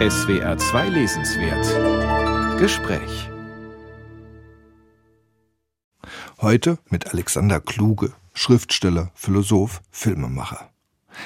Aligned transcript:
SWR 0.00 0.56
2 0.56 0.90
Lesenswert 0.90 2.60
Gespräch 2.60 3.28
Heute 6.40 6.78
mit 6.88 7.12
Alexander 7.12 7.58
Kluge, 7.58 8.12
Schriftsteller, 8.32 9.10
Philosoph, 9.16 9.82
Filmemacher. 9.90 10.70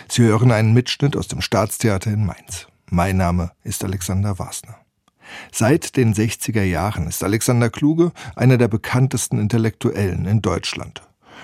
Sie 0.09 0.23
hören 0.23 0.53
einen 0.53 0.73
Mitschnitt 0.73 1.19
aus 1.19 1.29
dem 1.29 1.43
Staatstheater 1.43 2.11
in 2.11 2.25
Mainz. 2.25 2.67
Mein 2.89 3.19
Name 3.19 3.51
ist 3.63 3.85
Alexander 3.85 4.39
Wasner. 4.39 4.79
Seit 5.53 5.99
den 5.99 6.15
60er 6.15 6.63
Jahren 6.63 7.09
ist 7.09 7.23
Alexander 7.23 7.69
Kluge 7.69 8.13
einer 8.37 8.57
der 8.57 8.69
bekanntesten 8.69 9.39
Intellektuellen 9.39 10.25
in 10.25 10.41
Deutschland. 10.41 11.03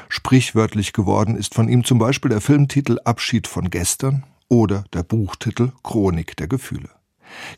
Sprichwörtlich 0.09 0.95
geworden 0.95 1.37
ist 1.37 1.55
von 1.55 1.69
ihm 1.69 1.85
zum 1.85 1.99
Beispiel 1.99 2.31
der 2.31 2.41
Filmtitel 2.41 2.97
Abschied 3.05 3.47
von 3.47 3.69
gestern 3.69 4.25
oder 4.49 4.85
der 4.95 5.03
Buchtitel 5.03 5.73
Chronik 5.83 6.35
der 6.39 6.49
Gefühle. 6.49 6.89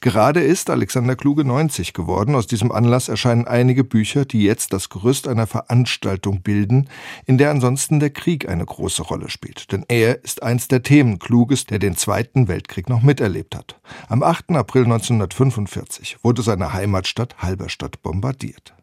Gerade 0.01 0.41
ist 0.41 0.71
Alexander 0.71 1.17
Kluge 1.17 1.45
90 1.45 1.93
geworden. 1.93 2.35
Aus 2.35 2.47
diesem 2.47 2.73
Anlass 2.73 3.09
erscheinen 3.09 3.47
einige 3.47 3.85
Bücher, 3.85 4.25
die 4.25 4.43
jetzt 4.43 4.73
das 4.73 4.89
Gerüst 4.89 5.29
einer 5.29 5.47
Veranstaltung 5.47 6.43
bilden, 6.43 6.89
in 7.27 7.39
der 7.39 7.51
ansonsten 7.51 8.01
der 8.01 8.11
Krieg 8.11 8.49
eine 8.49 8.65
große 8.65 9.03
Rolle 9.03 9.31
spielt. 9.31 9.73
Denn 9.73 9.85
er 9.89 10.25
ist 10.25 10.43
eins 10.43 10.69
der 10.69 10.83
Themen 10.83 11.19
Kluges, 11.19 11.67
der 11.67 11.79
den 11.79 11.97
Zweiten 11.97 12.49
Weltkrieg 12.49 12.89
noch 12.89 13.03
miterlebt 13.03 13.57
hat. 13.57 13.81
Am 14.09 14.23
8. 14.23 14.51
April 14.51 14.85
1945 14.85 16.19
wurde 16.23 16.43
seine 16.43 16.73
Heimatstadt 16.73 17.37
Halberstadt 17.39 18.03
bombardiert. 18.03 18.75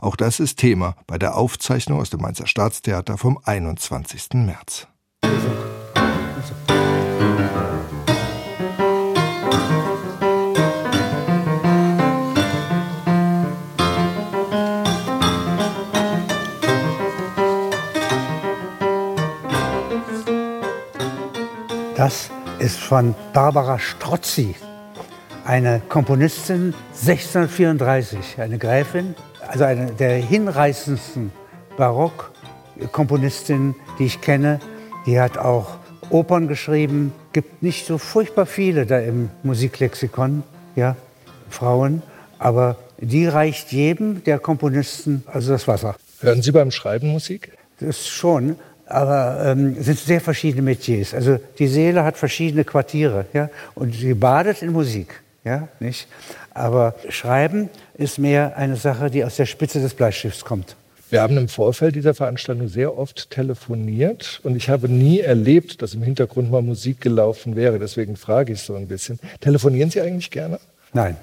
Auch 0.00 0.16
das 0.16 0.40
ist 0.40 0.58
Thema 0.58 0.96
bei 1.06 1.18
der 1.18 1.36
Aufzeichnung 1.36 2.00
aus 2.00 2.10
dem 2.10 2.20
Mainzer 2.20 2.46
Staatstheater 2.46 3.16
vom 3.16 3.38
21. 3.44 4.34
März. 4.34 4.86
Das 21.96 22.28
ist 22.58 22.78
von 22.78 23.14
Barbara 23.32 23.78
Strozzi, 23.78 24.56
eine 25.44 25.80
Komponistin 25.88 26.74
1634, 26.90 28.40
eine 28.40 28.58
Gräfin, 28.58 29.14
also 29.46 29.62
eine 29.62 29.92
der 29.92 30.16
hinreißendsten 30.16 31.30
Barockkomponistinnen, 31.76 33.76
die 34.00 34.06
ich 34.06 34.20
kenne. 34.20 34.58
Die 35.06 35.20
hat 35.20 35.38
auch 35.38 35.76
Opern 36.10 36.48
geschrieben, 36.48 37.12
gibt 37.32 37.62
nicht 37.62 37.86
so 37.86 37.98
furchtbar 37.98 38.46
viele 38.46 38.86
da 38.86 38.98
im 38.98 39.30
Musiklexikon, 39.44 40.42
ja, 40.74 40.96
Frauen, 41.48 42.02
aber 42.40 42.74
die 42.98 43.28
reicht 43.28 43.70
jedem 43.70 44.24
der 44.24 44.40
Komponisten 44.40 45.22
also 45.26 45.52
das 45.52 45.68
Wasser. 45.68 45.94
Hören 46.18 46.42
Sie 46.42 46.50
beim 46.50 46.72
Schreiben 46.72 47.12
Musik? 47.12 47.52
Das 47.78 48.08
schon, 48.08 48.56
aber 48.86 49.42
ähm, 49.44 49.76
es 49.78 49.86
sind 49.86 49.98
sehr 49.98 50.20
verschiedene 50.20 50.62
Metiers. 50.62 51.14
Also 51.14 51.38
die 51.58 51.66
Seele 51.66 52.04
hat 52.04 52.16
verschiedene 52.16 52.64
Quartiere, 52.64 53.26
ja, 53.32 53.50
und 53.74 53.94
sie 53.94 54.14
badet 54.14 54.62
in 54.62 54.72
Musik, 54.72 55.20
ja, 55.44 55.68
nicht? 55.80 56.08
Aber 56.52 56.94
Schreiben 57.08 57.68
ist 57.94 58.18
mehr 58.18 58.56
eine 58.56 58.76
Sache, 58.76 59.10
die 59.10 59.24
aus 59.24 59.36
der 59.36 59.46
Spitze 59.46 59.80
des 59.80 59.94
Bleistifts 59.94 60.44
kommt. 60.44 60.76
Wir 61.10 61.20
haben 61.20 61.36
im 61.36 61.48
Vorfeld 61.48 61.94
dieser 61.94 62.14
Veranstaltung 62.14 62.68
sehr 62.68 62.96
oft 62.98 63.30
telefoniert 63.30 64.40
und 64.42 64.56
ich 64.56 64.68
habe 64.68 64.88
nie 64.88 65.20
erlebt, 65.20 65.82
dass 65.82 65.94
im 65.94 66.02
Hintergrund 66.02 66.50
mal 66.50 66.62
Musik 66.62 67.00
gelaufen 67.00 67.56
wäre. 67.56 67.78
Deswegen 67.78 68.16
frage 68.16 68.52
ich 68.52 68.60
so 68.60 68.74
ein 68.74 68.88
bisschen. 68.88 69.20
Telefonieren 69.40 69.90
Sie 69.90 70.00
eigentlich 70.00 70.30
gerne? 70.30 70.58
Nein. 70.92 71.16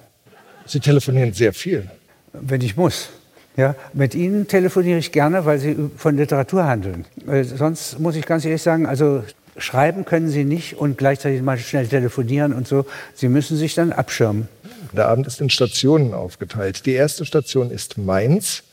Sie 0.66 0.80
telefonieren 0.80 1.34
sehr 1.34 1.52
viel. 1.52 1.90
Wenn 2.32 2.62
ich 2.62 2.78
muss. 2.78 3.10
Ja, 3.58 3.76
mit 3.94 4.16
Ihnen 4.16 4.48
telefoniere 4.48 5.00
ich 5.00 5.12
gerne, 5.12 5.46
weil 5.46 5.60
Sie 5.60 5.76
von 5.98 6.16
Literatur 6.16 6.66
handeln. 6.66 7.06
Äh, 7.28 7.44
sonst 7.44 8.00
muss 8.00 8.16
ich 8.16 8.26
ganz 8.26 8.46
ehrlich 8.46 8.62
sagen, 8.62 8.86
also 8.86 9.24
schreiben 9.58 10.06
können 10.06 10.30
Sie 10.30 10.46
nicht 10.46 10.78
und 10.78 10.98
gleichzeitig 10.98 11.42
mal 11.42 11.58
schnell 11.58 11.88
telefonieren 11.88 12.54
und 12.54 12.68
so. 12.68 12.86
Sie 13.14 13.28
müssen 13.28 13.58
sich 13.58 13.76
dann 13.76 13.92
abschirmen. 13.92 14.48
Der 14.94 15.08
Abend 15.08 15.28
ist 15.28 15.42
in 15.42 15.50
Stationen 15.50 16.14
aufgeteilt. 16.14 16.86
Die 16.86 16.94
erste 16.94 17.26
Station 17.26 17.72
ist 17.72 17.98
Mainz. 17.98 18.64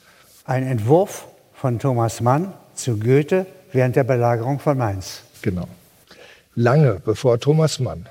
Ein 0.44 0.64
Entwurf 0.64 1.26
von 1.54 1.78
Thomas 1.78 2.20
Mann 2.20 2.53
zu 2.74 2.98
Goethe 2.98 3.47
während 3.72 3.97
der 3.97 4.04
Belagerung 4.04 4.60
von 4.60 4.78
Mainz. 4.78 5.22
Genau. 5.42 5.69
Lange 6.54 7.00
bevor 7.04 7.38
Thomas 7.38 7.80
Mann 7.80 8.08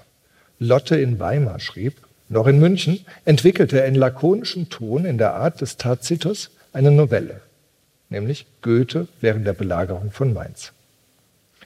Lotte 0.60 0.96
in 0.96 1.20
Weimar 1.20 1.60
schrieb, 1.60 1.98
noch 2.30 2.48
in 2.48 2.60
München, 2.60 3.06
entwickelte 3.26 3.80
er 3.80 3.86
in 3.86 3.96
lakonischem 3.96 4.70
Ton 4.70 5.06
in 5.06 5.18
der 5.18 5.36
Art 5.36 5.62
des 5.62 5.78
Tacitus 5.78 6.50
eine 6.78 6.92
Novelle, 6.92 7.42
nämlich 8.10 8.46
Goethe 8.62 9.08
während 9.20 9.48
der 9.48 9.54
Belagerung 9.54 10.12
von 10.12 10.32
Mainz. 10.32 10.74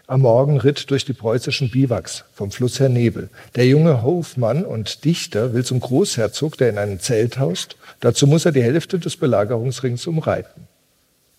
Am 0.08 0.22
Morgen 0.22 0.58
ritt 0.58 0.90
durch 0.90 1.04
die 1.04 1.12
preußischen 1.12 1.70
Biwaks 1.70 2.24
vom 2.34 2.50
Fluss 2.50 2.80
her 2.80 2.88
Nebel. 2.88 3.30
Der 3.56 3.68
junge 3.68 4.04
Hofmann 4.04 4.64
und 4.64 5.04
Dichter 5.04 5.54
will 5.54 5.66
zum 5.66 5.82
Großherzog, 5.82 6.58
der 6.58 6.70
in 6.70 6.78
einem 6.78 7.02
Zelt 7.02 7.40
haust. 7.40 7.76
Dazu 8.00 8.26
muss 8.26 8.46
er 8.46 8.54
die 8.54 8.64
Hälfte 8.64 9.00
des 9.00 9.18
Belagerungsrings 9.18 10.08
umreiten. 10.08 10.68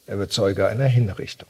Er 0.06 0.18
wird 0.18 0.32
Zeuge 0.32 0.68
einer 0.68 0.84
Hinrichtung. 0.84 1.48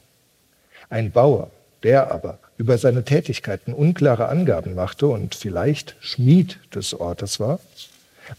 Ein 0.89 1.11
Bauer, 1.11 1.51
der 1.83 2.09
aber 2.09 2.39
über 2.57 2.77
seine 2.77 3.03
Tätigkeiten 3.03 3.73
unklare 3.73 4.29
Angaben 4.29 4.75
machte 4.75 5.07
und 5.07 5.35
vielleicht 5.35 5.97
Schmied 5.99 6.57
des 6.73 6.93
Ortes 6.97 7.41
war, 7.41 7.59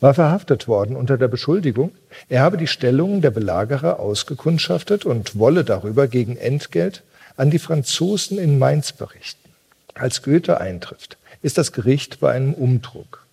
war 0.00 0.14
verhaftet 0.14 0.68
worden 0.68 0.96
unter 0.96 1.18
der 1.18 1.28
Beschuldigung, 1.28 1.92
er 2.28 2.42
habe 2.42 2.56
die 2.56 2.66
Stellungen 2.66 3.20
der 3.20 3.30
Belagerer 3.30 4.00
ausgekundschaftet 4.00 5.04
und 5.04 5.38
wolle 5.38 5.64
darüber 5.64 6.08
gegen 6.08 6.36
Entgelt 6.36 7.02
an 7.36 7.50
die 7.50 7.58
Franzosen 7.58 8.38
in 8.38 8.58
Mainz 8.58 8.92
berichten. 8.92 9.50
Als 9.94 10.22
Goethe 10.22 10.60
eintrifft, 10.60 11.18
ist 11.42 11.58
das 11.58 11.72
Gericht 11.72 12.20
bei 12.20 12.32
einem 12.32 12.54
Umdruck. 12.54 13.24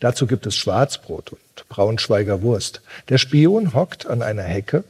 Dazu 0.00 0.26
gibt 0.26 0.46
es 0.46 0.56
Schwarzbrot 0.56 1.32
und 1.32 1.68
Braunschweiger 1.68 2.42
Wurst. 2.42 2.82
Der 3.08 3.18
Spion 3.18 3.74
hockt 3.74 4.06
an 4.06 4.22
einer 4.22 4.42
Hecke. 4.42 4.84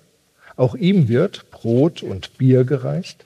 Auch 0.56 0.74
ihm 0.74 1.08
wird 1.08 1.50
Brot 1.50 2.02
und 2.02 2.36
Bier 2.38 2.64
gereicht. 2.64 3.24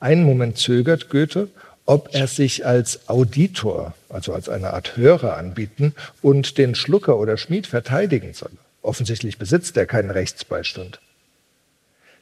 Einen 0.00 0.24
Moment 0.24 0.58
zögert 0.58 1.08
Goethe, 1.08 1.48
ob 1.86 2.14
er 2.14 2.26
sich 2.26 2.64
als 2.64 3.08
Auditor, 3.08 3.94
also 4.08 4.32
als 4.32 4.48
eine 4.48 4.72
Art 4.72 4.96
Hörer 4.96 5.36
anbieten 5.36 5.94
und 6.22 6.56
den 6.58 6.74
Schlucker 6.74 7.18
oder 7.18 7.36
Schmied 7.36 7.66
verteidigen 7.66 8.32
soll. 8.32 8.52
Offensichtlich 8.82 9.38
besitzt 9.38 9.76
er 9.76 9.86
keinen 9.86 10.10
Rechtsbeistand. 10.10 11.00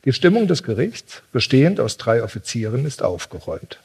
Die 0.04 0.12
Stimmung 0.12 0.48
des 0.48 0.64
Gerichts, 0.64 1.22
bestehend 1.32 1.78
aus 1.78 1.96
drei 1.96 2.22
Offizieren, 2.24 2.84
ist 2.86 3.02
aufgeräumt. 3.02 3.78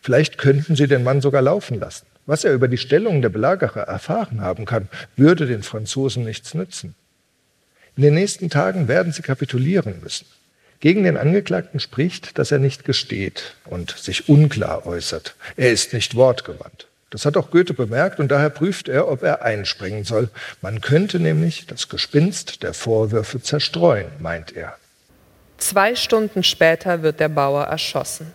Vielleicht 0.00 0.38
könnten 0.38 0.76
sie 0.76 0.86
den 0.86 1.02
Mann 1.02 1.20
sogar 1.20 1.42
laufen 1.42 1.78
lassen. 1.78 2.06
Was 2.26 2.44
er 2.44 2.52
über 2.52 2.68
die 2.68 2.78
Stellung 2.78 3.22
der 3.22 3.30
Belagerer 3.30 3.82
erfahren 3.82 4.40
haben 4.40 4.64
kann, 4.64 4.88
würde 5.16 5.46
den 5.46 5.64
Franzosen 5.64 6.24
nichts 6.24 6.54
nützen. 6.54 6.94
In 7.96 8.04
den 8.04 8.14
nächsten 8.14 8.48
Tagen 8.48 8.86
werden 8.86 9.12
sie 9.12 9.22
kapitulieren 9.22 10.00
müssen. 10.02 10.26
Gegen 10.80 11.04
den 11.04 11.18
Angeklagten 11.18 11.78
spricht, 11.78 12.38
dass 12.38 12.50
er 12.50 12.58
nicht 12.58 12.84
gesteht 12.84 13.54
und 13.66 13.90
sich 13.90 14.30
unklar 14.30 14.86
äußert. 14.86 15.34
Er 15.56 15.70
ist 15.70 15.92
nicht 15.92 16.14
wortgewandt. 16.14 16.86
Das 17.10 17.26
hat 17.26 17.36
auch 17.36 17.50
Goethe 17.50 17.74
bemerkt 17.74 18.18
und 18.18 18.28
daher 18.28 18.50
prüft 18.50 18.88
er, 18.88 19.08
ob 19.08 19.22
er 19.22 19.42
einspringen 19.42 20.04
soll. 20.04 20.30
Man 20.62 20.80
könnte 20.80 21.20
nämlich 21.20 21.66
das 21.66 21.88
Gespinst 21.88 22.62
der 22.62 22.72
Vorwürfe 22.72 23.42
zerstreuen, 23.42 24.06
meint 24.20 24.56
er. 24.56 24.76
Zwei 25.58 25.96
Stunden 25.96 26.42
später 26.42 27.02
wird 27.02 27.20
der 27.20 27.28
Bauer 27.28 27.64
erschossen. 27.64 28.32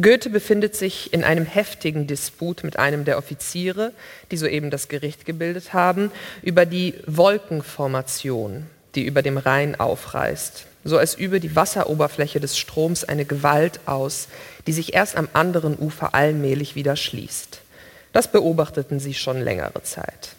Goethe 0.00 0.30
befindet 0.30 0.74
sich 0.74 1.12
in 1.12 1.22
einem 1.22 1.44
heftigen 1.44 2.06
Disput 2.06 2.64
mit 2.64 2.78
einem 2.78 3.04
der 3.04 3.18
Offiziere, 3.18 3.92
die 4.30 4.38
soeben 4.38 4.70
das 4.70 4.88
Gericht 4.88 5.26
gebildet 5.26 5.74
haben, 5.74 6.10
über 6.42 6.64
die 6.64 6.94
Wolkenformation, 7.06 8.66
die 8.94 9.04
über 9.04 9.20
dem 9.20 9.36
Rhein 9.36 9.78
aufreißt, 9.78 10.66
so 10.84 10.98
als 10.98 11.14
über 11.14 11.40
die 11.40 11.54
Wasseroberfläche 11.54 12.40
des 12.40 12.58
Stroms 12.58 13.04
eine 13.04 13.24
Gewalt 13.24 13.80
aus, 13.86 14.28
die 14.66 14.72
sich 14.72 14.94
erst 14.94 15.16
am 15.16 15.28
anderen 15.32 15.78
Ufer 15.78 16.14
allmählich 16.14 16.74
wieder 16.74 16.96
schließt. 16.96 17.60
Das 18.12 18.28
beobachteten 18.28 19.00
sie 19.00 19.14
schon 19.14 19.40
längere 19.40 19.82
Zeit. 19.82 20.30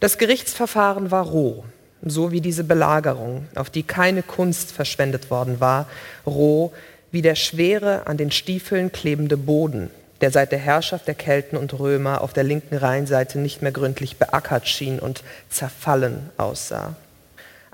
Das 0.00 0.18
Gerichtsverfahren 0.18 1.10
war 1.10 1.24
roh 1.24 1.64
so 2.02 2.32
wie 2.32 2.40
diese 2.40 2.64
Belagerung, 2.64 3.48
auf 3.54 3.70
die 3.70 3.82
keine 3.82 4.22
Kunst 4.22 4.72
verschwendet 4.72 5.30
worden 5.30 5.60
war, 5.60 5.88
roh 6.26 6.72
wie 7.10 7.22
der 7.22 7.34
schwere 7.34 8.06
an 8.06 8.16
den 8.16 8.30
Stiefeln 8.30 8.92
klebende 8.92 9.36
Boden, 9.36 9.90
der 10.20 10.30
seit 10.30 10.52
der 10.52 10.58
Herrschaft 10.58 11.06
der 11.06 11.14
Kelten 11.14 11.56
und 11.56 11.78
Römer 11.78 12.20
auf 12.20 12.32
der 12.32 12.44
linken 12.44 12.76
Rheinseite 12.76 13.38
nicht 13.38 13.62
mehr 13.62 13.72
gründlich 13.72 14.16
beackert 14.16 14.68
schien 14.68 14.98
und 14.98 15.22
zerfallen 15.48 16.30
aussah. 16.36 16.96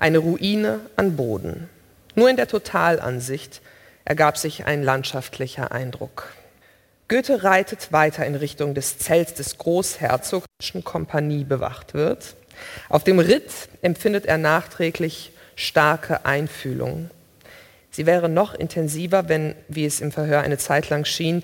Eine 0.03 0.17
Ruine 0.17 0.81
an 0.97 1.15
Boden. 1.15 1.69
Nur 2.15 2.29
in 2.29 2.35
der 2.35 2.49
Totalansicht 2.49 3.61
ergab 4.03 4.37
sich 4.37 4.65
ein 4.65 4.83
landschaftlicher 4.83 5.71
Eindruck. 5.71 6.33
Goethe 7.07 7.45
reitet 7.45 7.93
weiter 7.93 8.25
in 8.25 8.35
Richtung 8.35 8.75
des 8.75 8.97
Zelts 8.97 9.33
des 9.35 9.57
Großherzogs, 9.57 10.45
Kompanie 10.83 11.45
bewacht 11.45 11.93
wird. 11.93 12.35
Auf 12.89 13.05
dem 13.05 13.19
Ritt 13.19 13.49
empfindet 13.81 14.25
er 14.25 14.37
nachträglich 14.37 15.31
starke 15.55 16.25
Einfühlung. 16.25 17.09
Sie 17.89 18.05
wäre 18.05 18.27
noch 18.27 18.53
intensiver, 18.55 19.29
wenn, 19.29 19.55
wie 19.69 19.85
es 19.85 20.01
im 20.01 20.11
Verhör 20.11 20.41
eine 20.41 20.57
Zeit 20.57 20.89
lang 20.89 21.05
schien, 21.05 21.43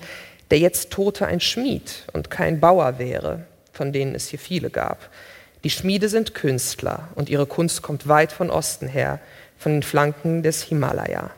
der 0.50 0.58
jetzt 0.58 0.90
Tote 0.90 1.26
ein 1.26 1.40
Schmied 1.40 2.04
und 2.12 2.28
kein 2.28 2.60
Bauer 2.60 2.98
wäre, 2.98 3.46
von 3.72 3.94
denen 3.94 4.14
es 4.14 4.28
hier 4.28 4.38
viele 4.38 4.68
gab. 4.68 5.08
Die 5.64 5.70
Schmiede 5.70 6.08
sind 6.08 6.34
Künstler 6.34 7.08
und 7.14 7.28
ihre 7.28 7.46
Kunst 7.46 7.82
kommt 7.82 8.08
weit 8.08 8.32
von 8.32 8.50
Osten 8.50 8.88
her, 8.88 9.20
von 9.58 9.72
den 9.72 9.82
Flanken 9.82 10.42
des 10.42 10.62
Himalaya. 10.62 11.30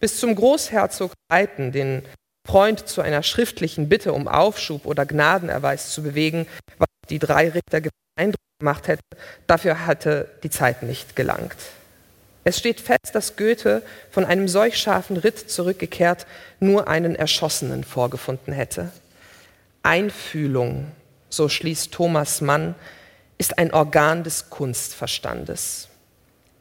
Bis 0.00 0.18
zum 0.18 0.34
Großherzog 0.34 1.12
Reiten, 1.30 1.70
den 1.70 2.02
Freund 2.46 2.88
zu 2.88 3.00
einer 3.00 3.22
schriftlichen 3.22 3.88
Bitte 3.88 4.12
um 4.12 4.26
Aufschub 4.26 4.84
oder 4.86 5.06
Gnadenerweis 5.06 5.92
zu 5.92 6.02
bewegen, 6.02 6.46
was 6.78 6.88
die 7.08 7.20
drei 7.20 7.50
Richter 7.50 7.88
Eindruck 8.16 8.40
gemacht 8.58 8.88
hätte, 8.88 9.02
dafür 9.46 9.86
hatte 9.86 10.28
die 10.42 10.50
Zeit 10.50 10.82
nicht 10.82 11.14
gelangt. 11.14 11.56
Es 12.44 12.58
steht 12.58 12.80
fest, 12.80 13.14
dass 13.14 13.36
Goethe 13.36 13.82
von 14.10 14.24
einem 14.24 14.48
solch 14.48 14.76
scharfen 14.76 15.16
Ritt 15.16 15.50
zurückgekehrt 15.50 16.26
nur 16.58 16.88
einen 16.88 17.14
Erschossenen 17.14 17.84
vorgefunden 17.84 18.52
hätte. 18.52 18.90
Einfühlung, 19.84 20.90
so 21.28 21.48
schließt 21.48 21.92
Thomas 21.92 22.40
Mann, 22.40 22.74
ist 23.42 23.58
ein 23.58 23.74
Organ 23.74 24.24
des 24.24 24.48
Kunstverstandes. 24.48 25.88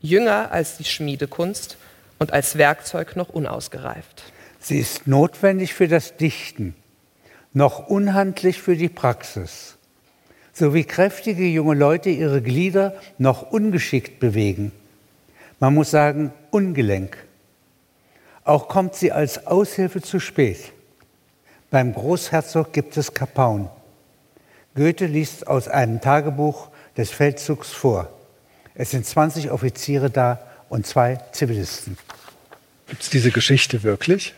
Jünger 0.01 0.51
als 0.51 0.77
die 0.77 0.83
Schmiedekunst 0.83 1.77
und 2.19 2.33
als 2.33 2.57
Werkzeug 2.57 3.15
noch 3.15 3.29
unausgereift. 3.29 4.23
Sie 4.59 4.79
ist 4.79 5.07
notwendig 5.07 5.73
für 5.73 5.87
das 5.87 6.17
Dichten, 6.17 6.75
noch 7.53 7.87
unhandlich 7.87 8.61
für 8.61 8.75
die 8.75 8.89
Praxis. 8.89 9.77
So 10.51 10.73
wie 10.73 10.83
kräftige 10.83 11.45
junge 11.45 11.75
Leute 11.75 12.09
ihre 12.09 12.41
Glieder 12.41 12.95
noch 13.17 13.51
ungeschickt 13.51 14.19
bewegen 14.19 14.73
man 15.61 15.75
muss 15.75 15.91
sagen, 15.91 16.33
ungelenk. 16.49 17.15
Auch 18.43 18.67
kommt 18.67 18.95
sie 18.95 19.11
als 19.11 19.45
Aushilfe 19.45 20.01
zu 20.01 20.19
spät. 20.19 20.73
Beim 21.69 21.93
Großherzog 21.93 22.73
gibt 22.73 22.97
es 22.97 23.13
Kapaun. 23.13 23.69
Goethe 24.73 25.05
liest 25.05 25.45
aus 25.45 25.67
einem 25.67 26.01
Tagebuch 26.01 26.69
des 26.97 27.11
Feldzugs 27.11 27.69
vor. 27.69 28.09
Es 28.73 28.91
sind 28.91 29.05
20 29.05 29.51
Offiziere 29.51 30.09
da 30.09 30.39
und 30.69 30.87
zwei 30.87 31.19
Zivilisten. 31.31 31.97
Gibt 32.87 33.03
es 33.03 33.09
diese 33.09 33.31
Geschichte 33.31 33.83
wirklich? 33.83 34.33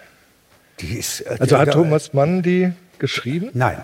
Die 0.80 0.98
ist, 0.98 1.22
äh, 1.22 1.38
also 1.40 1.58
hat 1.58 1.72
Thomas 1.72 2.14
Mann 2.14 2.42
die 2.42 2.74
geschrieben? 3.00 3.50
Nein. 3.54 3.78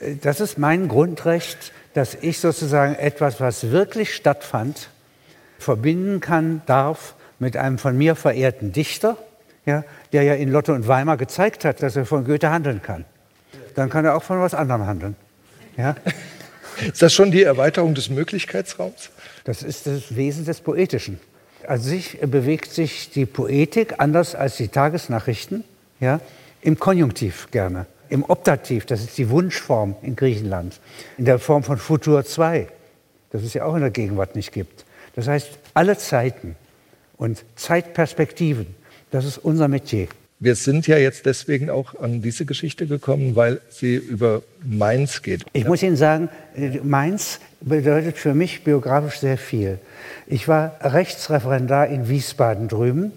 Äh, 0.00 0.16
das 0.16 0.40
ist 0.40 0.58
mein 0.58 0.88
Grundrecht, 0.88 1.72
dass 1.94 2.14
ich 2.14 2.38
sozusagen 2.40 2.94
etwas, 2.94 3.40
was 3.40 3.70
wirklich 3.70 4.14
stattfand, 4.14 4.90
verbinden 5.58 6.20
kann, 6.20 6.62
darf 6.66 7.14
mit 7.38 7.56
einem 7.56 7.78
von 7.78 7.96
mir 7.96 8.14
verehrten 8.14 8.72
Dichter, 8.72 9.16
ja, 9.66 9.84
der 10.12 10.22
ja 10.22 10.34
in 10.34 10.50
Lotte 10.50 10.72
und 10.72 10.88
Weimar 10.88 11.16
gezeigt 11.16 11.64
hat, 11.64 11.82
dass 11.82 11.96
er 11.96 12.06
von 12.06 12.24
Goethe 12.24 12.50
handeln 12.50 12.82
kann. 12.82 13.04
Dann 13.74 13.90
kann 13.90 14.04
er 14.04 14.16
auch 14.16 14.22
von 14.22 14.40
was 14.40 14.54
anderem 14.54 14.86
handeln. 14.86 15.16
Ja? 15.76 15.96
Ist 16.86 17.02
das 17.02 17.12
schon 17.12 17.30
die 17.30 17.42
Erweiterung 17.42 17.94
des 17.94 18.10
Möglichkeitsraums? 18.10 19.10
Das 19.44 19.62
ist 19.62 19.86
das 19.86 20.14
Wesen 20.16 20.44
des 20.44 20.60
Poetischen. 20.60 21.18
An 21.66 21.80
sich 21.80 22.18
bewegt 22.20 22.70
sich 22.70 23.10
die 23.10 23.26
Poetik 23.26 23.94
anders 23.98 24.34
als 24.34 24.56
die 24.56 24.68
Tagesnachrichten 24.68 25.64
ja, 26.00 26.20
im 26.62 26.78
Konjunktiv 26.78 27.48
gerne, 27.50 27.86
im 28.08 28.24
Optativ, 28.24 28.86
das 28.86 29.00
ist 29.00 29.18
die 29.18 29.28
Wunschform 29.30 29.96
in 30.02 30.16
Griechenland, 30.16 30.80
in 31.18 31.24
der 31.24 31.38
Form 31.38 31.62
von 31.62 31.78
Futur 31.78 32.24
2, 32.24 32.68
das 33.30 33.42
es 33.42 33.54
ja 33.54 33.64
auch 33.64 33.74
in 33.74 33.80
der 33.80 33.90
Gegenwart 33.90 34.36
nicht 34.36 34.52
gibt. 34.52 34.84
Das 35.14 35.26
heißt, 35.26 35.58
alle 35.74 35.98
Zeiten 35.98 36.56
und 37.16 37.44
Zeitperspektiven, 37.56 38.66
das 39.10 39.24
ist 39.24 39.38
unser 39.38 39.68
Metier. 39.68 40.08
Wir 40.40 40.54
sind 40.54 40.86
ja 40.86 40.96
jetzt 40.96 41.26
deswegen 41.26 41.68
auch 41.68 42.00
an 42.00 42.22
diese 42.22 42.44
Geschichte 42.44 42.86
gekommen, 42.86 43.34
weil 43.34 43.60
sie 43.70 43.96
über 43.96 44.42
Mainz 44.64 45.22
geht. 45.22 45.44
Ich 45.52 45.66
muss 45.66 45.82
Ihnen 45.82 45.96
sagen, 45.96 46.28
Mainz 46.84 47.40
bedeutet 47.60 48.18
für 48.18 48.34
mich 48.34 48.62
biografisch 48.62 49.18
sehr 49.18 49.36
viel. 49.36 49.80
Ich 50.28 50.46
war 50.46 50.76
Rechtsreferendar 50.80 51.88
in 51.88 52.08
Wiesbaden 52.08 52.68
drüben 52.68 53.10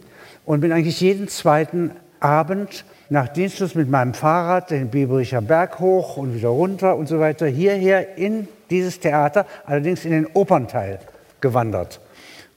und 0.46 0.62
bin 0.62 0.72
eigentlich 0.72 1.00
jeden 1.00 1.28
zweiten 1.28 1.92
Abend 2.20 2.86
nach 3.10 3.28
Dienstschluss 3.28 3.76
mit 3.76 3.88
meinem 3.88 4.16
Fahrrad 4.16 4.72
den 4.72 4.90
Biebricher 4.90 5.42
Berg 5.42 5.78
hoch 5.78 6.18
und 6.18 6.34
wieder 6.34 6.50
runter 6.50 6.96
und 6.96 7.08
so 7.08 7.20
weiter 7.20 7.46
hierher 7.46 8.18
in 8.18 8.48
dieses 8.72 9.00
Theater, 9.00 9.46
allerdings 9.68 10.06
in 10.06 10.12
den 10.12 10.26
Opernteil 10.34 10.98
gewandert 11.40 12.00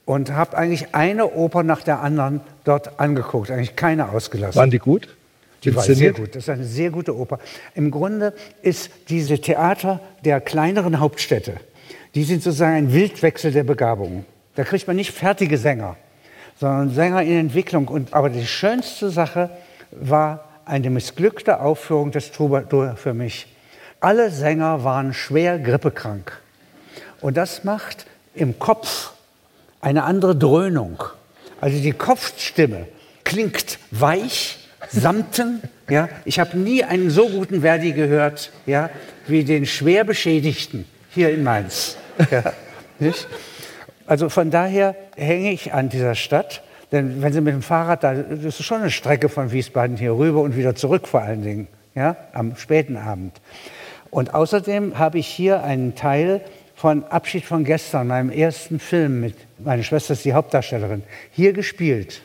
und 0.05 0.31
habe 0.31 0.57
eigentlich 0.57 0.93
eine 0.93 1.31
Oper 1.31 1.63
nach 1.63 1.81
der 1.81 2.01
anderen 2.01 2.41
dort 2.63 2.99
angeguckt, 2.99 3.51
eigentlich 3.51 3.75
keine 3.75 4.09
ausgelassen. 4.09 4.57
Waren 4.57 4.71
die 4.71 4.79
gut? 4.79 5.15
Die 5.63 5.75
war 5.75 5.83
sehr 5.83 6.13
gut. 6.13 6.35
Das 6.35 6.43
ist 6.43 6.49
eine 6.49 6.63
sehr 6.63 6.91
gute 6.91 7.17
Oper. 7.17 7.39
Im 7.73 7.89
Grunde 7.89 8.33
ist 8.61 8.91
diese 9.09 9.39
Theater 9.39 9.99
der 10.23 10.39
kleineren 10.39 10.99
Hauptstädte, 10.99 11.55
die 12.13 12.23
sind 12.23 12.43
sozusagen 12.43 12.75
ein 12.75 12.93
Wildwechsel 12.93 13.51
der 13.51 13.63
Begabungen. 13.63 14.25
Da 14.55 14.63
kriegt 14.63 14.87
man 14.87 14.95
nicht 14.95 15.11
fertige 15.11 15.57
Sänger, 15.57 15.97
sondern 16.57 16.91
Sänger 16.91 17.23
in 17.23 17.37
Entwicklung. 17.37 17.87
Und, 17.87 18.13
aber 18.13 18.29
die 18.29 18.45
schönste 18.45 19.09
Sache 19.09 19.49
war 19.91 20.45
eine 20.65 20.89
missglückte 20.89 21.59
Aufführung 21.59 22.11
des 22.11 22.31
Troubadour 22.31 22.95
für 22.95 23.13
mich. 23.13 23.47
Alle 23.99 24.29
Sänger 24.29 24.83
waren 24.83 25.13
schwer 25.13 25.59
grippekrank. 25.59 26.31
Und 27.21 27.37
das 27.37 27.63
macht 27.63 28.05
im 28.33 28.59
Kopf 28.59 29.14
eine 29.85 30.03
andere 30.03 30.35
Dröhnung. 30.35 31.03
Also 31.61 31.79
die 31.79 31.91
Kopfstimme 31.91 32.87
klingt 33.23 33.77
weich, 33.91 34.57
samten. 34.89 35.61
Ja? 35.87 36.09
Ich 36.25 36.39
habe 36.39 36.57
nie 36.57 36.83
einen 36.83 37.11
so 37.11 37.29
guten 37.29 37.61
Verdi 37.61 37.91
gehört 37.91 38.51
ja, 38.65 38.89
wie 39.27 39.43
den 39.43 39.67
schwer 39.67 40.03
Beschädigten 40.03 40.85
hier 41.11 41.29
in 41.29 41.43
Mainz. 41.43 41.97
Ja, 42.31 42.53
nicht? 42.99 43.27
Also 44.07 44.29
von 44.29 44.49
daher 44.49 44.95
hänge 45.15 45.51
ich 45.51 45.71
an 45.71 45.89
dieser 45.89 46.15
Stadt. 46.15 46.63
Denn 46.91 47.21
wenn 47.21 47.31
Sie 47.31 47.41
mit 47.41 47.53
dem 47.53 47.61
Fahrrad, 47.61 48.03
da, 48.03 48.15
das 48.15 48.59
ist 48.59 48.63
schon 48.63 48.81
eine 48.81 48.91
Strecke 48.91 49.29
von 49.29 49.51
Wiesbaden 49.51 49.97
hier 49.97 50.13
rüber 50.13 50.41
und 50.41 50.57
wieder 50.57 50.73
zurück 50.73 51.07
vor 51.07 51.21
allen 51.21 51.43
Dingen, 51.43 51.67
ja, 51.93 52.15
am 52.33 52.55
späten 52.55 52.97
Abend. 52.97 53.39
Und 54.09 54.33
außerdem 54.33 54.97
habe 54.97 55.19
ich 55.19 55.27
hier 55.27 55.63
einen 55.63 55.93
Teil 55.93 56.41
von 56.75 57.03
Abschied 57.05 57.45
von 57.45 57.63
gestern, 57.63 58.07
meinem 58.07 58.29
ersten 58.29 58.79
Film 58.79 59.21
mit, 59.21 59.35
meine 59.59 59.83
Schwester 59.83 60.13
ist 60.13 60.25
die 60.25 60.33
Hauptdarstellerin, 60.33 61.03
hier 61.31 61.53
gespielt. 61.53 62.21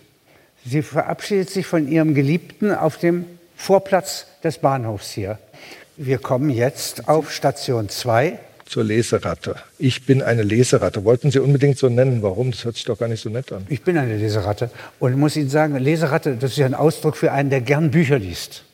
Sie 0.67 0.83
verabschiedet 0.83 1.51
sich 1.51 1.67
von 1.67 1.89
ihrem 1.89 2.15
Geliebten 2.15 2.75
auf 2.75 2.99
dem 2.99 3.25
Vorplatz 3.57 4.27
des 4.43 4.59
Bahnhofs 4.59 5.13
hier. 5.13 5.39
Wir 5.97 6.19
kommen 6.19 6.51
jetzt 6.51 7.09
auf 7.09 7.33
Station 7.33 7.89
2. 7.89 8.39
Zur 8.67 8.85
Leseratte. 8.85 9.57
Ich 9.79 10.07
bin 10.07 10.23
eine 10.23 10.43
Leseratte. 10.43 11.05
Wollten 11.05 11.31
Sie 11.31 11.41
unbedingt 11.41 11.77
so 11.77 11.89
nennen? 11.89 12.23
Warum? 12.23 12.53
Das 12.53 12.65
hört 12.65 12.77
sich 12.77 12.85
doch 12.85 12.99
gar 12.99 13.09
nicht 13.09 13.21
so 13.21 13.29
nett 13.29 13.53
an. 13.53 13.67
Ich 13.69 13.83
bin 13.83 13.99
eine 13.99 14.17
Leseratte. 14.17 14.71
Und 15.01 15.19
muss 15.19 15.37
Ihnen 15.37 15.51
sagen, 15.51 15.77
Leseratte, 15.77 16.37
das 16.37 16.53
ist 16.53 16.59
ja 16.59 16.67
ein 16.67 16.75
Ausdruck 16.75 17.17
für 17.17 17.33
einen, 17.33 17.51
der 17.51 17.61
gern 17.63 17.91
Bücher 17.91 18.19
liest. 18.19 18.65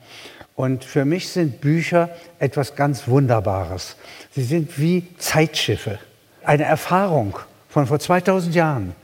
Und 0.57 0.85
für 0.85 1.05
mich 1.05 1.29
sind 1.29 1.61
Bücher 1.61 2.09
etwas 2.39 2.75
ganz 2.75 3.07
Wunderbares. 3.07 3.97
Sie 4.33 4.43
sind 4.43 4.79
wie 4.81 5.07
Zeitschiffe. 5.19 5.99
Eine 6.43 6.65
Erfahrung 6.65 7.39
von 7.69 7.87
vor 7.87 7.99
2000 7.99 8.55
Jahren, 8.55 8.95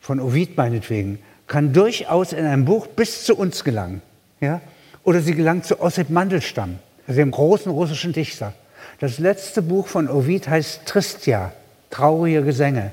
von 0.00 0.18
Ovid 0.18 0.56
meinetwegen, 0.56 1.20
kann 1.46 1.72
durchaus 1.72 2.32
in 2.32 2.44
einem 2.44 2.64
Buch 2.64 2.88
bis 2.88 3.24
zu 3.24 3.36
uns 3.36 3.62
gelangen. 3.62 4.02
Ja? 4.40 4.60
Oder 5.04 5.20
sie 5.20 5.34
gelangt 5.34 5.64
zu 5.64 5.80
Ossip 5.80 6.10
Mandelstam, 6.10 6.80
dem 7.06 7.30
großen 7.30 7.70
russischen 7.70 8.12
Dichter. 8.12 8.52
Das 8.98 9.18
letzte 9.18 9.62
Buch 9.62 9.86
von 9.86 10.08
Ovid 10.08 10.48
heißt 10.48 10.86
Tristia, 10.86 11.52
traurige 11.90 12.42
Gesänge. 12.42 12.92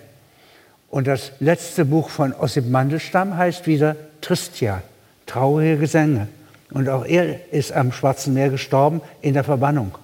Und 0.89 1.07
das 1.07 1.31
letzte 1.39 1.83
Buch 1.83 2.09
von 2.09 2.31
Ossip 2.33 2.65
Mandelstam 2.67 3.35
heißt 3.35 3.65
wieder 3.65 3.95
Tristia, 4.21 4.83
traurige 5.25 5.77
Gesänge. 5.77 6.27
Und 6.71 6.89
auch 6.89 7.05
er 7.05 7.51
ist 7.51 7.71
am 7.71 7.91
Schwarzen 7.91 8.33
Meer 8.33 8.49
gestorben 8.49 9.01
in 9.21 9.33
der 9.33 9.43
Verbannung. 9.43 9.97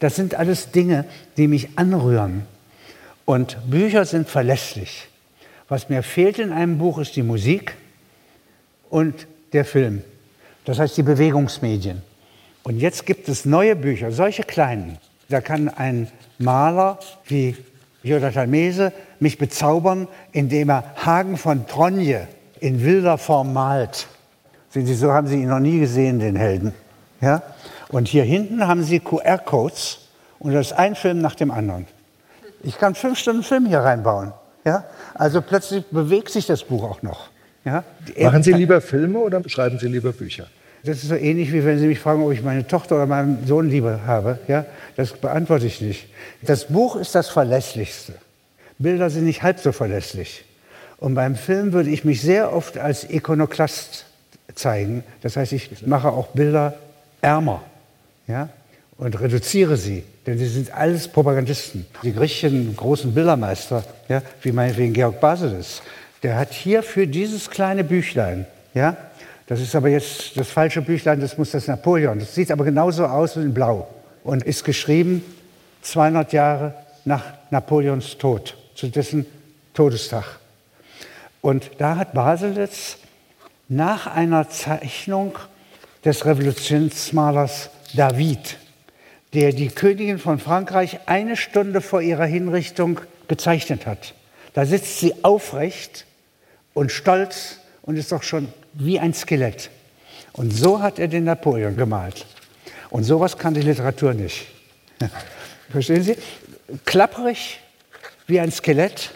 Das 0.00 0.16
sind 0.16 0.34
alles 0.34 0.70
Dinge, 0.70 1.04
die 1.36 1.48
mich 1.48 1.78
anrühren. 1.78 2.46
Und 3.24 3.56
Bücher 3.70 4.04
sind 4.04 4.28
verlässlich. 4.28 5.08
Was 5.68 5.88
mir 5.88 6.02
fehlt 6.02 6.38
in 6.38 6.52
einem 6.52 6.78
Buch 6.78 6.98
ist 6.98 7.16
die 7.16 7.22
Musik 7.22 7.74
und 8.90 9.26
der 9.52 9.64
Film. 9.64 10.02
Das 10.66 10.78
heißt 10.78 10.96
die 10.96 11.02
Bewegungsmedien. 11.02 12.02
Und 12.64 12.78
jetzt 12.78 13.06
gibt 13.06 13.28
es 13.28 13.44
neue 13.44 13.76
Bücher, 13.76 14.12
solche 14.12 14.42
kleinen. 14.42 14.98
Da 15.28 15.40
kann 15.40 15.68
ein 15.68 16.08
Maler 16.38 16.98
wie 17.26 17.56
Jonathan 18.02 18.50
Mese 18.50 18.92
mich 19.20 19.38
bezaubern, 19.38 20.08
indem 20.32 20.70
er 20.70 20.94
Hagen 20.96 21.36
von 21.36 21.66
Tronje 21.66 22.28
in 22.60 22.84
wilder 22.84 23.16
Form 23.18 23.52
malt. 23.52 24.06
Sehen 24.74 24.86
Sie, 24.86 24.94
so 24.94 25.12
haben 25.12 25.28
Sie 25.28 25.36
ihn 25.40 25.48
noch 25.48 25.60
nie 25.60 25.78
gesehen, 25.78 26.18
den 26.18 26.34
Helden. 26.34 26.74
Ja? 27.20 27.42
Und 27.90 28.08
hier 28.08 28.24
hinten 28.24 28.66
haben 28.66 28.82
Sie 28.82 28.98
QR-Codes 28.98 29.98
und 30.40 30.52
das 30.52 30.66
ist 30.66 30.72
ein 30.72 30.96
Film 30.96 31.20
nach 31.20 31.36
dem 31.36 31.52
anderen. 31.52 31.86
Ich 32.64 32.76
kann 32.76 32.96
fünf 32.96 33.20
Stunden 33.20 33.44
Film 33.44 33.66
hier 33.66 33.78
reinbauen. 33.78 34.32
Ja? 34.64 34.82
Also 35.14 35.42
plötzlich 35.42 35.86
bewegt 35.86 36.30
sich 36.30 36.46
das 36.46 36.64
Buch 36.64 36.82
auch 36.82 37.02
noch. 37.02 37.28
Ja? 37.64 37.84
Machen 38.20 38.42
Sie 38.42 38.52
lieber 38.52 38.80
Filme 38.80 39.20
oder 39.20 39.48
schreiben 39.48 39.78
Sie 39.78 39.86
lieber 39.86 40.12
Bücher? 40.12 40.48
Das 40.82 40.96
ist 40.96 41.08
so 41.08 41.14
ähnlich, 41.14 41.52
wie 41.52 41.64
wenn 41.64 41.78
Sie 41.78 41.86
mich 41.86 42.00
fragen, 42.00 42.24
ob 42.24 42.32
ich 42.32 42.42
meine 42.42 42.66
Tochter 42.66 42.96
oder 42.96 43.06
meinen 43.06 43.46
Sohn 43.46 43.70
liebe 43.70 44.00
habe. 44.08 44.40
Ja? 44.48 44.64
Das 44.96 45.12
beantworte 45.12 45.66
ich 45.66 45.80
nicht. 45.82 46.08
Das 46.42 46.64
Buch 46.64 46.96
ist 46.96 47.14
das 47.14 47.28
Verlässlichste. 47.28 48.14
Bilder 48.80 49.08
sind 49.08 49.24
nicht 49.24 49.44
halb 49.44 49.60
so 49.60 49.70
verlässlich. 49.70 50.44
Und 50.98 51.14
beim 51.14 51.36
Film 51.36 51.72
würde 51.72 51.90
ich 51.90 52.04
mich 52.04 52.20
sehr 52.20 52.52
oft 52.52 52.76
als 52.76 53.08
Ikonoklast 53.08 54.06
zeigen. 54.54 55.04
Das 55.22 55.36
heißt, 55.36 55.52
ich 55.52 55.86
mache 55.86 56.08
auch 56.08 56.28
Bilder 56.28 56.74
ärmer 57.20 57.62
ja? 58.26 58.48
und 58.96 59.20
reduziere 59.20 59.76
sie. 59.76 60.04
Denn 60.26 60.38
sie 60.38 60.46
sind 60.46 60.72
alles 60.72 61.08
Propagandisten. 61.08 61.86
Die 62.02 62.12
griechischen 62.12 62.74
großen 62.76 63.12
Bildermeister, 63.12 63.84
ja, 64.08 64.22
wie 64.42 64.52
meinetwegen 64.52 64.92
Georg 64.92 65.20
Baselis, 65.20 65.82
der 66.22 66.36
hat 66.36 66.52
hier 66.52 66.82
für 66.82 67.06
dieses 67.06 67.50
kleine 67.50 67.84
Büchlein, 67.84 68.46
ja, 68.72 68.96
das 69.46 69.60
ist 69.60 69.74
aber 69.74 69.88
jetzt 69.90 70.38
das 70.38 70.48
falsche 70.48 70.80
Büchlein, 70.80 71.20
das 71.20 71.36
muss 71.36 71.50
das 71.50 71.66
Napoleon. 71.66 72.18
Das 72.18 72.34
sieht 72.34 72.50
aber 72.50 72.64
genauso 72.64 73.04
aus 73.04 73.36
wie 73.36 73.42
in 73.42 73.52
Blau 73.52 73.86
und 74.22 74.42
ist 74.42 74.64
geschrieben 74.64 75.22
200 75.82 76.32
Jahre 76.32 76.74
nach 77.04 77.22
Napoleons 77.50 78.16
Tod, 78.16 78.56
zu 78.74 78.88
dessen 78.88 79.26
Todestag. 79.74 80.24
Und 81.42 81.70
da 81.76 81.96
hat 81.96 82.14
Baselitz 82.14 82.96
nach 83.68 84.06
einer 84.06 84.48
Zeichnung 84.48 85.38
des 86.04 86.26
Revolutionsmalers 86.26 87.70
David, 87.94 88.58
der 89.32 89.52
die 89.52 89.68
Königin 89.68 90.18
von 90.18 90.38
Frankreich 90.38 91.00
eine 91.06 91.36
Stunde 91.36 91.80
vor 91.80 92.02
ihrer 92.02 92.26
Hinrichtung 92.26 93.00
gezeichnet 93.28 93.86
hat. 93.86 94.14
Da 94.52 94.66
sitzt 94.66 95.00
sie 95.00 95.14
aufrecht 95.24 96.06
und 96.74 96.92
stolz 96.92 97.58
und 97.82 97.96
ist 97.96 98.12
doch 98.12 98.22
schon 98.22 98.48
wie 98.74 99.00
ein 99.00 99.14
Skelett. 99.14 99.70
Und 100.32 100.52
so 100.52 100.82
hat 100.82 100.98
er 100.98 101.08
den 101.08 101.24
Napoleon 101.24 101.76
gemalt. 101.76 102.26
Und 102.90 103.04
sowas 103.04 103.38
kann 103.38 103.54
die 103.54 103.62
Literatur 103.62 104.14
nicht. 104.14 104.46
Verstehen 105.70 106.02
Sie? 106.02 106.16
Klapperig 106.84 107.60
wie 108.26 108.40
ein 108.40 108.52
Skelett. 108.52 109.10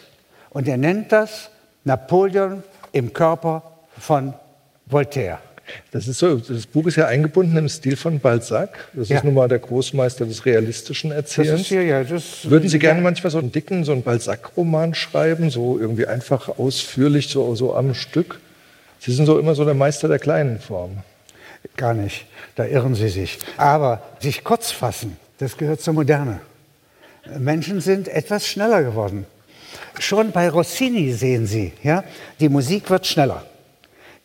Und 0.51 0.67
er 0.69 0.77
nennt 0.77 1.13
das 1.13 1.51
Napoleon 1.85 2.63
im 2.93 3.13
Körper 3.13 3.78
von 4.01 4.35
Voltaire. 4.87 5.39
Das 5.91 6.09
ist 6.09 6.19
so, 6.19 6.37
das 6.37 6.67
Buch 6.67 6.87
ist 6.87 6.97
ja 6.97 7.07
eingebunden 7.07 7.57
im 7.57 7.69
Stil 7.69 7.97
von 7.97 8.21
Balzac. 8.21 8.89
Das 8.95 9.09
ja. 9.09 9.19
ist 9.19 9.25
nun 9.25 9.35
mal 9.35 9.49
der 9.49 9.59
Großmeister 9.59 10.27
des 10.27 10.45
realistischen 10.47 11.13
Erzählens. 11.13 11.67
Hier, 11.67 11.83
ja, 11.83 12.05
das, 12.05 12.49
Würden 12.49 12.69
Sie 12.69 12.79
gerne 12.79 13.01
manchmal 13.01 13.31
so 13.31 13.39
einen 13.39 13.53
dicken, 13.53 13.85
so 13.85 13.93
einen 13.93 14.03
Balzac-Roman 14.03 14.95
schreiben, 14.95 15.51
so 15.51 15.79
irgendwie 15.79 16.07
einfach 16.07 16.59
ausführlich, 16.59 17.29
so, 17.29 17.55
so 17.55 17.75
am 17.75 17.95
Stück? 17.95 18.41
Sie 19.01 19.13
sind 19.13 19.27
so 19.27 19.39
immer 19.39 19.55
so 19.55 19.65
der 19.65 19.75
Meister 19.75 20.09
der 20.09 20.19
kleinen 20.19 20.59
Form. 20.59 20.99
Gar 21.77 21.95
nicht, 21.95 22.27
da 22.57 22.65
irren 22.65 22.95
Sie 22.95 23.09
sich. 23.09 23.39
Aber 23.57 24.03
sich 24.21 24.45
kurz 24.45 24.71
fassen, 24.71 25.17
das 25.39 25.57
gehört 25.57 25.81
zur 25.81 25.95
Moderne. 25.95 26.41
Menschen 27.39 27.81
sind 27.81 28.09
etwas 28.09 28.47
schneller 28.47 28.83
geworden. 28.83 29.27
Schon 29.99 30.33
bei 30.33 30.49
Rossini 30.49 31.13
sehen 31.13 31.47
Sie, 31.47 31.73
ja, 31.83 32.05
die 32.41 32.49
Musik 32.49 32.89
wird 32.91 33.07
schneller. 33.07 33.45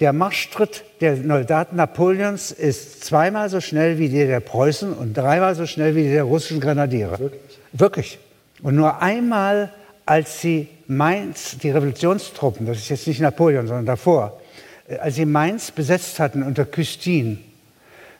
Der 0.04 0.12
Marschtritt 0.12 0.84
der 1.00 1.16
Soldaten 1.16 1.78
Napoleons 1.78 2.52
ist 2.52 3.06
zweimal 3.06 3.48
so 3.48 3.62
schnell 3.62 4.00
wie 4.00 4.10
der 4.10 4.28
der 4.28 4.42
Preußen 4.42 4.92
und 4.92 5.16
dreimal 5.16 5.56
so 5.56 5.66
schnell 5.66 5.96
wie 5.96 6.04
der 6.04 6.12
der 6.12 6.24
russischen 6.24 6.60
Grenadiere. 6.60 7.18
Wirklich? 7.18 7.60
Wirklich. 7.72 8.20
Und 8.62 8.76
nur 8.76 9.02
einmal, 9.02 9.72
als 10.06 10.42
sie 10.42 10.68
Mainz, 10.88 11.58
die 11.58 11.70
Revolutionstruppen, 11.70 12.66
das 12.66 12.80
ist 12.80 12.90
jetzt 12.90 13.08
nicht 13.08 13.22
Napoleon, 13.22 13.66
sondern 13.66 13.86
davor, 13.86 14.42
äh, 14.90 14.98
als 14.98 15.16
sie 15.16 15.26
Mainz 15.26 15.72
besetzt 15.72 16.20
hatten 16.20 16.44
unter 16.44 16.66
Küstin, 16.66 17.40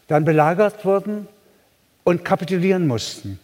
dann 0.08 0.24
belagert 0.24 0.86
wurden 0.86 1.28
und 2.06 2.24
kapitulieren 2.24 2.88
mussten. 2.88 3.40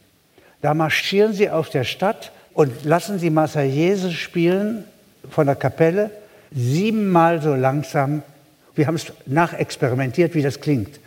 Da 0.62 0.74
marschieren 0.74 1.34
sie 1.34 1.50
auf 1.50 1.70
der 1.72 1.84
Stadt 1.84 2.32
und 2.54 2.86
lassen 2.86 3.20
sie 3.20 3.32
Marseillaise 3.32 4.14
spielen 4.14 4.86
von 5.30 5.46
der 5.46 5.58
Kapelle 5.58 6.10
siebenmal 6.54 7.42
so 7.42 7.56
langsam. 7.56 8.24
Wir 8.76 8.88
haben 8.88 8.96
es 8.96 9.12
nachexperimentiert, 9.26 10.36
wie 10.36 10.42
das 10.42 10.62
klingt. 10.62 11.00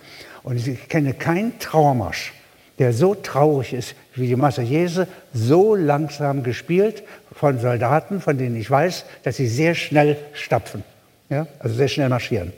Und 0.42 0.56
ich 0.56 0.88
kenne 0.88 1.14
keinen 1.14 1.58
Trauermarsch, 1.58 2.32
der 2.78 2.92
so 2.92 3.14
traurig 3.14 3.72
ist 3.72 3.94
wie 4.14 4.26
die 4.26 4.36
Marseillaise, 4.36 5.06
so 5.32 5.74
langsam 5.74 6.42
gespielt 6.42 7.02
von 7.34 7.58
Soldaten, 7.58 8.20
von 8.20 8.36
denen 8.36 8.56
ich 8.56 8.70
weiß, 8.70 9.04
dass 9.22 9.36
sie 9.36 9.46
sehr 9.46 9.74
schnell 9.74 10.16
stapfen, 10.34 10.84
ja? 11.30 11.46
also 11.60 11.74
sehr 11.74 11.88
schnell 11.88 12.08
marschieren. 12.08 12.52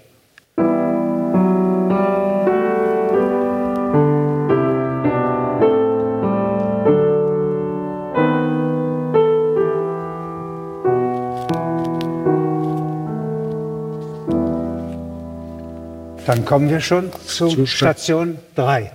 Dann 16.27 16.47
kommen 16.47 16.71
wir 16.71 16.81
schon 16.81 17.11
zu, 17.27 17.49
zu 17.49 17.67
Station 17.67 18.39
3. 18.55 18.91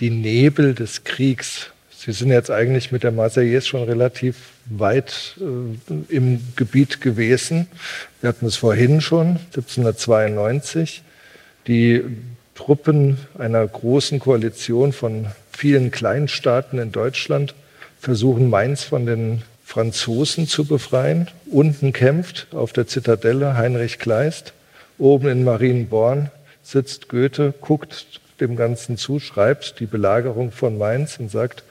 Die 0.00 0.10
Nebel 0.10 0.74
des 0.74 1.04
Kriegs. 1.04 1.70
Sie 1.96 2.12
sind 2.12 2.30
jetzt 2.30 2.50
eigentlich 2.50 2.92
mit 2.92 3.02
der 3.02 3.12
Marseillaise 3.12 3.66
schon 3.66 3.84
relativ 3.84 4.36
weit 4.66 5.36
äh, 5.40 6.14
im 6.14 6.42
Gebiet 6.54 7.00
gewesen. 7.00 7.66
Wir 8.20 8.28
hatten 8.28 8.44
es 8.44 8.56
vorhin 8.56 9.00
schon, 9.00 9.38
1792. 9.54 11.02
Die 11.66 12.02
Truppen 12.54 13.16
einer 13.38 13.66
großen 13.66 14.18
Koalition 14.18 14.92
von 14.92 15.28
vielen 15.50 15.90
Kleinstaaten 15.90 16.78
in 16.78 16.92
Deutschland 16.92 17.54
versuchen 18.00 18.50
Mainz 18.50 18.82
von 18.82 19.06
den 19.06 19.42
Franzosen 19.64 20.46
zu 20.46 20.66
befreien. 20.66 21.28
Unten 21.46 21.94
kämpft 21.94 22.48
auf 22.52 22.74
der 22.74 22.86
Zitadelle 22.86 23.56
Heinrich 23.56 23.98
Kleist 23.98 24.52
oben 24.98 25.28
in 25.28 25.44
Marienborn 25.44 26.30
sitzt 26.62 27.08
Goethe, 27.08 27.52
guckt 27.60 28.20
dem 28.40 28.56
Ganzen 28.56 28.96
zu, 28.96 29.20
schreibt 29.20 29.80
die 29.80 29.86
Belagerung 29.86 30.50
von 30.50 30.78
Mainz 30.78 31.18
und 31.18 31.30
sagt, 31.30 31.62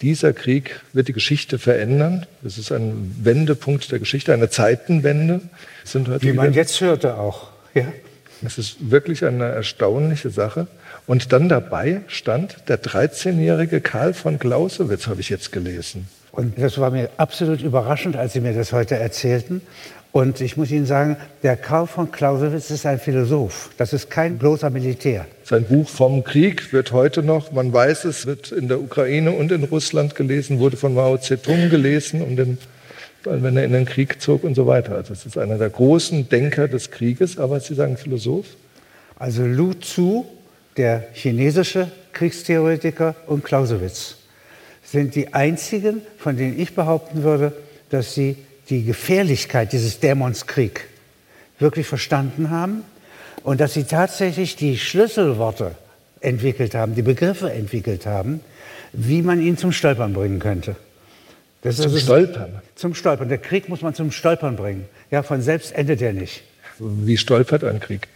dieser 0.00 0.32
Krieg 0.32 0.80
wird 0.92 1.06
die 1.06 1.12
Geschichte 1.12 1.58
verändern. 1.58 2.26
Das 2.42 2.58
ist 2.58 2.72
ein 2.72 3.14
Wendepunkt 3.22 3.92
der 3.92 4.00
Geschichte, 4.00 4.32
eine 4.32 4.50
Zeitenwende. 4.50 5.40
Wie 6.18 6.32
man 6.32 6.52
jetzt 6.52 6.80
hörte 6.80 7.18
auch. 7.18 7.50
Ja. 7.74 7.86
Das 8.40 8.58
ist 8.58 8.90
wirklich 8.90 9.24
eine 9.24 9.44
erstaunliche 9.44 10.30
Sache. 10.30 10.66
Und 11.06 11.32
dann 11.32 11.48
dabei 11.48 12.00
stand 12.08 12.68
der 12.68 12.82
13-jährige 12.82 13.80
Karl 13.80 14.14
von 14.14 14.40
Clausewitz, 14.40 15.06
habe 15.06 15.20
ich 15.20 15.28
jetzt 15.28 15.52
gelesen. 15.52 16.08
Und 16.32 16.60
das 16.60 16.78
war 16.78 16.90
mir 16.90 17.10
absolut 17.18 17.60
überraschend, 17.60 18.16
als 18.16 18.32
Sie 18.32 18.40
mir 18.40 18.54
das 18.54 18.72
heute 18.72 18.96
erzählten. 18.96 19.62
Und 20.12 20.42
ich 20.42 20.58
muss 20.58 20.70
Ihnen 20.70 20.84
sagen, 20.84 21.16
der 21.42 21.56
Karl 21.56 21.86
von 21.86 22.12
Clausewitz 22.12 22.70
ist 22.70 22.84
ein 22.84 22.98
Philosoph. 22.98 23.70
Das 23.78 23.94
ist 23.94 24.10
kein 24.10 24.36
bloßer 24.36 24.68
Militär. 24.68 25.26
Sein 25.42 25.64
Buch 25.64 25.88
vom 25.88 26.22
Krieg 26.22 26.70
wird 26.74 26.92
heute 26.92 27.22
noch, 27.22 27.50
man 27.52 27.72
weiß 27.72 28.04
es, 28.04 28.26
wird 28.26 28.52
in 28.52 28.68
der 28.68 28.78
Ukraine 28.78 29.32
und 29.32 29.50
in 29.50 29.64
Russland 29.64 30.14
gelesen, 30.14 30.58
wurde 30.58 30.76
von 30.76 30.92
Mao 30.92 31.16
Zedong 31.16 31.70
gelesen, 31.70 32.20
um 32.20 32.36
den, 32.36 32.58
wenn 33.24 33.56
er 33.56 33.64
in 33.64 33.72
den 33.72 33.86
Krieg 33.86 34.20
zog 34.20 34.44
und 34.44 34.54
so 34.54 34.66
weiter. 34.66 34.96
Also 34.96 35.14
es 35.14 35.24
ist 35.24 35.38
einer 35.38 35.56
der 35.56 35.70
großen 35.70 36.28
Denker 36.28 36.68
des 36.68 36.90
Krieges, 36.90 37.38
aber 37.38 37.58
Sie 37.60 37.74
sagen 37.74 37.96
Philosoph? 37.96 38.46
Also 39.18 39.46
Lu 39.46 39.72
Tzu, 39.72 40.26
der 40.76 41.04
chinesische 41.14 41.90
Kriegstheoretiker, 42.12 43.14
und 43.26 43.44
Clausewitz 43.44 44.16
sind 44.84 45.14
die 45.14 45.32
einzigen, 45.32 46.02
von 46.18 46.36
denen 46.36 46.60
ich 46.60 46.74
behaupten 46.74 47.22
würde, 47.22 47.54
dass 47.88 48.14
sie 48.14 48.36
die 48.68 48.84
Gefährlichkeit 48.84 49.72
dieses 49.72 50.00
Dämons 50.00 50.46
Krieg 50.46 50.88
wirklich 51.58 51.86
verstanden 51.86 52.50
haben 52.50 52.84
und 53.42 53.60
dass 53.60 53.74
sie 53.74 53.84
tatsächlich 53.84 54.56
die 54.56 54.78
Schlüsselworte 54.78 55.72
entwickelt 56.20 56.74
haben, 56.74 56.94
die 56.94 57.02
Begriffe 57.02 57.52
entwickelt 57.52 58.06
haben, 58.06 58.40
wie 58.92 59.22
man 59.22 59.40
ihn 59.40 59.56
zum 59.56 59.72
Stolpern 59.72 60.12
bringen 60.12 60.38
könnte. 60.38 60.76
Das 61.62 61.76
zum 61.76 61.94
ist, 61.94 62.02
Stolpern? 62.02 62.60
Zum 62.74 62.94
Stolpern. 62.94 63.28
Der 63.28 63.38
Krieg 63.38 63.68
muss 63.68 63.82
man 63.82 63.94
zum 63.94 64.10
Stolpern 64.10 64.56
bringen. 64.56 64.86
Ja, 65.10 65.22
von 65.22 65.42
selbst 65.42 65.72
endet 65.72 66.02
er 66.02 66.12
nicht. 66.12 66.42
Wie 66.78 67.16
stolpert 67.16 67.64
ein 67.64 67.80
Krieg? 67.80 68.08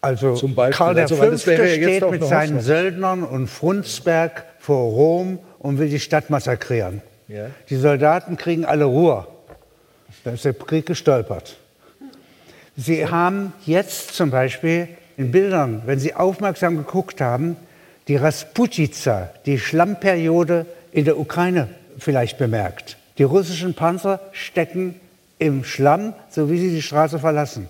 Also 0.00 0.34
Zum 0.34 0.56
Beispiel, 0.56 0.76
Karl 0.76 0.94
der 0.94 1.04
also, 1.04 1.16
Fünfte 1.16 1.56
steht 1.68 2.10
mit 2.10 2.24
seinen 2.24 2.60
Söldnern 2.60 3.22
und 3.22 3.46
Frundsberg 3.46 4.44
vor 4.58 4.90
Rom 4.90 5.38
und 5.60 5.78
will 5.78 5.88
die 5.88 6.00
Stadt 6.00 6.28
massakrieren. 6.28 7.02
Ja. 7.28 7.46
Die 7.70 7.76
Soldaten 7.76 8.36
kriegen 8.36 8.64
alle 8.64 8.84
Ruhe. 8.84 9.28
Da 10.24 10.32
ist 10.32 10.44
der 10.44 10.54
Krieg 10.54 10.86
gestolpert. 10.86 11.56
Sie 12.76 13.06
haben 13.06 13.52
jetzt 13.66 14.14
zum 14.14 14.30
Beispiel 14.30 14.88
in 15.16 15.30
Bildern, 15.30 15.82
wenn 15.84 15.98
Sie 15.98 16.14
aufmerksam 16.14 16.76
geguckt 16.76 17.20
haben, 17.20 17.56
die 18.08 18.16
Rasputica, 18.16 19.30
die 19.46 19.58
Schlammperiode 19.58 20.66
in 20.90 21.04
der 21.04 21.18
Ukraine 21.18 21.68
vielleicht 21.98 22.38
bemerkt. 22.38 22.96
Die 23.18 23.22
russischen 23.22 23.74
Panzer 23.74 24.20
stecken 24.32 25.00
im 25.38 25.64
Schlamm, 25.64 26.14
so 26.30 26.50
wie 26.50 26.58
sie 26.58 26.70
die 26.70 26.82
Straße 26.82 27.18
verlassen. 27.18 27.68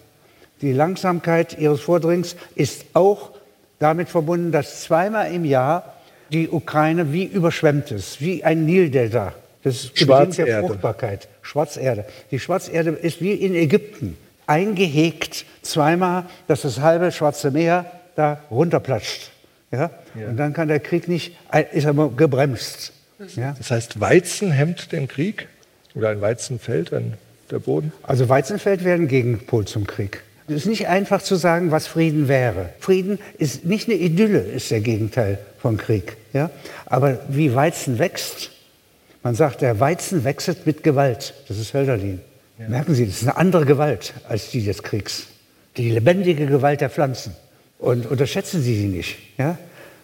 Die 0.61 0.73
Langsamkeit 0.73 1.59
ihres 1.59 1.81
Vordringens 1.81 2.37
ist 2.55 2.85
auch 2.93 3.31
damit 3.79 4.09
verbunden, 4.09 4.53
dass 4.53 4.83
zweimal 4.83 5.33
im 5.33 5.45
Jahr 5.45 5.95
die 6.31 6.49
Ukraine 6.49 7.13
wie 7.13 7.25
überschwemmt 7.25 7.91
ist, 7.91 8.21
wie 8.21 8.45
ein 8.45 8.65
Nildelta. 8.65 9.35
Das 9.63 9.85
ist 9.85 9.99
Schwarzerde. 9.99 10.51
der 10.51 10.61
Fruchtbarkeit. 10.61 11.29
Schwarzerde. 11.43 12.05
Die 12.31 12.39
Schwarzerde 12.39 12.91
ist 12.91 13.21
wie 13.21 13.33
in 13.33 13.55
Ägypten 13.55 14.17
eingehegt 14.47 15.45
zweimal, 15.63 16.25
dass 16.49 16.63
das 16.63 16.81
halbe 16.81 17.13
Schwarze 17.13 17.51
Meer 17.51 17.91
da 18.17 18.43
runterplatscht. 18.51 19.31
Ja? 19.71 19.91
ja? 20.19 20.29
Und 20.29 20.37
dann 20.37 20.53
kann 20.53 20.69
der 20.69 20.81
Krieg 20.81 21.09
nicht, 21.09 21.37
ist 21.73 21.87
aber 21.87 22.11
gebremst. 22.11 22.93
Ja? 23.37 23.55
Das 23.57 23.71
heißt, 23.71 24.01
Weizen 24.01 24.51
hemmt 24.51 24.93
den 24.93 25.09
Krieg 25.09 25.49
oder 25.95 26.11
ein 26.11 26.21
Weizenfeld, 26.21 26.93
ein, 26.93 27.15
der 27.51 27.61
Boden? 27.61 27.93
Also 28.03 28.29
Weizenfeld 28.29 28.85
wäre 28.85 28.99
ein 28.99 29.09
Gegenpol 29.09 29.65
zum 29.65 29.87
Krieg. 29.87 30.23
Es 30.49 30.55
ist 30.55 30.67
nicht 30.67 30.89
einfach 30.89 31.23
zu 31.23 31.37
sagen, 31.37 31.71
was 31.71 31.87
Frieden 31.87 32.29
wäre. 32.29 32.71
Frieden 32.81 33.19
ist 33.39 33.65
nicht 33.65 33.89
eine 33.89 33.97
Idylle, 33.97 34.41
ist 34.41 34.71
der 34.71 34.81
Gegenteil 34.81 35.39
von 35.61 35.77
Krieg. 35.77 36.17
Ja? 36.33 36.51
Aber 36.85 37.21
wie 37.29 37.55
Weizen 37.55 37.99
wächst, 37.99 38.51
man 39.23 39.35
sagt, 39.35 39.61
der 39.61 39.79
Weizen 39.81 40.25
wechselt 40.25 40.67
mit 40.67 40.83
Gewalt. 40.83 41.35
Das 41.49 41.59
ist 41.59 41.75
Hölderlin. 41.75 42.21
Ja. 42.59 42.69
Merken 42.69 42.95
Sie, 42.95 43.07
das 43.07 43.17
ist 43.17 43.29
eine 43.29 43.37
andere 43.37 43.65
Gewalt 43.65 44.15
als 44.29 44.51
die 44.51 44.65
des 44.65 44.83
Kriegs. 44.83 45.27
Die 45.77 45.91
lebendige 45.91 46.47
Gewalt 46.47 46.81
der 46.81 46.91
Pflanzen. 46.91 47.35
Und 47.79 48.07
unterschätzen 48.07 48.63
Sie 48.63 48.77
sie 48.77 48.87
nicht. 48.87 49.17
Ja? 49.39 49.59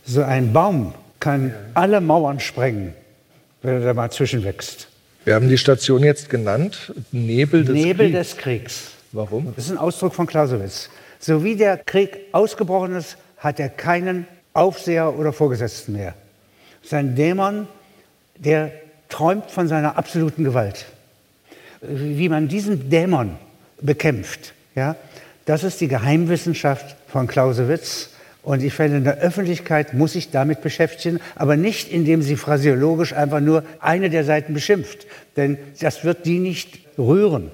So 0.04 0.22
ein 0.22 0.52
Baum 0.52 0.94
kann 1.20 1.54
alle 1.74 2.00
Mauern 2.00 2.40
sprengen, 2.40 2.94
wenn 3.62 3.74
er 3.74 3.80
da 3.80 3.94
mal 3.94 4.10
zwischenwächst. 4.10 4.88
Wir 5.24 5.34
haben 5.34 5.48
die 5.48 5.58
Station 5.58 6.02
jetzt 6.02 6.30
genannt, 6.30 6.92
Nebel 7.12 7.64
des 7.64 7.74
Nebel 7.74 8.10
Kriegs. 8.10 8.30
des 8.30 8.36
Kriegs. 8.38 8.90
Warum? 9.12 9.52
Das 9.54 9.66
ist 9.66 9.70
ein 9.70 9.78
Ausdruck 9.78 10.14
von 10.14 10.26
Clausewitz. 10.26 10.88
So 11.18 11.44
wie 11.44 11.56
der 11.56 11.76
Krieg 11.76 12.18
ausgebrochen 12.32 12.94
ist, 12.94 13.16
hat 13.36 13.60
er 13.60 13.68
keinen 13.68 14.26
Aufseher 14.52 15.18
oder 15.18 15.32
Vorgesetzten 15.32 15.92
mehr. 15.92 16.14
Sein 16.82 17.14
Dämon, 17.14 17.66
der 18.36 18.72
träumt 19.08 19.50
von 19.50 19.68
seiner 19.68 19.96
absoluten 19.96 20.44
Gewalt. 20.44 20.86
Wie 21.80 22.28
man 22.28 22.48
diesen 22.48 22.90
Dämon 22.90 23.36
bekämpft, 23.80 24.54
ja, 24.74 24.96
das 25.44 25.64
ist 25.64 25.80
die 25.80 25.88
Geheimwissenschaft 25.88 26.96
von 27.08 27.26
Clausewitz. 27.26 28.10
Und 28.42 28.62
ich 28.62 28.72
finde, 28.72 28.98
in 28.98 29.04
der 29.04 29.18
Öffentlichkeit 29.18 29.94
muss 29.94 30.12
sich 30.12 30.30
damit 30.30 30.62
beschäftigen, 30.62 31.20
aber 31.34 31.56
nicht, 31.56 31.90
indem 31.90 32.22
sie 32.22 32.36
phrasiologisch 32.36 33.12
einfach 33.12 33.40
nur 33.40 33.62
eine 33.80 34.10
der 34.10 34.24
Seiten 34.24 34.54
beschimpft. 34.54 35.06
Denn 35.36 35.58
das 35.80 36.04
wird 36.04 36.24
die 36.24 36.38
nicht 36.38 36.78
rühren. 36.98 37.50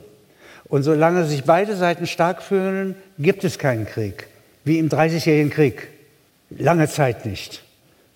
Und 0.65 0.83
solange 0.83 1.25
sich 1.25 1.45
beide 1.45 1.77
Seiten 1.77 2.07
stark 2.07 2.43
fühlen, 2.43 2.95
gibt 3.19 3.45
es 3.45 3.59
keinen 3.59 3.87
Krieg. 3.87 4.29
Wie 4.65 4.79
im 4.79 4.89
Dreißigjährigen 4.89 5.51
Krieg. 5.51 5.89
Lange 6.51 6.89
Zeit 6.89 7.27
nicht. 7.27 7.64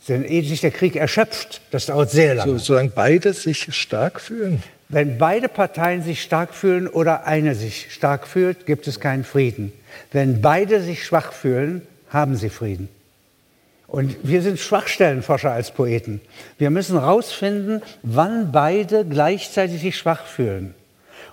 Denn 0.09 0.25
ehe 0.25 0.43
sich 0.43 0.61
der 0.61 0.71
Krieg 0.71 0.97
erschöpft, 0.97 1.61
das 1.71 1.87
dauert 1.87 2.11
sehr 2.11 2.35
lange. 2.35 2.53
So, 2.53 2.59
solange 2.59 2.91
beide 2.91 3.33
sich 3.33 3.75
stark 3.75 4.21
fühlen? 4.21 4.63
Wenn 4.89 5.19
beide 5.19 5.49
Parteien 5.49 6.03
sich 6.03 6.23
stark 6.23 6.55
fühlen 6.55 6.89
oder 6.89 7.27
eine 7.27 7.55
sich 7.55 7.93
stark 7.93 8.27
fühlt, 8.27 8.65
gibt 8.65 8.87
es 8.89 9.01
keinen 9.01 9.25
Frieden. 9.25 9.73
Wenn 10.13 10.41
beide 10.41 10.83
sich 10.83 11.05
schwach 11.05 11.33
fühlen, 11.33 11.83
haben 12.09 12.37
sie 12.37 12.49
Frieden. 12.49 12.89
Und 13.87 14.17
wir 14.23 14.43
sind 14.43 14.59
Schwachstellenforscher 14.59 15.51
als 15.51 15.71
Poeten. 15.71 16.21
Wir 16.59 16.71
müssen 16.71 16.99
herausfinden, 16.99 17.83
wann 18.03 18.53
beide 18.53 19.05
gleichzeitig 19.05 19.81
sich 19.81 19.97
schwach 19.97 20.27
fühlen. 20.27 20.75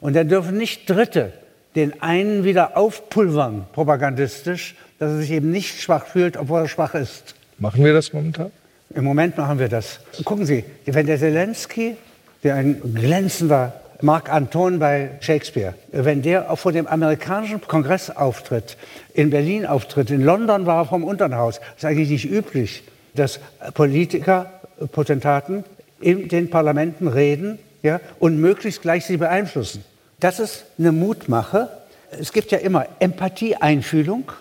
Und 0.01 0.15
dann 0.15 0.27
dürfen 0.27 0.57
nicht 0.57 0.89
Dritte 0.89 1.33
den 1.75 2.01
einen 2.01 2.43
wieder 2.45 2.77
aufpulvern, 2.77 3.67
propagandistisch, 3.73 4.75
dass 4.99 5.11
er 5.11 5.17
sich 5.17 5.31
eben 5.31 5.51
nicht 5.51 5.81
schwach 5.81 6.05
fühlt, 6.05 6.37
obwohl 6.37 6.61
er 6.61 6.67
schwach 6.69 6.93
ist. 6.95 7.35
Machen 7.57 7.83
wir 7.83 7.93
das 7.93 8.13
momentan? 8.13 8.51
Im 8.93 9.03
Moment 9.03 9.37
machen 9.37 9.59
wir 9.59 9.69
das. 9.69 9.99
Gucken 10.23 10.45
Sie, 10.45 10.63
wenn 10.85 11.05
der 11.05 11.17
Zelensky, 11.17 11.97
der 12.43 12.55
ein 12.55 12.81
glänzender 12.93 13.73
Marc 14.01 14.31
Anton 14.31 14.79
bei 14.79 15.11
Shakespeare, 15.21 15.73
wenn 15.91 16.21
der 16.21 16.55
vor 16.57 16.71
dem 16.71 16.85
amerikanischen 16.85 17.61
Kongress 17.61 18.09
auftritt, 18.09 18.77
in 19.13 19.29
Berlin 19.29 19.65
auftritt, 19.65 20.11
in 20.11 20.21
London 20.21 20.65
war 20.65 20.83
er 20.83 20.85
vom 20.85 21.03
Unterhaus, 21.03 21.59
ist 21.75 21.85
eigentlich 21.85 22.09
nicht 22.09 22.29
üblich, 22.29 22.83
dass 23.15 23.39
Politiker, 23.73 24.51
Potentaten 24.91 25.63
in 26.01 26.27
den 26.27 26.49
Parlamenten 26.49 27.07
reden 27.07 27.57
ja, 27.81 28.01
und 28.19 28.39
möglichst 28.39 28.81
gleich 28.81 29.05
sie 29.05 29.17
beeinflussen. 29.17 29.83
Das 30.19 30.39
ist 30.39 30.65
eine 30.77 30.91
Mutmache. 30.91 31.69
Es 32.11 32.33
gibt 32.33 32.51
ja 32.51 32.57
immer 32.57 32.85
Empathie, 32.99 33.55
Einfühlung 33.55 34.31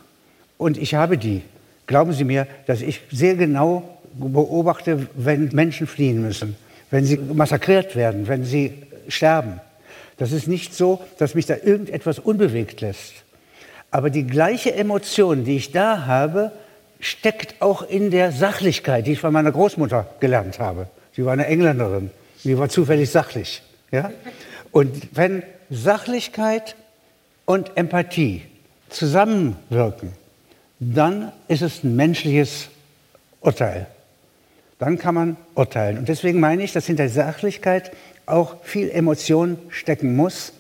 und 0.58 0.76
ich 0.76 0.94
habe 0.94 1.18
die. 1.18 1.42
Glauben 1.86 2.12
Sie 2.12 2.24
mir, 2.24 2.46
dass 2.66 2.80
ich 2.80 3.02
sehr 3.10 3.36
genau 3.36 3.93
beobachte, 4.18 5.08
wenn 5.14 5.48
Menschen 5.52 5.86
fliehen 5.86 6.22
müssen, 6.22 6.56
wenn 6.90 7.04
sie 7.04 7.18
massakriert 7.18 7.96
werden, 7.96 8.28
wenn 8.28 8.44
sie 8.44 8.74
sterben. 9.08 9.60
Das 10.16 10.32
ist 10.32 10.46
nicht 10.46 10.74
so, 10.74 11.00
dass 11.18 11.34
mich 11.34 11.46
da 11.46 11.56
irgendetwas 11.56 12.18
unbewegt 12.18 12.80
lässt. 12.80 13.14
Aber 13.90 14.10
die 14.10 14.26
gleiche 14.26 14.74
Emotion, 14.74 15.44
die 15.44 15.56
ich 15.56 15.72
da 15.72 16.06
habe, 16.06 16.52
steckt 17.00 17.60
auch 17.60 17.82
in 17.82 18.10
der 18.10 18.32
Sachlichkeit, 18.32 19.06
die 19.06 19.12
ich 19.12 19.20
von 19.20 19.32
meiner 19.32 19.52
Großmutter 19.52 20.06
gelernt 20.20 20.58
habe. 20.58 20.88
Sie 21.14 21.24
war 21.24 21.32
eine 21.32 21.46
Engländerin, 21.46 22.10
sie 22.36 22.58
war 22.58 22.68
zufällig 22.68 23.10
sachlich. 23.10 23.62
Ja? 23.90 24.10
Und 24.72 25.08
wenn 25.12 25.42
Sachlichkeit 25.70 26.76
und 27.44 27.76
Empathie 27.76 28.42
zusammenwirken, 28.88 30.12
dann 30.80 31.32
ist 31.48 31.62
es 31.62 31.84
ein 31.84 31.94
menschliches 31.94 32.68
Urteil. 33.40 33.86
Dann 34.84 34.98
kann 34.98 35.14
man 35.14 35.36
urteilen. 35.54 35.96
Und 35.96 36.10
deswegen 36.10 36.40
meine 36.40 36.62
ich, 36.62 36.74
dass 36.74 36.84
hinter 36.84 37.08
Sachlichkeit 37.08 37.90
auch 38.26 38.62
viel 38.64 38.90
Emotion 38.90 39.56
stecken 39.70 40.14
muss. 40.14 40.52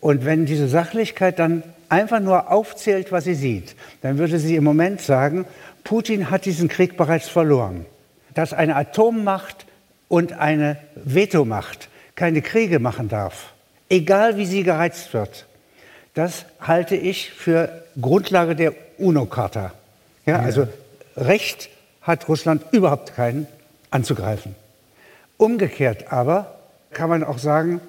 Und 0.00 0.24
wenn 0.24 0.46
diese 0.46 0.68
Sachlichkeit 0.68 1.38
dann 1.38 1.62
einfach 1.90 2.20
nur 2.20 2.50
aufzählt, 2.50 3.12
was 3.12 3.24
sie 3.24 3.34
sieht, 3.34 3.76
dann 4.00 4.16
würde 4.16 4.38
sie 4.38 4.56
im 4.56 4.64
Moment 4.64 5.02
sagen, 5.02 5.44
Putin 5.84 6.30
hat 6.30 6.46
diesen 6.46 6.68
Krieg 6.68 6.96
bereits 6.96 7.28
verloren. 7.28 7.84
Dass 8.32 8.54
eine 8.54 8.74
Atommacht 8.74 9.66
und 10.08 10.32
eine 10.32 10.78
Vetomacht 10.94 11.90
keine 12.14 12.40
Kriege 12.40 12.78
machen 12.78 13.10
darf, 13.10 13.52
egal 13.90 14.38
wie 14.38 14.46
sie 14.46 14.62
gereizt 14.62 15.12
wird, 15.12 15.44
das 16.14 16.46
halte 16.58 16.96
ich 16.96 17.32
für 17.32 17.84
Grundlage 18.00 18.56
der 18.56 18.72
UNO-Charta. 18.96 19.74
Ja, 20.24 20.38
ja. 20.38 20.40
Also 20.42 20.68
Recht 21.18 21.68
hat 22.00 22.30
Russland 22.30 22.62
überhaupt 22.72 23.14
keinen 23.14 23.46
anzugreifen. 23.90 24.54
Umgekehrt 25.36 26.12
aber 26.12 26.58
kann 26.90 27.08
man 27.08 27.24
auch 27.24 27.38
sagen, 27.38 27.80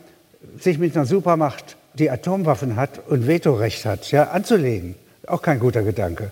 sich 0.60 0.78
mit 0.78 0.96
einer 0.96 1.06
Supermacht, 1.06 1.78
die 1.96 2.10
Atomwaffen 2.10 2.76
hat 2.76 3.00
und 3.08 3.28
Vetorecht 3.28 3.86
hat, 3.86 4.12
ja, 4.12 4.30
anzulegen. 4.30 4.96
Auch 5.28 5.42
kein 5.42 5.60
guter 5.60 5.84
Gedanke. 5.84 6.32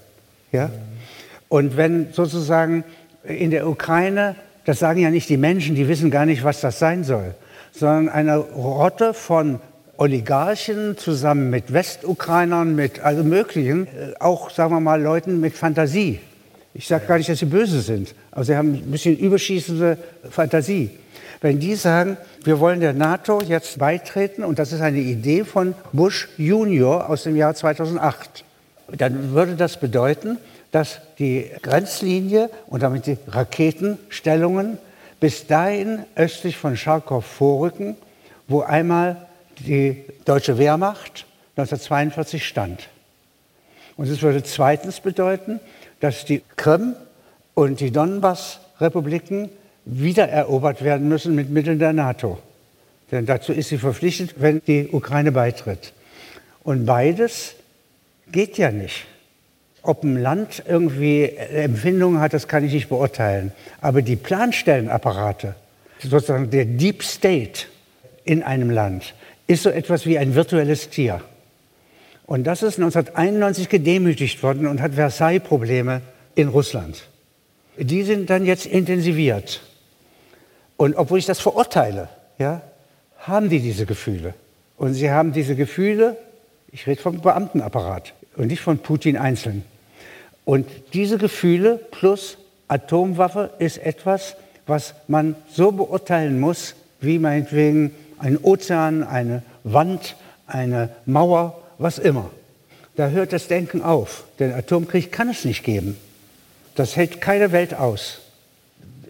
Ja? 0.52 0.70
Und 1.50 1.78
wenn 1.78 2.14
sozusagen 2.14 2.84
in 3.24 3.52
der 3.52 3.68
Ukraine, 3.68 4.36
das 4.66 4.80
sagen 4.80 5.00
ja 5.00 5.10
nicht 5.10 5.30
die 5.30 5.38
Menschen, 5.38 5.76
die 5.76 5.88
wissen 5.88 6.12
gar 6.12 6.26
nicht, 6.26 6.44
was 6.44 6.62
das 6.62 6.80
sein 6.80 7.04
soll, 7.04 7.36
sondern 7.72 8.10
eine 8.10 8.38
Rotte 8.38 9.14
von 9.14 9.60
Oligarchen 9.98 10.98
zusammen 10.98 11.50
mit 11.50 11.74
Westukrainern, 11.74 12.76
mit 12.76 13.00
also 13.00 13.24
möglichen, 13.24 13.88
auch 14.20 14.52
sagen 14.52 14.74
wir 14.74 14.80
mal 14.80 15.02
Leuten 15.02 15.40
mit 15.40 15.56
Fantasie. 15.56 16.20
Ich 16.78 16.88
sage 16.88 17.08
gar 17.08 17.18
nicht, 17.18 17.28
dass 17.28 17.40
sie 17.40 17.46
böse 17.46 17.82
sind, 17.82 18.14
aber 18.30 18.44
sie 18.44 18.56
haben 18.56 18.76
ein 18.76 18.92
bisschen 18.92 19.18
überschießende 19.18 19.98
Fantasie. 20.30 20.92
Wenn 21.42 21.60
die 21.60 21.74
sagen, 21.74 22.18
wir 22.44 22.60
wollen 22.60 22.82
der 22.82 22.94
NATO 22.94 23.42
jetzt 23.42 23.80
beitreten, 23.80 24.44
und 24.44 24.60
das 24.60 24.72
ist 24.72 24.82
eine 24.82 25.00
Idee 25.00 25.44
von 25.44 25.74
Bush 25.92 26.30
Junior 26.38 27.10
aus 27.10 27.24
dem 27.24 27.36
Jahr 27.36 27.56
2008, 27.56 28.44
dann 28.96 29.32
würde 29.32 29.56
das 29.56 29.80
bedeuten, 29.80 30.38
dass 30.72 31.00
die 31.18 31.50
Grenzlinie 31.64 32.52
und 32.68 32.84
damit 32.84 33.08
die 33.08 33.18
Raketenstellungen 33.28 34.78
bis 35.20 35.48
dahin 35.48 36.04
östlich 36.16 36.58
von 36.58 36.78
Charkow 36.78 37.26
vorrücken, 37.26 37.96
wo 38.48 38.62
einmal 38.62 39.26
die 39.66 40.04
deutsche 40.26 40.60
Wehrmacht 40.60 41.26
1942 41.56 42.48
stand. 42.48 42.88
Und 43.96 44.08
es 44.08 44.22
würde 44.22 44.44
zweitens 44.44 45.00
bedeuten, 45.00 45.60
dass 46.00 46.26
die 46.26 46.42
Krim 46.56 46.96
und 47.54 47.80
die 47.80 47.92
Donbass-Republiken 47.92 49.50
wiedererobert 49.86 50.84
werden 50.84 51.08
müssen 51.08 51.36
mit 51.36 51.50
Mitteln 51.50 51.80
der 51.80 51.94
NATO. 51.94 52.38
Denn 53.12 53.26
dazu 53.26 53.54
ist 53.54 53.70
sie 53.70 53.78
verpflichtet, 53.78 54.36
wenn 54.38 54.62
die 54.68 54.90
Ukraine 54.92 55.32
beitritt. 55.32 55.94
Und 56.64 56.86
beides 56.86 57.56
geht 58.32 58.58
ja 58.58 58.72
nicht. 58.72 59.06
Ob 59.82 60.04
ein 60.04 60.22
Land 60.22 60.64
irgendwie 60.68 61.24
Empfindungen 61.24 62.20
hat, 62.20 62.34
das 62.34 62.50
kann 62.50 62.66
ich 62.66 62.74
nicht 62.74 62.90
beurteilen. 62.90 63.54
Aber 63.80 64.02
die 64.02 64.18
Planstellenapparate, 64.18 65.56
sozusagen 66.00 66.50
der 66.50 66.66
Deep 66.66 67.04
State 67.04 67.68
in 68.26 68.44
einem 68.44 68.70
Land, 68.70 69.14
ist 69.48 69.64
so 69.64 69.70
etwas 69.70 70.06
wie 70.06 70.18
ein 70.18 70.36
virtuelles 70.36 70.90
Tier. 70.90 71.22
Und 72.28 72.44
das 72.44 72.62
ist 72.62 72.78
1991 72.78 73.70
gedemütigt 73.70 74.44
worden 74.44 74.68
und 74.68 74.82
hat 74.82 74.94
Versailles-Probleme 74.94 76.02
in 76.36 76.50
Russland. 76.50 77.08
Die 77.78 78.04
sind 78.04 78.30
dann 78.30 78.46
jetzt 78.46 78.66
intensiviert. 78.66 79.62
Und 80.76 80.96
obwohl 80.96 81.20
ich 81.20 81.26
das 81.26 81.40
verurteile, 81.40 82.10
ja, 82.38 82.62
haben 83.20 83.50
die 83.50 83.62
diese 83.62 83.86
Gefühle. 83.86 84.34
Und 84.78 84.94
sie 84.94 85.10
haben 85.10 85.32
diese 85.32 85.56
Gefühle, 85.56 86.18
ich 86.72 86.86
rede 86.86 87.02
vom 87.02 87.22
Beamtenapparat 87.22 88.14
und 88.36 88.48
nicht 88.48 88.62
von 88.62 88.80
Putin 88.80 89.18
einzeln. 89.18 89.64
Und 90.44 90.68
diese 90.94 91.18
Gefühle 91.18 91.80
plus 91.92 92.38
Atomwaffe 92.68 93.52
ist 93.60 93.78
etwas, 93.78 94.36
was 94.66 94.96
man 95.08 95.36
so 95.50 95.72
beurteilen 95.72 96.42
muss, 96.42 96.76
wie 97.00 97.20
meinetwegen 97.20 97.96
ein 98.20 98.38
Ozean, 98.38 99.04
eine 99.04 99.44
Wand, 99.64 100.18
eine 100.46 100.90
Mauer 101.06 101.64
was 101.78 102.00
immer. 102.00 102.30
Da 102.96 103.10
hört 103.10 103.34
das 103.34 103.48
Denken 103.48 103.82
auf. 103.82 104.24
Den 104.40 104.54
Atomkrieg 104.54 105.12
kann 105.12 105.30
es 105.30 105.46
nicht 105.46 105.64
geben. 105.64 105.98
Das 106.76 106.96
hält 106.96 107.22
keine 107.22 107.52
Welt 107.52 107.74
aus. 107.74 108.20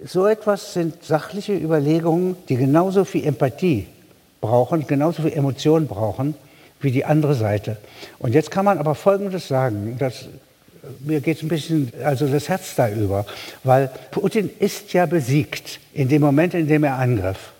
So 0.06 0.28
etwas 0.28 0.74
sind 0.74 1.04
sachliche 1.04 1.54
Überlegungen, 1.54 2.36
die 2.50 2.56
genauso 2.56 3.06
viel 3.06 3.26
Empathie 3.26 3.88
brauchen, 4.42 4.86
genauso 4.88 5.24
viel 5.24 5.34
Emotion 5.34 5.88
brauchen 5.88 6.36
wie 6.80 6.92
die 6.92 7.06
andere 7.06 7.34
Seite. 7.34 7.78
Und 8.20 8.34
jetzt 8.34 8.52
kann 8.52 8.66
man 8.66 8.78
aber 8.78 8.94
Folgendes 8.94 9.48
sagen, 9.48 9.98
dass 9.98 10.28
mir 11.00 11.22
geht 11.22 11.42
ein 11.42 11.48
bisschen 11.48 11.92
also 12.04 12.28
das 12.28 12.50
Herz 12.50 12.76
da 12.76 12.90
über, 12.90 13.26
weil 13.64 13.90
Putin 14.12 14.50
ist 14.60 14.94
ja 14.94 15.06
besiegt 15.06 15.80
in 15.94 16.08
dem 16.08 16.22
Moment, 16.22 16.54
in 16.54 16.68
dem 16.68 16.84
er 16.84 16.96
angriff. 16.96 17.52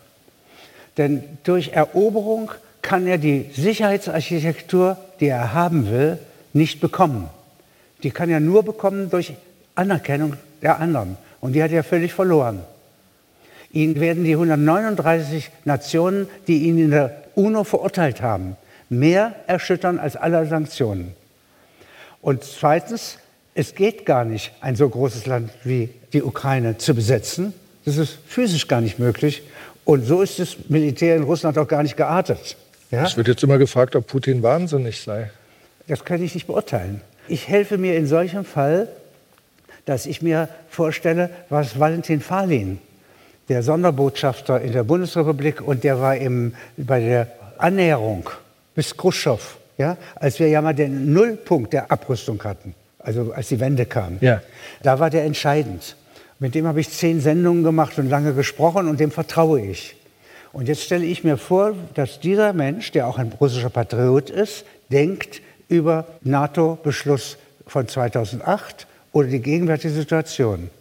Denn 0.98 1.24
durch 1.44 1.70
Eroberung 1.70 2.52
kann 2.88 3.06
er 3.06 3.18
die 3.18 3.50
Sicherheitsarchitektur, 3.54 4.98
die 5.20 5.28
er 5.28 5.54
haben 5.54 5.92
will, 5.92 6.20
nicht 6.54 6.80
bekommen. 6.80 7.30
Die 8.02 8.12
kann 8.12 8.30
er 8.30 8.40
nur 8.40 8.64
bekommen 8.64 9.10
durch 9.10 9.34
Anerkennung 9.76 10.38
der 10.62 10.80
anderen. 10.80 11.18
Und 11.42 11.52
die 11.52 11.62
hat 11.62 11.72
er 11.72 11.84
völlig 11.84 12.14
verloren. 12.14 12.62
Ihn 13.74 14.00
werden 14.00 14.24
die 14.24 14.32
139 14.32 15.52
Nationen, 15.66 16.30
die 16.48 16.60
ihn 16.60 16.78
in 16.78 16.92
der 16.92 17.24
UNO 17.36 17.66
verurteilt 17.66 18.22
haben, 18.22 18.56
mehr 18.88 19.36
erschüttern 19.48 20.00
als 20.00 20.16
alle 20.16 20.46
Sanktionen. 20.46 21.14
Und 22.22 22.46
zweitens, 22.46 23.18
es 23.54 23.76
geht 23.76 24.06
gar 24.06 24.24
nicht, 24.24 24.54
ein 24.62 24.78
so 24.78 24.88
großes 24.88 25.26
Land 25.26 25.52
wie 25.66 25.90
die 26.14 26.24
Ukraine 26.24 26.78
zu 26.78 26.96
besetzen. 26.96 27.54
Das 27.84 27.98
ist 27.98 28.18
physisch 28.26 28.70
gar 28.70 28.80
nicht 28.80 28.98
möglich. 28.98 29.44
Und 29.84 30.06
so 30.06 30.22
ist 30.22 30.40
das 30.40 30.56
Militär 30.70 31.18
in 31.18 31.24
Russland 31.24 31.58
auch 31.58 31.68
gar 31.68 31.84
nicht 31.84 31.98
geartet. 31.98 32.56
Ja? 32.92 33.04
Es 33.04 33.18
wird 33.18 33.28
jetzt 33.28 33.44
immer 33.44 33.58
gefragt, 33.58 33.96
ob 33.96 34.08
Putin 34.08 34.44
wahnsinnig 34.44 35.02
sei. 35.02 35.32
Das 35.88 36.04
kann 36.06 36.22
ich 36.22 36.34
nicht 36.34 36.48
beurteilen. 36.48 37.02
Ich 37.28 37.48
helfe 37.48 37.78
mir 37.78 37.96
in 37.96 38.08
solchem 38.08 38.46
Fall, 38.46 38.88
dass 39.86 40.06
ich 40.06 40.22
mir 40.22 40.50
vorstelle, 40.70 41.30
was 41.50 41.80
Valentin 41.80 42.22
Falin, 42.22 42.80
der 43.50 43.64
Sonderbotschafter 43.64 44.62
in 44.62 44.74
der 44.74 44.84
Bundesrepublik, 44.84 45.62
und 45.62 45.84
der 45.84 46.00
war 46.00 46.18
im, 46.18 46.54
bei 46.76 47.00
der 47.00 47.28
Annäherung 47.58 48.30
bis 48.76 48.96
Khrushchev, 48.96 49.58
ja, 49.78 49.98
als 50.16 50.40
wir 50.40 50.48
ja 50.48 50.62
mal 50.62 50.74
den 50.74 51.14
Nullpunkt 51.14 51.74
der 51.74 51.92
Abrüstung 51.92 52.44
hatten, 52.44 52.76
also 53.00 53.32
als 53.34 53.48
die 53.48 53.60
Wende 53.60 53.86
kam, 53.86 54.18
ja. 54.22 54.42
da 54.84 55.00
war 55.00 55.10
der 55.10 55.24
entscheidend. 55.24 55.96
Mit 56.40 56.54
dem 56.54 56.68
habe 56.68 56.80
ich 56.82 56.90
zehn 56.92 57.20
Sendungen 57.20 57.64
gemacht 57.64 57.98
und 57.98 58.10
lange 58.10 58.34
gesprochen 58.34 58.88
und 58.88 59.00
dem 59.00 59.12
vertraue 59.12 59.62
ich. 59.62 59.96
Und 60.58 60.68
jetzt 60.68 60.82
stelle 60.82 61.06
ich 61.06 61.24
mir 61.24 61.38
vor, 61.38 61.76
dass 61.94 62.20
dieser 62.20 62.52
Mensch, 62.52 62.92
der 62.92 63.06
auch 63.06 63.20
ein 63.20 63.32
russischer 63.40 63.70
Patriot 63.70 64.32
ist, 64.32 64.66
denkt 64.92 65.44
über 65.70 66.08
NATO-Beschluss 66.24 67.38
von 67.68 67.88
2008 67.88 68.88
oder 69.12 69.28
die 69.28 69.40
gegenwärtige 69.40 69.94
Situation. 69.94 70.72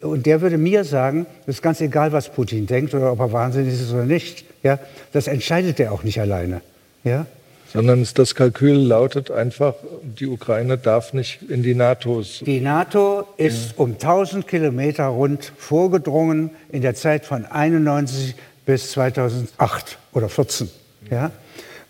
Und 0.00 0.24
der 0.24 0.40
würde 0.40 0.56
mir 0.56 0.84
sagen, 0.84 1.26
es 1.42 1.56
ist 1.56 1.62
ganz 1.62 1.82
egal, 1.82 2.12
was 2.12 2.30
Putin 2.30 2.66
denkt 2.66 2.94
oder 2.94 3.12
ob 3.12 3.20
er 3.20 3.30
wahnsinnig 3.30 3.74
ist 3.74 3.92
oder 3.92 4.06
nicht. 4.06 4.46
Ja, 4.62 4.78
das 5.12 5.26
entscheidet 5.26 5.78
er 5.80 5.92
auch 5.92 6.02
nicht 6.02 6.18
alleine. 6.18 6.62
Ja? 7.04 7.26
Sondern 7.70 8.08
das 8.14 8.34
Kalkül 8.36 8.78
lautet 8.78 9.30
einfach, 9.30 9.74
die 10.02 10.28
Ukraine 10.28 10.78
darf 10.78 11.12
nicht 11.12 11.42
in 11.50 11.62
die 11.62 11.74
NATO. 11.74 12.22
Die 12.40 12.60
NATO 12.60 13.26
ist 13.36 13.72
ja. 13.72 13.74
um 13.76 13.92
1000 13.92 14.48
Kilometer 14.48 15.04
rund 15.08 15.52
vorgedrungen 15.58 16.52
in 16.72 16.80
der 16.80 16.94
Zeit 16.94 17.26
von 17.26 17.44
91 17.44 18.34
bis 18.66 18.90
2008 18.90 19.98
oder 20.12 20.28
14. 20.28 20.68
Ja? 21.10 21.30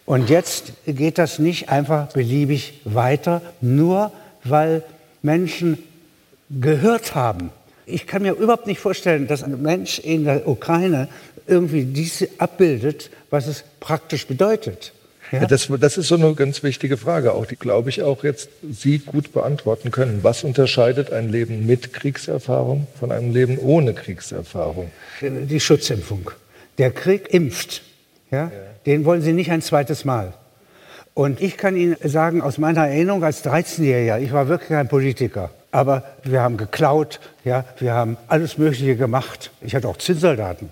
Und 0.04 0.30
jetzt 0.30 0.72
geht 0.86 1.18
das 1.18 1.40
nicht 1.40 1.68
einfach 1.68 2.12
beliebig 2.12 2.80
weiter, 2.84 3.42
nur 3.60 4.12
weil 4.44 4.84
Menschen 5.22 5.78
gehört 6.48 7.16
haben. 7.16 7.50
Ich 7.86 8.06
kann 8.06 8.22
mir 8.22 8.32
überhaupt 8.34 8.68
nicht 8.68 8.80
vorstellen, 8.80 9.26
dass 9.26 9.42
ein 9.42 9.60
Mensch 9.62 9.98
in 9.98 10.24
der 10.24 10.46
Ukraine 10.46 11.08
irgendwie 11.46 11.84
dies 11.84 12.26
abbildet, 12.38 13.10
was 13.30 13.46
es 13.46 13.64
praktisch 13.80 14.26
bedeutet. 14.26 14.92
Ja? 15.32 15.40
Ja, 15.40 15.46
das, 15.46 15.68
das, 15.80 15.96
ist 15.96 16.08
so 16.08 16.14
eine 16.14 16.34
ganz 16.34 16.62
wichtige 16.62 16.96
Frage, 16.96 17.32
auch 17.32 17.46
die, 17.46 17.56
glaube 17.56 17.90
ich, 17.90 18.02
auch 18.02 18.22
jetzt 18.22 18.48
Sie 18.70 18.98
gut 18.98 19.32
beantworten 19.32 19.90
können. 19.90 20.20
Was 20.22 20.44
unterscheidet 20.44 21.12
ein 21.12 21.30
Leben 21.30 21.66
mit 21.66 21.92
Kriegserfahrung 21.92 22.86
von 22.98 23.10
einem 23.10 23.32
Leben 23.32 23.58
ohne 23.58 23.94
Kriegserfahrung? 23.94 24.90
Die 25.20 25.60
Schutzimpfung. 25.60 26.30
Der 26.78 26.90
Krieg 26.90 27.32
impft. 27.32 27.82
Ja? 28.30 28.50
Den 28.84 29.04
wollen 29.04 29.22
sie 29.22 29.32
nicht 29.32 29.50
ein 29.50 29.62
zweites 29.62 30.04
Mal. 30.04 30.32
Und 31.14 31.40
ich 31.40 31.56
kann 31.56 31.76
Ihnen 31.76 31.96
sagen, 32.04 32.42
aus 32.42 32.58
meiner 32.58 32.88
Erinnerung 32.88 33.24
als 33.24 33.42
13-Jähriger, 33.42 34.20
ich 34.20 34.32
war 34.32 34.48
wirklich 34.48 34.68
kein 34.68 34.86
Politiker, 34.86 35.50
aber 35.72 36.02
wir 36.24 36.42
haben 36.42 36.58
geklaut, 36.58 37.20
ja, 37.42 37.64
wir 37.78 37.94
haben 37.94 38.18
alles 38.28 38.58
Mögliche 38.58 38.96
gemacht. 38.96 39.50
Ich 39.62 39.74
hatte 39.74 39.88
auch 39.88 39.96
Zinssoldaten. 39.96 40.68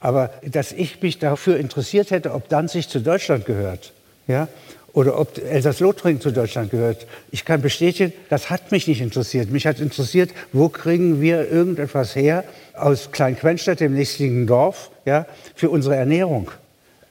Aber 0.00 0.30
dass 0.46 0.72
ich 0.72 1.02
mich 1.02 1.18
dafür 1.18 1.58
interessiert 1.58 2.10
hätte, 2.10 2.32
ob 2.32 2.48
Danzig 2.48 2.88
zu 2.88 3.00
Deutschland 3.00 3.44
gehört, 3.44 3.92
ja, 4.26 4.48
oder 4.94 5.18
ob 5.18 5.36
Elsass-Lothringen 5.38 6.20
zu 6.20 6.32
Deutschland 6.32 6.70
gehört. 6.70 7.06
Ich 7.30 7.44
kann 7.44 7.60
bestätigen, 7.60 8.12
das 8.30 8.50
hat 8.50 8.72
mich 8.72 8.88
nicht 8.88 9.00
interessiert. 9.00 9.50
Mich 9.50 9.66
hat 9.66 9.78
interessiert, 9.78 10.30
wo 10.52 10.68
kriegen 10.70 11.20
wir 11.20 11.50
irgendetwas 11.50 12.16
her 12.16 12.44
aus 12.74 13.10
Kleinquenstedt, 13.12 13.80
dem 13.80 13.94
nächsten 13.94 14.46
Dorf, 14.46 14.90
ja, 15.04 15.26
für 15.54 15.70
unsere 15.70 15.96
Ernährung. 15.96 16.50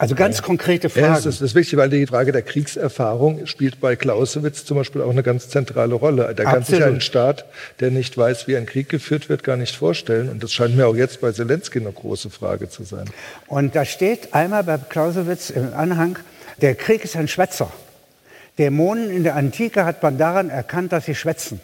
Also 0.01 0.15
ganz 0.15 0.37
ja. 0.37 0.43
konkrete 0.43 0.89
Fragen. 0.89 1.05
Ja, 1.05 1.13
das, 1.13 1.27
ist, 1.27 1.41
das 1.41 1.49
ist 1.51 1.55
wichtig, 1.55 1.77
weil 1.77 1.87
die 1.87 2.07
Frage 2.07 2.31
der 2.31 2.41
Kriegserfahrung 2.41 3.45
spielt 3.45 3.79
bei 3.79 3.95
Clausewitz 3.95 4.65
zum 4.65 4.77
Beispiel 4.77 5.03
auch 5.03 5.11
eine 5.11 5.21
ganz 5.21 5.49
zentrale 5.49 5.93
Rolle. 5.93 6.33
Da 6.35 6.43
kann 6.43 6.63
sich 6.63 6.83
ein 6.83 7.01
Staat, 7.01 7.45
der 7.81 7.91
nicht 7.91 8.17
weiß, 8.17 8.47
wie 8.47 8.57
ein 8.57 8.65
Krieg 8.65 8.89
geführt 8.89 9.29
wird, 9.29 9.43
gar 9.43 9.57
nicht 9.57 9.75
vorstellen. 9.75 10.29
Und 10.29 10.41
das 10.41 10.53
scheint 10.53 10.75
mir 10.75 10.87
auch 10.87 10.95
jetzt 10.95 11.21
bei 11.21 11.31
Zelensky 11.31 11.79
eine 11.79 11.91
große 11.91 12.31
Frage 12.31 12.67
zu 12.67 12.83
sein. 12.83 13.05
Und 13.45 13.75
da 13.75 13.85
steht 13.85 14.33
einmal 14.33 14.63
bei 14.63 14.79
Clausewitz 14.79 15.51
im 15.51 15.71
Anhang, 15.75 16.17
der 16.63 16.73
Krieg 16.73 17.03
ist 17.03 17.15
ein 17.15 17.27
Schwätzer. 17.27 17.71
Dämonen 18.57 19.11
in 19.11 19.21
der 19.21 19.35
Antike 19.35 19.85
hat 19.85 20.01
man 20.01 20.17
daran 20.17 20.49
erkannt, 20.49 20.93
dass 20.93 21.05
sie 21.05 21.13
schwätzen. 21.13 21.61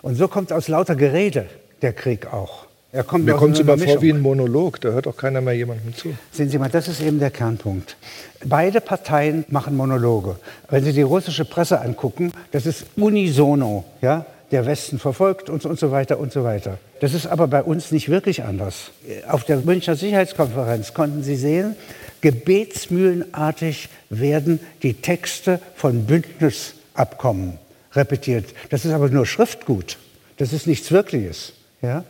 Und 0.00 0.14
so 0.14 0.28
kommt 0.28 0.52
aus 0.52 0.68
lauter 0.68 0.94
Gerede 0.94 1.46
der 1.82 1.92
Krieg 1.92 2.32
auch. 2.32 2.67
Er 2.90 3.04
kommt 3.04 3.26
Mir 3.26 3.34
kommt 3.34 3.54
es 3.54 3.60
immer 3.60 3.76
vor 3.76 4.00
wie 4.00 4.10
ein 4.10 4.20
Monolog, 4.22 4.80
da 4.80 4.88
hört 4.88 5.06
auch 5.06 5.16
keiner 5.16 5.42
mehr 5.42 5.52
jemandem 5.52 5.94
zu. 5.94 6.14
Sehen 6.32 6.48
Sie 6.48 6.56
mal, 6.56 6.70
das 6.70 6.88
ist 6.88 7.02
eben 7.02 7.18
der 7.18 7.30
Kernpunkt. 7.30 7.96
Beide 8.44 8.80
Parteien 8.80 9.44
machen 9.48 9.76
Monologe. 9.76 10.36
Wenn 10.70 10.84
Sie 10.84 10.94
die 10.94 11.02
russische 11.02 11.44
Presse 11.44 11.82
angucken, 11.82 12.32
das 12.50 12.64
ist 12.64 12.86
unisono. 12.96 13.84
Ja? 14.00 14.24
Der 14.50 14.64
Westen 14.64 14.98
verfolgt 14.98 15.50
uns 15.50 15.66
und 15.66 15.78
so 15.78 15.90
weiter 15.90 16.18
und 16.18 16.32
so 16.32 16.44
weiter. 16.44 16.78
Das 17.00 17.12
ist 17.12 17.26
aber 17.26 17.46
bei 17.46 17.62
uns 17.62 17.92
nicht 17.92 18.08
wirklich 18.08 18.44
anders. 18.44 18.90
Auf 19.28 19.44
der 19.44 19.58
Münchner 19.58 19.94
Sicherheitskonferenz 19.94 20.94
konnten 20.94 21.22
Sie 21.22 21.36
sehen, 21.36 21.76
gebetsmühlenartig 22.22 23.90
werden 24.08 24.60
die 24.82 24.94
Texte 24.94 25.60
von 25.74 26.06
Bündnisabkommen 26.06 27.58
repetiert. 27.92 28.46
Das 28.70 28.86
ist 28.86 28.92
aber 28.92 29.10
nur 29.10 29.26
Schriftgut. 29.26 29.98
Das 30.38 30.54
ist 30.54 30.66
nichts 30.66 30.90
Wirkliches. 30.90 31.52
Ja? 31.82 32.04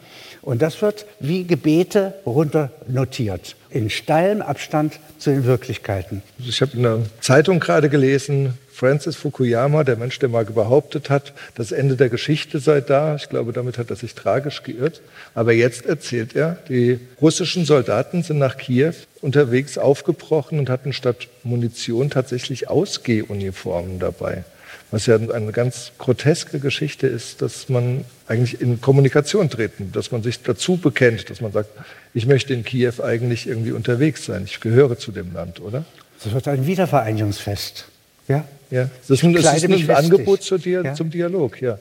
Und 0.49 0.63
das 0.63 0.81
wird 0.81 1.05
wie 1.21 1.45
Gebete 1.45 2.15
runternotiert, 2.25 3.55
in 3.69 3.91
steilem 3.91 4.41
Abstand 4.41 4.99
zu 5.19 5.29
den 5.29 5.45
Wirklichkeiten. 5.45 6.23
Ich 6.39 6.63
habe 6.63 6.75
in 6.75 6.85
der 6.85 7.01
Zeitung 7.21 7.61
gerade 7.61 7.91
gelesen, 7.91 8.55
Francis 8.73 9.15
Fukuyama, 9.15 9.85
der 9.85 9.97
Mensch, 9.97 10.19
der 10.21 10.31
mal 10.31 10.47
behauptet 10.47 11.11
hat, 11.11 11.35
das 11.55 11.71
Ende 11.71 11.97
der 11.97 12.09
Geschichte 12.09 12.61
sei 12.61 12.81
da. 12.81 13.17
Ich 13.17 13.29
glaube, 13.29 13.53
damit 13.53 13.77
hat 13.77 13.91
er 13.91 13.97
sich 13.97 14.15
tragisch 14.15 14.63
geirrt. 14.63 15.03
Aber 15.35 15.53
jetzt 15.53 15.85
erzählt 15.85 16.35
er, 16.35 16.57
die 16.71 16.99
russischen 17.21 17.67
Soldaten 17.67 18.23
sind 18.23 18.39
nach 18.39 18.57
Kiew 18.57 18.95
unterwegs 19.21 19.77
aufgebrochen 19.77 20.59
und 20.59 20.71
hatten 20.71 20.95
statt 20.95 21.29
Munition 21.45 22.09
tatsächlich 22.09 22.71
Ausgehuniformen 22.71 23.99
dabei. 23.99 24.45
Was 24.91 25.05
ja 25.05 25.17
eine 25.17 25.53
ganz 25.53 25.93
groteske 25.99 26.61
Geschichte 26.61 27.07
ist, 27.07 27.43
dass 27.43 27.69
man 27.69 28.05
eigentlich 28.27 28.61
in 28.61 28.81
Kommunikation 28.81 29.51
treten, 29.51 29.93
dass 29.93 30.13
man 30.13 30.23
sich 30.23 30.43
dazu 30.43 30.79
bekennt, 30.79 31.29
dass 31.29 31.43
man 31.43 31.53
sagt, 31.53 31.69
ich 32.15 32.27
möchte 32.27 32.55
in 32.55 32.65
Kiew 32.65 33.03
eigentlich 33.03 33.47
irgendwie 33.47 33.73
unterwegs 33.73 34.25
sein, 34.25 34.45
ich 34.47 34.61
gehöre 34.61 34.99
zu 34.99 35.13
dem 35.13 35.35
Land, 35.35 35.61
oder? 35.61 35.85
Das 36.23 36.33
wird 36.33 36.49
ein 36.49 36.67
Wiedervereinigungsfest. 36.67 37.85
Ja? 38.29 38.45
Ja, 38.71 38.89
das 39.01 39.11
ist 39.19 39.25
ein, 39.25 39.35
das 39.35 39.63
ist 39.63 39.65
ein 39.65 39.91
Angebot 39.91 40.43
zu 40.43 40.59
dir, 40.59 40.83
ja? 40.83 40.95
zum 40.95 41.11
Dialog, 41.11 41.61
ja. 41.61 41.79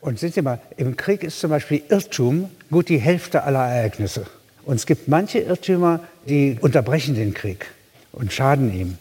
Und 0.00 0.18
sehen 0.18 0.32
Sie 0.32 0.42
mal, 0.42 0.60
im 0.76 0.96
Krieg 0.96 1.24
ist 1.24 1.40
zum 1.40 1.50
Beispiel 1.50 1.82
Irrtum 1.88 2.50
gut 2.70 2.88
die 2.88 2.98
Hälfte 2.98 3.42
aller 3.42 3.66
Ereignisse. 3.66 4.26
Und 4.64 4.76
es 4.76 4.86
gibt 4.86 5.08
manche 5.08 5.38
Irrtümer, 5.38 6.00
die 6.28 6.58
unterbrechen 6.60 7.14
den 7.14 7.34
Krieg 7.34 7.66
und 8.12 8.32
schaden 8.32 8.74
ihm. 8.74 8.98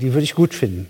Die 0.00 0.12
würde 0.12 0.22
ich 0.22 0.34
gut 0.34 0.54
finden. 0.54 0.86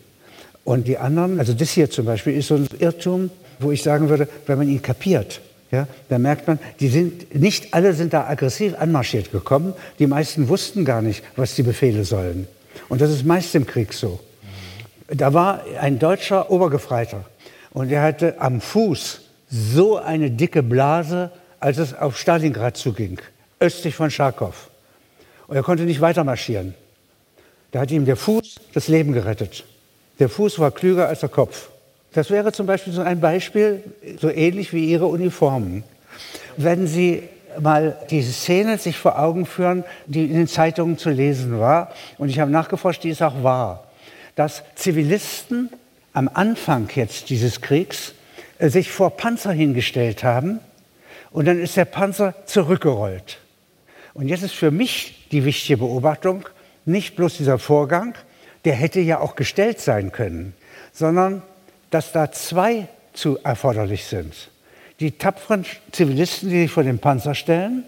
Und 0.64 0.86
die 0.86 0.98
anderen, 0.98 1.38
also 1.38 1.52
das 1.52 1.70
hier 1.70 1.90
zum 1.90 2.06
Beispiel, 2.06 2.36
ist 2.36 2.48
so 2.48 2.56
ein 2.56 2.68
Irrtum, 2.78 3.30
wo 3.58 3.72
ich 3.72 3.82
sagen 3.82 4.08
würde, 4.08 4.28
wenn 4.46 4.58
man 4.58 4.68
ihn 4.68 4.82
kapiert, 4.82 5.40
ja, 5.70 5.86
dann 6.08 6.22
merkt 6.22 6.48
man, 6.48 6.58
die 6.80 6.88
sind, 6.88 7.34
nicht 7.34 7.72
alle 7.74 7.92
sind 7.92 8.12
da 8.12 8.26
aggressiv 8.26 8.74
anmarschiert 8.78 9.30
gekommen. 9.30 9.74
Die 10.00 10.06
meisten 10.08 10.48
wussten 10.48 10.84
gar 10.84 11.00
nicht, 11.00 11.22
was 11.36 11.54
die 11.54 11.62
Befehle 11.62 12.04
sollen. 12.04 12.48
Und 12.88 13.00
das 13.00 13.10
ist 13.10 13.24
meist 13.24 13.54
im 13.54 13.66
Krieg 13.66 13.92
so. 13.92 14.18
Da 15.08 15.32
war 15.32 15.62
ein 15.80 15.98
deutscher 15.98 16.50
Obergefreiter 16.50 17.24
und 17.72 17.90
er 17.90 18.02
hatte 18.02 18.40
am 18.40 18.60
Fuß 18.60 19.20
so 19.48 19.96
eine 19.96 20.30
dicke 20.30 20.62
Blase, 20.62 21.30
als 21.60 21.78
es 21.78 21.94
auf 21.94 22.18
Stalingrad 22.18 22.76
zuging, 22.76 23.20
östlich 23.58 23.94
von 23.94 24.10
Charkow. 24.10 24.70
Und 25.46 25.56
er 25.56 25.62
konnte 25.62 25.84
nicht 25.84 26.00
weiter 26.00 26.24
marschieren. 26.24 26.74
Da 27.72 27.80
hat 27.80 27.90
ihm 27.90 28.04
der 28.04 28.16
Fuß 28.16 28.56
das 28.72 28.88
Leben 28.88 29.12
gerettet. 29.12 29.64
Der 30.20 30.28
Fuß 30.28 30.58
war 30.58 30.70
klüger 30.70 31.08
als 31.08 31.20
der 31.20 31.30
Kopf. 31.30 31.70
Das 32.12 32.30
wäre 32.30 32.52
zum 32.52 32.66
Beispiel 32.66 32.92
so 32.92 33.00
ein 33.00 33.20
Beispiel, 33.20 33.82
so 34.20 34.28
ähnlich 34.30 34.72
wie 34.72 34.84
Ihre 34.84 35.06
Uniformen. 35.06 35.82
Wenn 36.56 36.86
Sie 36.86 37.22
mal 37.58 37.96
diese 38.10 38.32
Szene 38.32 38.78
sich 38.78 38.98
vor 38.98 39.18
Augen 39.18 39.46
führen, 39.46 39.82
die 40.06 40.24
in 40.26 40.34
den 40.34 40.46
Zeitungen 40.46 40.98
zu 40.98 41.10
lesen 41.10 41.58
war, 41.58 41.92
und 42.18 42.28
ich 42.28 42.38
habe 42.38 42.50
nachgeforscht, 42.50 43.02
die 43.02 43.10
ist 43.10 43.22
auch 43.22 43.42
wahr, 43.42 43.88
dass 44.36 44.62
Zivilisten 44.74 45.70
am 46.12 46.30
Anfang 46.32 46.88
jetzt 46.94 47.30
dieses 47.30 47.60
Kriegs 47.60 48.12
äh, 48.58 48.68
sich 48.68 48.90
vor 48.90 49.16
Panzer 49.16 49.52
hingestellt 49.52 50.22
haben 50.22 50.60
und 51.30 51.46
dann 51.46 51.58
ist 51.58 51.76
der 51.76 51.86
Panzer 51.86 52.34
zurückgerollt. 52.46 53.38
Und 54.12 54.28
jetzt 54.28 54.42
ist 54.42 54.54
für 54.54 54.70
mich 54.70 55.28
die 55.30 55.44
wichtige 55.44 55.78
Beobachtung, 55.78 56.48
nicht 56.84 57.16
bloß 57.16 57.36
dieser 57.36 57.58
Vorgang, 57.58 58.14
der 58.64 58.74
hätte 58.74 59.00
ja 59.00 59.20
auch 59.20 59.36
gestellt 59.36 59.80
sein 59.80 60.12
können, 60.12 60.54
sondern 60.92 61.42
dass 61.90 62.12
da 62.12 62.30
zwei 62.32 62.88
zu 63.12 63.38
erforderlich 63.42 64.04
sind. 64.04 64.50
Die 65.00 65.12
tapferen 65.12 65.64
Zivilisten, 65.92 66.50
die 66.50 66.62
sich 66.62 66.70
vor 66.70 66.82
den 66.82 66.98
Panzer 66.98 67.34
stellen 67.34 67.84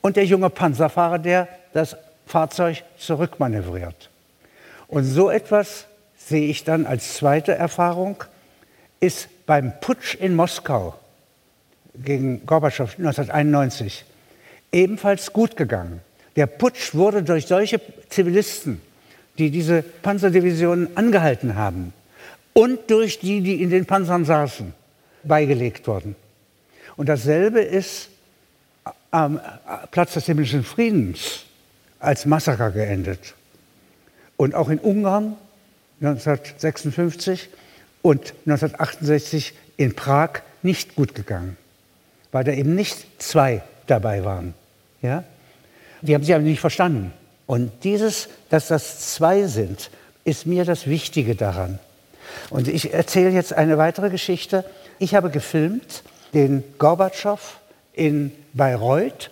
und 0.00 0.16
der 0.16 0.24
junge 0.24 0.50
Panzerfahrer, 0.50 1.18
der 1.18 1.48
das 1.72 1.96
Fahrzeug 2.26 2.84
zurückmanövriert. 2.96 4.10
Und 4.88 5.04
so 5.04 5.30
etwas 5.30 5.86
sehe 6.16 6.48
ich 6.48 6.64
dann 6.64 6.86
als 6.86 7.14
zweite 7.14 7.54
Erfahrung, 7.54 8.22
ist 9.00 9.28
beim 9.46 9.72
Putsch 9.80 10.14
in 10.14 10.34
Moskau 10.34 10.94
gegen 11.94 12.46
Gorbatschow 12.46 12.90
1991 12.98 14.04
ebenfalls 14.72 15.32
gut 15.32 15.56
gegangen. 15.56 16.00
Der 16.36 16.46
Putsch 16.46 16.94
wurde 16.94 17.22
durch 17.22 17.46
solche 17.46 17.80
Zivilisten, 18.08 18.80
die 19.38 19.50
diese 19.50 19.82
Panzerdivisionen 19.82 20.96
angehalten 20.96 21.54
haben, 21.56 21.92
und 22.54 22.90
durch 22.90 23.18
die, 23.18 23.40
die 23.40 23.62
in 23.62 23.70
den 23.70 23.84
Panzern 23.84 24.24
saßen, 24.24 24.72
beigelegt 25.24 25.86
worden. 25.86 26.14
Und 26.96 27.08
dasselbe 27.08 27.60
ist 27.60 28.08
am 29.10 29.40
Platz 29.90 30.14
des 30.14 30.26
himmlischen 30.26 30.62
Friedens 30.62 31.44
als 31.98 32.26
Massaker 32.26 32.70
geendet. 32.70 33.34
Und 34.36 34.54
auch 34.54 34.68
in 34.68 34.78
Ungarn 34.78 35.36
1956 36.00 37.48
und 38.02 38.34
1968 38.46 39.54
in 39.76 39.94
Prag 39.94 40.42
nicht 40.62 40.94
gut 40.94 41.14
gegangen, 41.14 41.56
weil 42.32 42.44
da 42.44 42.52
eben 42.52 42.74
nicht 42.74 43.22
zwei 43.22 43.62
dabei 43.86 44.24
waren. 44.24 44.54
Ja? 45.02 45.24
Die 46.02 46.14
haben 46.14 46.24
sie 46.24 46.34
aber 46.34 46.44
nicht 46.44 46.60
verstanden. 46.60 47.12
Und 47.46 47.70
dieses, 47.84 48.28
dass 48.50 48.68
das 48.68 49.14
zwei 49.14 49.44
sind, 49.44 49.90
ist 50.24 50.46
mir 50.46 50.64
das 50.64 50.86
Wichtige 50.86 51.34
daran. 51.34 51.78
Und 52.50 52.68
ich 52.68 52.92
erzähle 52.94 53.30
jetzt 53.30 53.52
eine 53.52 53.78
weitere 53.78 54.10
Geschichte. 54.10 54.64
Ich 54.98 55.14
habe 55.14 55.30
gefilmt 55.30 56.02
den 56.32 56.64
Gorbatschow 56.78 57.58
in 57.92 58.32
Bayreuth 58.54 59.30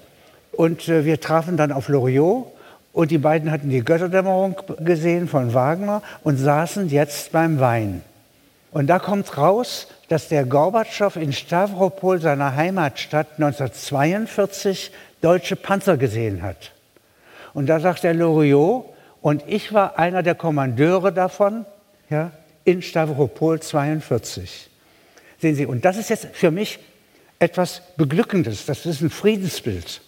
und 0.52 0.88
äh, 0.88 1.04
wir 1.04 1.20
trafen 1.20 1.56
dann 1.56 1.72
auf 1.72 1.88
Loriot 1.88 2.46
und 2.92 3.10
die 3.10 3.18
beiden 3.18 3.50
hatten 3.50 3.70
die 3.70 3.82
Götterdämmerung 3.82 4.56
gesehen 4.80 5.26
von 5.26 5.54
Wagner 5.54 6.02
und 6.22 6.36
saßen 6.36 6.90
jetzt 6.90 7.32
beim 7.32 7.58
Wein. 7.58 8.02
Und 8.70 8.86
da 8.86 8.98
kommt 8.98 9.36
raus, 9.36 9.88
dass 10.08 10.28
der 10.28 10.44
Gorbatschow 10.44 11.16
in 11.16 11.32
Stavropol, 11.32 12.20
seiner 12.20 12.54
Heimatstadt, 12.54 13.28
1942 13.38 14.92
deutsche 15.20 15.56
Panzer 15.56 15.96
gesehen 15.96 16.42
hat. 16.42 16.72
Und 17.54 17.66
da 17.66 17.80
sagt 17.80 18.04
der 18.04 18.14
Loriot, 18.14 18.86
und 19.20 19.44
ich 19.46 19.72
war 19.72 19.98
einer 19.98 20.22
der 20.22 20.34
Kommandeure 20.34 21.12
davon, 21.12 21.64
ja, 22.10 22.32
in 22.64 22.82
Stavropol 22.82 23.60
42. 23.60 24.68
Sehen 25.40 25.54
Sie, 25.54 25.66
und 25.66 25.84
das 25.84 25.96
ist 25.96 26.10
jetzt 26.10 26.28
für 26.32 26.50
mich 26.50 26.78
etwas 27.38 27.82
Beglückendes, 27.96 28.66
das 28.66 28.86
ist 28.86 29.00
ein 29.00 29.10
Friedensbild. 29.10 30.00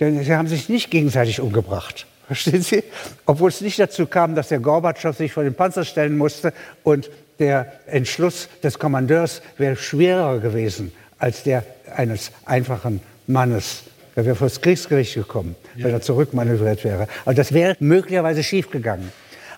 Denn 0.00 0.22
sie 0.22 0.34
haben 0.34 0.46
sich 0.46 0.68
nicht 0.68 0.90
gegenseitig 0.90 1.40
umgebracht. 1.40 2.06
Verstehen 2.26 2.62
Sie? 2.62 2.84
Obwohl 3.26 3.48
es 3.48 3.60
nicht 3.60 3.78
dazu 3.78 4.06
kam, 4.06 4.34
dass 4.34 4.48
der 4.48 4.60
Gorbatschow 4.60 5.16
sich 5.16 5.32
vor 5.32 5.44
den 5.44 5.54
Panzer 5.54 5.84
stellen 5.84 6.16
musste 6.18 6.52
und 6.84 7.10
der 7.38 7.72
Entschluss 7.86 8.48
des 8.62 8.78
Kommandeurs 8.78 9.42
wäre 9.56 9.76
schwerer 9.76 10.38
gewesen 10.38 10.92
als 11.18 11.42
der 11.42 11.64
eines 11.96 12.30
einfachen 12.44 13.00
Mannes. 13.26 13.84
Er 14.18 14.24
wäre 14.24 14.34
vor 14.34 14.48
das 14.48 14.60
Kriegsgericht 14.60 15.14
gekommen, 15.14 15.54
ja. 15.76 15.84
wenn 15.84 15.92
er 15.92 16.00
zurückmanövriert 16.00 16.82
wäre. 16.82 17.06
Also 17.24 17.36
das 17.36 17.52
wäre 17.52 17.76
möglicherweise 17.78 18.42
schiefgegangen. 18.42 19.12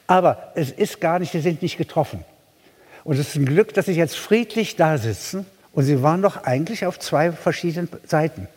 Aber 0.06 0.52
es 0.54 0.70
ist 0.70 1.00
gar 1.00 1.18
nicht, 1.18 1.32
sie 1.32 1.40
sind 1.40 1.62
nicht 1.62 1.78
getroffen. 1.78 2.26
Und 3.02 3.18
es 3.18 3.28
ist 3.28 3.36
ein 3.36 3.46
Glück, 3.46 3.72
dass 3.72 3.86
sie 3.86 3.92
jetzt 3.92 4.18
friedlich 4.18 4.76
da 4.76 4.98
sitzen 4.98 5.46
und 5.72 5.84
sie 5.84 6.02
waren 6.02 6.20
doch 6.20 6.44
eigentlich 6.44 6.84
auf 6.84 6.98
zwei 6.98 7.32
verschiedenen 7.32 7.88
Seiten. 8.06 8.48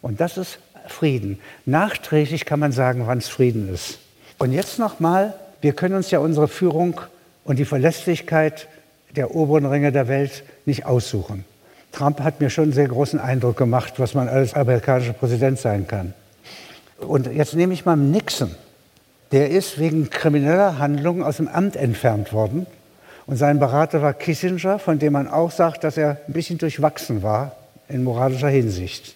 Und 0.00 0.20
das 0.20 0.36
ist 0.36 0.60
Frieden. 0.86 1.40
Nachträglich 1.66 2.44
kann 2.44 2.60
man 2.60 2.70
sagen, 2.70 3.08
wann 3.08 3.18
es 3.18 3.26
Frieden 3.26 3.68
ist. 3.74 3.98
Und 4.38 4.52
jetzt 4.52 4.78
nochmal, 4.78 5.34
wir 5.60 5.72
können 5.72 5.96
uns 5.96 6.12
ja 6.12 6.20
unsere 6.20 6.46
Führung 6.46 7.00
und 7.42 7.58
die 7.58 7.64
Verlässlichkeit 7.64 8.68
der 9.16 9.34
oberen 9.34 9.66
Ränge 9.66 9.90
der 9.90 10.06
Welt 10.06 10.44
nicht 10.66 10.86
aussuchen. 10.86 11.44
Trump 11.92 12.20
hat 12.20 12.40
mir 12.40 12.50
schon 12.50 12.64
einen 12.64 12.72
sehr 12.72 12.88
großen 12.88 13.20
Eindruck 13.20 13.56
gemacht, 13.56 13.94
was 13.98 14.14
man 14.14 14.28
als 14.28 14.54
amerikanischer 14.54 15.12
Präsident 15.12 15.58
sein 15.58 15.86
kann. 15.86 16.14
Und 16.98 17.32
jetzt 17.32 17.54
nehme 17.54 17.74
ich 17.74 17.84
mal 17.84 17.96
Nixon. 17.96 18.54
Der 19.30 19.50
ist 19.50 19.78
wegen 19.78 20.10
krimineller 20.10 20.78
Handlungen 20.78 21.22
aus 21.22 21.36
dem 21.36 21.48
Amt 21.48 21.76
entfernt 21.76 22.32
worden. 22.32 22.66
Und 23.26 23.36
sein 23.36 23.58
Berater 23.58 24.02
war 24.02 24.14
Kissinger, 24.14 24.78
von 24.78 24.98
dem 24.98 25.12
man 25.12 25.28
auch 25.28 25.50
sagt, 25.50 25.84
dass 25.84 25.96
er 25.96 26.18
ein 26.26 26.32
bisschen 26.32 26.58
durchwachsen 26.58 27.22
war 27.22 27.56
in 27.88 28.04
moralischer 28.04 28.48
Hinsicht. 28.48 29.14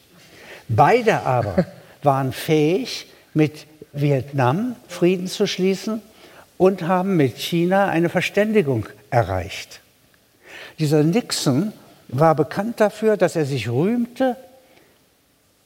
Beide 0.69 1.23
aber 1.23 1.67
waren 2.03 2.33
fähig, 2.33 3.07
mit 3.35 3.67
Vietnam 3.93 4.77
Frieden 4.89 5.27
zu 5.27 5.47
schließen 5.47 6.01
und 6.57 6.83
haben 6.83 7.17
mit 7.17 7.37
China 7.37 7.89
eine 7.89 8.09
Verständigung 8.09 8.87
erreicht. 9.11 9.81
Dieser 10.79 11.03
Nixon 11.03 11.73
war 12.09 12.35
bekannt 12.35 12.81
dafür, 12.81 13.17
dass 13.17 13.37
er 13.37 13.45
sich 13.45 13.69
rühmte, 13.69 14.37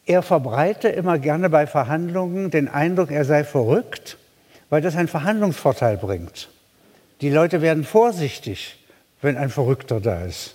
er 0.06 0.22
verbreite 0.22 0.88
immer 0.88 1.18
gerne 1.18 1.50
bei 1.50 1.66
Verhandlungen 1.66 2.50
den 2.50 2.68
Eindruck, 2.68 3.10
er 3.10 3.24
sei 3.24 3.44
verrückt, 3.44 4.16
weil 4.70 4.82
das 4.82 4.96
einen 4.96 5.08
Verhandlungsvorteil 5.08 5.96
bringt. 5.96 6.48
Die 7.20 7.30
Leute 7.30 7.60
werden 7.60 7.84
vorsichtig, 7.84 8.78
wenn 9.20 9.36
ein 9.36 9.50
Verrückter 9.50 10.00
da 10.00 10.22
ist. 10.22 10.54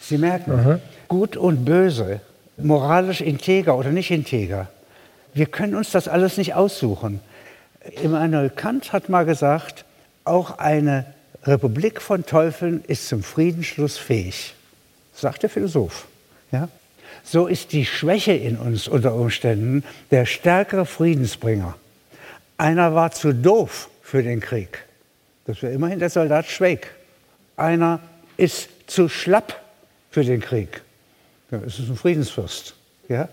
Sie 0.00 0.18
merken, 0.18 0.52
Aha. 0.52 0.78
gut 1.08 1.36
und 1.36 1.64
böse, 1.64 2.20
moralisch 2.56 3.20
integer 3.20 3.76
oder 3.76 3.90
nicht 3.90 4.10
integer, 4.10 4.68
wir 5.34 5.46
können 5.46 5.74
uns 5.74 5.90
das 5.90 6.08
alles 6.08 6.36
nicht 6.36 6.54
aussuchen. 6.54 7.20
Immanuel 8.02 8.50
Kant 8.50 8.92
hat 8.92 9.08
mal 9.08 9.24
gesagt, 9.24 9.84
auch 10.24 10.58
eine 10.58 11.04
Republik 11.44 12.00
von 12.00 12.26
Teufeln 12.26 12.82
ist 12.86 13.08
zum 13.08 13.22
Friedensschluss 13.22 13.96
fähig, 13.98 14.54
sagt 15.20 15.42
der 15.42 15.50
Philosoph. 15.50 16.06
Ja? 16.52 16.68
So 17.24 17.46
ist 17.46 17.72
die 17.72 17.84
Schwäche 17.84 18.32
in 18.32 18.56
uns 18.56 18.88
unter 18.88 19.14
Umständen 19.14 19.84
der 20.10 20.26
stärkere 20.26 20.86
Friedensbringer. 20.86 21.74
Einer 22.56 22.94
war 22.94 23.10
zu 23.10 23.34
doof 23.34 23.88
für 24.02 24.22
den 24.22 24.40
Krieg. 24.40 24.84
Das 25.46 25.62
wäre 25.62 25.72
immerhin 25.72 25.98
der 25.98 26.10
Soldat 26.10 26.46
Schweig. 26.46 26.94
Einer 27.56 28.00
ist 28.36 28.68
zu 28.86 29.08
schlapp 29.08 29.60
für 30.10 30.24
den 30.24 30.40
Krieg. 30.40 30.82
Es 31.50 31.78
ist 31.78 31.88
ein 31.88 31.96
Friedensfürst. 31.96 32.74
Ja? 33.08 33.28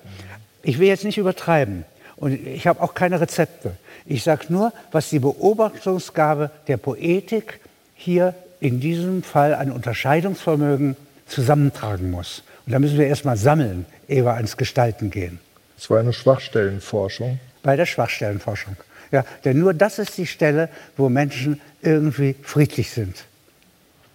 Ich 0.63 0.79
will 0.79 0.87
jetzt 0.87 1.03
nicht 1.03 1.17
übertreiben 1.17 1.85
und 2.15 2.47
ich 2.47 2.67
habe 2.67 2.81
auch 2.81 2.93
keine 2.93 3.21
Rezepte. 3.21 3.77
Ich 4.05 4.23
sage 4.23 4.45
nur, 4.49 4.73
was 4.91 5.09
die 5.09 5.19
Beobachtungsgabe 5.19 6.51
der 6.67 6.77
Poetik 6.77 7.59
hier 7.95 8.33
in 8.59 8.79
diesem 8.79 9.23
Fall 9.23 9.53
an 9.53 9.71
Unterscheidungsvermögen 9.71 10.95
zusammentragen 11.25 12.11
muss. 12.11 12.43
Und 12.65 12.73
da 12.73 12.79
müssen 12.79 12.97
wir 12.97 13.07
erstmal 13.07 13.37
sammeln, 13.37 13.85
ehe 14.07 14.25
wir 14.25 14.33
ans 14.33 14.57
Gestalten 14.57 15.09
gehen. 15.09 15.39
Es 15.77 15.89
war 15.89 15.99
eine 15.99 16.13
Schwachstellenforschung. 16.13 17.39
Bei 17.63 17.75
der 17.75 17.85
Schwachstellenforschung. 17.85 18.77
Ja, 19.11 19.25
denn 19.43 19.59
nur 19.59 19.73
das 19.73 19.99
ist 19.99 20.17
die 20.17 20.27
Stelle, 20.27 20.69
wo 20.97 21.09
Menschen 21.09 21.61
irgendwie 21.81 22.35
friedlich 22.41 22.91
sind. 22.91 23.25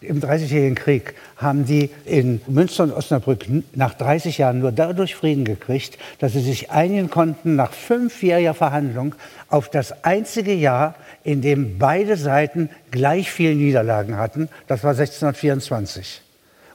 Im 0.00 0.20
Dreißigjährigen 0.20 0.76
Krieg 0.76 1.14
haben 1.36 1.66
die 1.66 1.90
in 2.06 2.40
Münster 2.46 2.84
und 2.84 2.92
Osnabrück 2.92 3.44
nach 3.74 3.92
30 3.92 4.38
Jahren 4.38 4.60
nur 4.60 4.72
dadurch 4.72 5.14
Frieden 5.14 5.44
gekriegt, 5.44 5.98
dass 6.20 6.32
sie 6.32 6.40
sich 6.40 6.70
einigen 6.70 7.10
konnten 7.10 7.54
nach 7.54 7.72
fünfjähriger 7.72 8.54
Verhandlung 8.54 9.14
auf 9.48 9.68
das 9.68 10.04
einzige 10.04 10.54
Jahr, 10.54 10.94
in 11.22 11.42
dem 11.42 11.78
beide 11.78 12.16
Seiten 12.16 12.70
gleich 12.90 13.30
viele 13.30 13.54
Niederlagen 13.54 14.16
hatten. 14.16 14.48
Das 14.68 14.82
war 14.84 14.92
1624. 14.92 16.22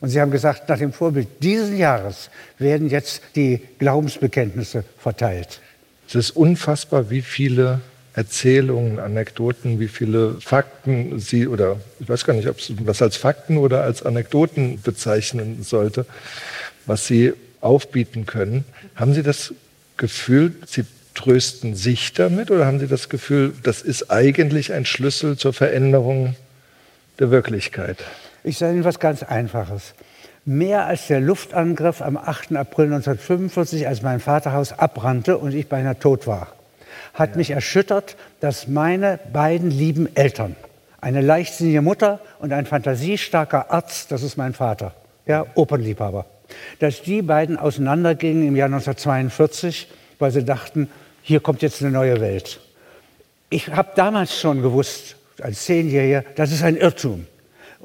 Und 0.06 0.12
sie 0.12 0.22
haben 0.22 0.30
gesagt, 0.30 0.70
nach 0.70 0.78
dem 0.78 0.94
Vorbild 0.94 1.28
dieses 1.41 1.76
Jahres 1.76 2.30
werden 2.60 2.91
jetzt 2.91 3.24
die 3.36 3.60
Glaubensbekenntnisse 3.80 4.84
verteilt. 5.00 5.62
Es 6.08 6.13
ist 6.13 6.30
unfassbar, 6.30 7.10
wie 7.10 7.24
viele 7.24 7.80
Erzählungen, 8.13 9.00
Anekdoten, 9.00 9.80
wie 9.80 9.88
viele 9.88 10.36
Fakten 10.41 11.18
Sie 11.18 11.48
oder 11.48 11.78
ich 12.00 12.08
weiß 12.08 12.24
gar 12.24 12.36
nicht, 12.36 12.48
ob 12.48 12.62
Sie 12.62 12.76
das 12.86 13.02
als 13.02 13.18
Fakten 13.18 13.58
oder 13.58 13.82
als 13.82 14.04
Anekdoten 14.04 14.80
bezeichnen 14.80 15.63
sollte, 15.63 16.06
was 16.86 17.08
Sie 17.08 17.34
aufbieten 17.60 18.28
können. 18.28 18.63
Haben 18.94 19.15
Sie 19.15 19.24
das 19.24 19.56
Gefühl, 19.98 20.54
Sie 20.68 20.86
trösten 21.15 21.76
sich 21.76 22.13
damit 22.13 22.52
oder 22.52 22.68
haben 22.68 22.80
Sie 22.80 22.88
das 22.88 23.10
Gefühl, 23.10 23.56
das 23.63 23.82
ist 23.82 24.12
eigentlich 24.12 24.72
ein 24.72 24.86
Schlüssel 24.86 25.36
zur 25.36 25.54
Veränderung 25.54 26.36
der 27.18 27.32
Wirklichkeit? 27.32 27.98
Ich 28.45 28.58
sage 28.58 28.73
Ihnen 28.73 28.84
was 28.84 28.99
ganz 28.99 29.23
Einfaches. 29.23 29.93
Mehr 30.45 30.86
als 30.86 31.08
der 31.08 31.19
Luftangriff 31.19 32.01
am 32.01 32.15
8. 32.15 32.55
April 32.55 32.86
1945, 32.86 33.88
als 33.88 34.03
mein 34.03 34.19
Vaterhaus 34.19 34.71
abbrannte 34.71 35.38
und 35.38 35.53
ich 35.53 35.67
beinahe 35.67 35.97
tot 35.99 36.27
war 36.27 36.55
hat 37.15 37.31
ja. 37.31 37.38
mich 37.38 37.51
erschüttert, 37.51 38.15
dass 38.39 38.67
meine 38.67 39.19
beiden 39.34 39.71
lieben 39.71 40.15
Eltern, 40.15 40.55
eine 41.01 41.21
leichtsinnige 41.21 41.81
Mutter 41.81 42.19
und 42.39 42.53
ein 42.53 42.65
fantasiestarker 42.65 43.71
Arzt, 43.71 44.12
das 44.12 44.21
ist 44.21 44.38
mein 44.38 44.53
Vater, 44.53 44.93
ja, 45.25 45.45
Opernliebhaber, 45.55 46.25
dass 46.79 47.01
die 47.01 47.21
beiden 47.21 47.58
auseinandergingen 47.58 48.47
im 48.47 48.55
Jahr 48.55 48.67
1942, 48.67 49.88
weil 50.19 50.31
sie 50.31 50.43
dachten, 50.43 50.89
hier 51.21 51.39
kommt 51.39 51.62
jetzt 51.62 51.81
eine 51.81 51.91
neue 51.91 52.21
Welt. 52.21 52.60
Ich 53.49 53.69
habe 53.69 53.89
damals 53.95 54.39
schon 54.39 54.62
gewusst, 54.62 55.15
als 55.41 55.65
Zehnjähriger, 55.65 56.23
das 56.36 56.51
ist 56.51 56.63
ein 56.63 56.77
Irrtum. 56.77 57.27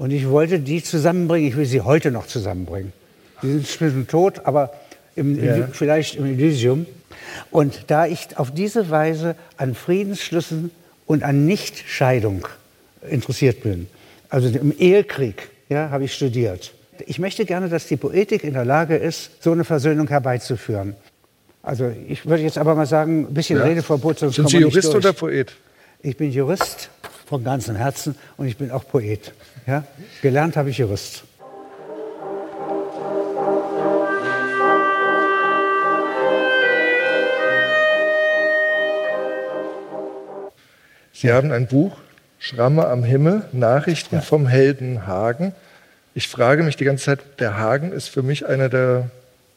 Und 0.01 0.13
ich 0.13 0.31
wollte 0.31 0.61
die 0.61 0.83
zusammenbringen, 0.83 1.47
ich 1.47 1.57
will 1.59 1.67
sie 1.67 1.83
heute 1.83 2.11
noch 2.11 2.27
zusammenbringen. 2.27 2.95
Die 3.43 3.49
sind 3.49 3.69
schon 3.69 4.07
tot, 4.07 4.41
aber 4.45 4.73
im, 5.15 5.45
ja. 5.45 5.69
vielleicht 5.71 6.15
im 6.15 6.25
Elysium. 6.25 6.87
Und 7.51 7.85
da 7.89 8.07
ich 8.07 8.39
auf 8.39 8.51
diese 8.51 8.89
Weise 8.89 9.37
an 9.59 9.75
Friedensschlüssen 9.75 10.71
und 11.05 11.23
an 11.23 11.45
Nichtscheidung 11.45 12.49
interessiert 13.11 13.63
bin, 13.63 13.89
also 14.31 14.49
im 14.49 14.73
Ehekrieg, 14.79 15.51
ja, 15.69 15.91
habe 15.91 16.05
ich 16.05 16.15
studiert. 16.15 16.73
Ich 17.05 17.19
möchte 17.19 17.45
gerne, 17.45 17.69
dass 17.69 17.87
die 17.87 17.99
Poetik 17.99 18.43
in 18.43 18.55
der 18.55 18.65
Lage 18.65 18.97
ist, 18.97 19.43
so 19.43 19.53
eine 19.53 19.65
Versöhnung 19.65 20.09
herbeizuführen. 20.09 20.97
Also 21.63 21.93
ich 22.09 22.25
würde 22.25 22.43
jetzt 22.43 22.57
aber 22.57 22.75
mal 22.75 22.87
sagen, 22.87 23.27
ein 23.29 23.35
bisschen 23.35 23.59
ja. 23.59 23.67
Redeverbot. 23.67 24.21
Sonst 24.21 24.37
Sind 24.37 24.49
Sie 24.49 24.61
Jurist 24.61 24.95
oder 24.95 25.13
Poet? 25.13 25.53
Ich 26.01 26.17
bin 26.17 26.33
Jurist 26.33 26.89
von 27.27 27.45
ganzem 27.45 27.77
Herzen 27.77 28.15
und 28.39 28.47
ich 28.47 28.57
bin 28.57 28.71
auch 28.71 28.89
Poet. 28.89 29.33
Ja? 29.67 29.85
Gelernt 30.23 30.57
habe 30.57 30.71
ich 30.71 30.79
Jurist. 30.79 31.25
Sie 41.13 41.31
haben 41.31 41.53
ein 41.53 41.67
Buch, 41.67 41.99
Schramme 42.39 42.87
am 42.87 43.05
Himmel, 43.05 43.45
Nachrichten 43.53 44.17
ja. 44.17 44.21
vom 44.23 44.47
Helden 44.47 45.07
Hagen. 45.07 45.53
Ich 46.15 46.29
frage 46.29 46.63
mich 46.63 46.77
die 46.77 46.85
ganze 46.85 47.05
Zeit, 47.05 47.21
der 47.39 47.59
Hagen 47.59 47.93
ist 47.93 48.09
für 48.09 48.23
mich 48.23 48.47
einer 48.47 48.71
der 48.71 49.11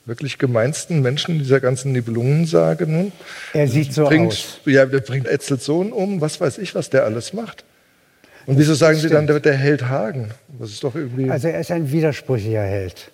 wirklich 0.05 0.37
gemeinsten 0.37 1.01
Menschen 1.01 1.39
dieser 1.39 1.61
ganzen 1.61 1.93
Nibelungensage 1.93 2.85
nun. 2.85 3.13
Er 3.53 3.69
sieht 3.69 3.93
so 3.93 4.05
bringt, 4.05 4.33
aus. 4.33 4.59
Ja, 4.65 4.85
der 4.85 4.99
bringt 4.99 5.27
Etzels 5.27 5.63
Sohn 5.63 5.93
um, 5.93 6.19
was 6.19 6.41
weiß 6.41 6.57
ich, 6.57 6.75
was 6.75 6.89
der 6.89 7.05
alles 7.05 7.31
macht. 7.31 7.63
Und 8.45 8.57
wieso 8.57 8.73
sagen 8.73 8.97
Sie 8.97 9.09
dann, 9.09 9.27
der, 9.27 9.39
der 9.39 9.55
Held 9.55 9.87
Hagen? 9.87 10.31
Das 10.59 10.69
ist 10.69 10.83
doch 10.83 10.95
irgendwie. 10.95 11.29
Also 11.29 11.47
er 11.47 11.59
ist 11.59 11.71
ein 11.71 11.91
widersprüchlicher 11.91 12.63
Held. 12.63 13.11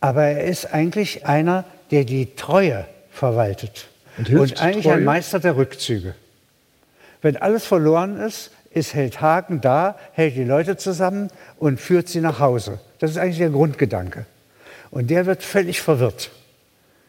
Aber 0.00 0.24
er 0.24 0.44
ist 0.44 0.72
eigentlich 0.72 1.26
einer, 1.26 1.64
der 1.90 2.04
die 2.04 2.34
Treue 2.34 2.86
verwaltet. 3.10 3.88
Und, 4.16 4.30
und 4.30 4.60
eigentlich 4.60 4.86
Treue? 4.86 4.94
ein 4.94 5.04
Meister 5.04 5.40
der 5.40 5.56
Rückzüge. 5.56 6.14
Wenn 7.22 7.36
alles 7.36 7.64
verloren 7.66 8.18
ist, 8.18 8.50
ist 8.72 8.94
hält 8.94 9.20
Hagen 9.20 9.60
da, 9.60 9.98
hält 10.12 10.36
die 10.36 10.44
Leute 10.44 10.76
zusammen 10.76 11.28
und 11.58 11.80
führt 11.80 12.08
sie 12.08 12.20
nach 12.20 12.38
Hause. 12.38 12.78
Das 12.98 13.10
ist 13.10 13.18
eigentlich 13.18 13.38
der 13.38 13.50
Grundgedanke. 13.50 14.26
Und 14.90 15.10
der 15.10 15.26
wird 15.26 15.42
völlig 15.42 15.80
verwirrt. 15.80 16.30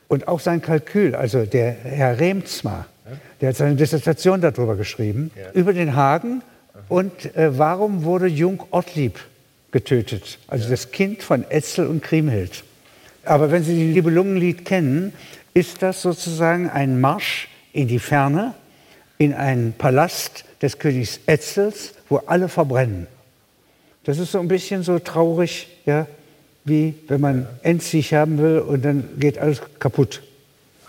Und 0.08 0.28
auch 0.28 0.39
sein 0.39 0.62
Kalkül, 0.62 1.15
also 1.15 1.45
der 1.45 1.71
Herr 1.71 2.19
Remzma, 2.19 2.86
der 3.39 3.50
hat 3.50 3.56
seine 3.56 3.76
Dissertation 3.76 4.41
darüber 4.41 4.76
geschrieben, 4.76 5.32
ja. 5.36 5.52
über 5.54 5.74
den 5.74 5.95
Hagen 5.95 6.41
und 6.91 7.38
äh, 7.38 7.58
warum 7.58 8.04
wurde 8.04 8.27
Jung 8.27 8.63
Ottlieb 8.71 9.17
getötet, 9.71 10.39
also 10.47 10.65
ja. 10.65 10.71
das 10.71 10.91
Kind 10.91 11.23
von 11.23 11.49
Etzel 11.49 11.88
und 11.88 12.04
Kriemhild. 12.04 12.65
Aber 13.23 13.49
wenn 13.49 13.63
Sie 13.63 13.75
die 13.75 13.93
Nibelungenlied 13.93 14.65
kennen, 14.65 15.13
ist 15.54 15.82
das 15.82 16.01
sozusagen 16.01 16.69
ein 16.69 16.99
Marsch 16.99 17.47
in 17.71 17.88
die 17.88 17.97
Ferne, 17.97 18.56
in 19.17 19.34
einen 19.34 19.71
Palast 19.71 20.43
des 20.62 20.80
Königs 20.80 21.21
Etzels, 21.27 21.93
wo 22.10 22.17
alle 22.25 22.49
verbrennen. 22.49 23.08
Das 24.04 24.17
ist 24.17 24.34
so 24.34 24.41
ein 24.41 24.49
bisschen 24.49 24.84
so 24.84 24.99
traurig, 24.99 25.69
ja, 25.86 26.08
wie 26.65 26.95
wenn 27.08 27.21
man 27.21 27.47
Endsieg 27.63 28.12
haben 28.12 28.38
will 28.38 28.60
und 28.60 28.84
dann 28.84 29.08
geht 29.17 29.38
alles 29.38 29.62
kaputt. 29.80 30.21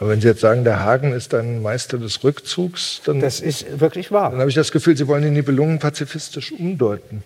Aber 0.02 0.10
wenn 0.10 0.20
Sie 0.20 0.26
jetzt 0.26 0.40
sagen, 0.40 0.64
der 0.64 0.80
Hagen 0.80 1.12
ist 1.12 1.32
ein 1.32 1.62
Meister 1.62 1.96
des 1.96 2.24
Rückzugs, 2.24 3.02
dann. 3.04 3.20
Das 3.20 3.38
ist 3.38 3.78
wirklich 3.78 4.10
wahr. 4.10 4.32
Dann 4.32 4.40
habe 4.40 4.50
ich 4.50 4.56
das 4.56 4.72
Gefühl, 4.72 4.96
Sie 4.96 5.06
wollen 5.06 5.22
die 5.22 5.30
Nibelungen 5.30 5.78
pazifistisch 5.78 6.50
umdeuten. 6.50 7.22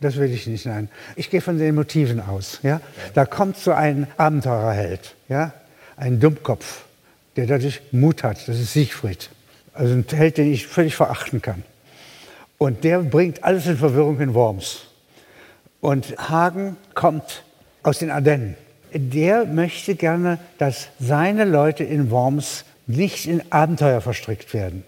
Das 0.00 0.16
will 0.16 0.32
ich 0.32 0.46
nicht, 0.46 0.64
nein. 0.64 0.88
Ich 1.14 1.28
gehe 1.28 1.42
von 1.42 1.58
den 1.58 1.74
Motiven 1.74 2.22
aus. 2.22 2.60
Ja? 2.62 2.80
Da 3.12 3.26
kommt 3.26 3.58
so 3.58 3.72
ein 3.72 4.06
Abenteurerheld, 4.16 5.14
ja? 5.28 5.52
ein 5.98 6.18
Dummkopf, 6.18 6.84
der 7.36 7.44
dadurch 7.44 7.82
Mut 7.92 8.22
hat. 8.22 8.48
Das 8.48 8.58
ist 8.58 8.72
Siegfried. 8.72 9.28
Also 9.74 9.92
ein 9.92 10.06
Held, 10.10 10.38
den 10.38 10.50
ich 10.50 10.66
völlig 10.66 10.96
verachten 10.96 11.42
kann. 11.42 11.64
Und 12.56 12.82
der 12.82 13.00
bringt 13.00 13.44
alles 13.44 13.66
in 13.66 13.76
Verwirrung 13.76 14.18
in 14.20 14.32
Worms. 14.32 14.86
Und 15.82 16.16
Hagen 16.16 16.78
kommt 16.94 17.42
aus 17.82 17.98
den 17.98 18.10
Ardennen. 18.10 18.56
Der 18.92 19.44
möchte 19.44 19.94
gerne, 19.94 20.38
dass 20.58 20.88
seine 20.98 21.44
Leute 21.44 21.84
in 21.84 22.10
Worms 22.10 22.64
nicht 22.86 23.26
in 23.26 23.42
Abenteuer 23.52 24.00
verstrickt 24.00 24.54
werden. 24.54 24.84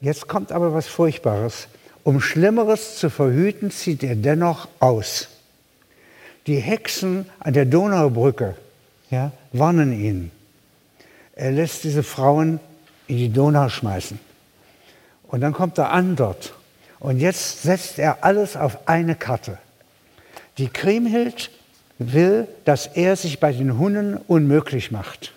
Jetzt 0.00 0.28
kommt 0.28 0.52
aber 0.52 0.74
was 0.74 0.86
Furchtbares. 0.86 1.68
Um 2.02 2.20
Schlimmeres 2.20 2.96
zu 2.96 3.10
verhüten, 3.10 3.70
zieht 3.70 4.02
er 4.02 4.16
dennoch 4.16 4.68
aus. 4.80 5.28
Die 6.46 6.56
Hexen 6.56 7.26
an 7.40 7.54
der 7.54 7.64
Donaubrücke 7.64 8.54
ja, 9.10 9.32
warnen 9.52 9.92
ihn. 9.98 10.30
Er 11.34 11.52
lässt 11.52 11.84
diese 11.84 12.02
Frauen 12.02 12.60
in 13.06 13.16
die 13.16 13.32
Donau 13.32 13.68
schmeißen. 13.68 14.18
Und 15.28 15.40
dann 15.40 15.52
kommt 15.52 15.78
er 15.78 15.90
an 15.90 16.16
dort. 16.16 16.54
Und 17.00 17.18
jetzt 17.18 17.62
setzt 17.62 17.98
er 17.98 18.24
alles 18.24 18.56
auf 18.56 18.88
eine 18.88 19.14
Karte. 19.14 19.58
Die 20.58 20.68
Kriemhild 20.68 21.50
will, 21.98 22.48
dass 22.64 22.86
er 22.86 23.16
sich 23.16 23.40
bei 23.40 23.52
den 23.52 23.78
Hunnen 23.78 24.16
unmöglich 24.16 24.90
macht 24.90 25.32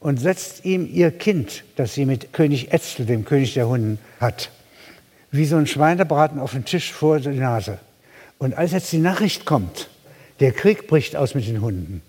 und 0.00 0.20
setzt 0.20 0.64
ihm 0.64 0.88
ihr 0.92 1.10
Kind, 1.10 1.64
das 1.76 1.94
sie 1.94 2.04
mit 2.04 2.32
König 2.32 2.72
Etzel, 2.72 3.06
dem 3.06 3.24
König 3.24 3.54
der 3.54 3.68
Hunnen, 3.68 3.98
hat, 4.20 4.50
wie 5.30 5.46
so 5.46 5.56
ein 5.56 5.66
Schweinebraten 5.66 6.38
auf 6.38 6.52
den 6.52 6.64
Tisch 6.64 6.92
vor 6.92 7.20
der 7.20 7.32
Nase. 7.32 7.78
Und 8.38 8.56
als 8.56 8.72
jetzt 8.72 8.92
die 8.92 8.98
Nachricht 8.98 9.46
kommt, 9.46 9.88
der 10.40 10.52
Krieg 10.52 10.88
bricht 10.88 11.16
aus 11.16 11.34
mit 11.34 11.46
den 11.46 11.60
Hunden, 11.60 12.02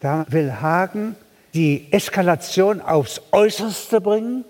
da 0.00 0.26
will 0.28 0.60
Hagen 0.60 1.16
die 1.54 1.92
Eskalation 1.92 2.80
aufs 2.80 3.20
Äußerste 3.32 4.00
bringen, 4.00 4.44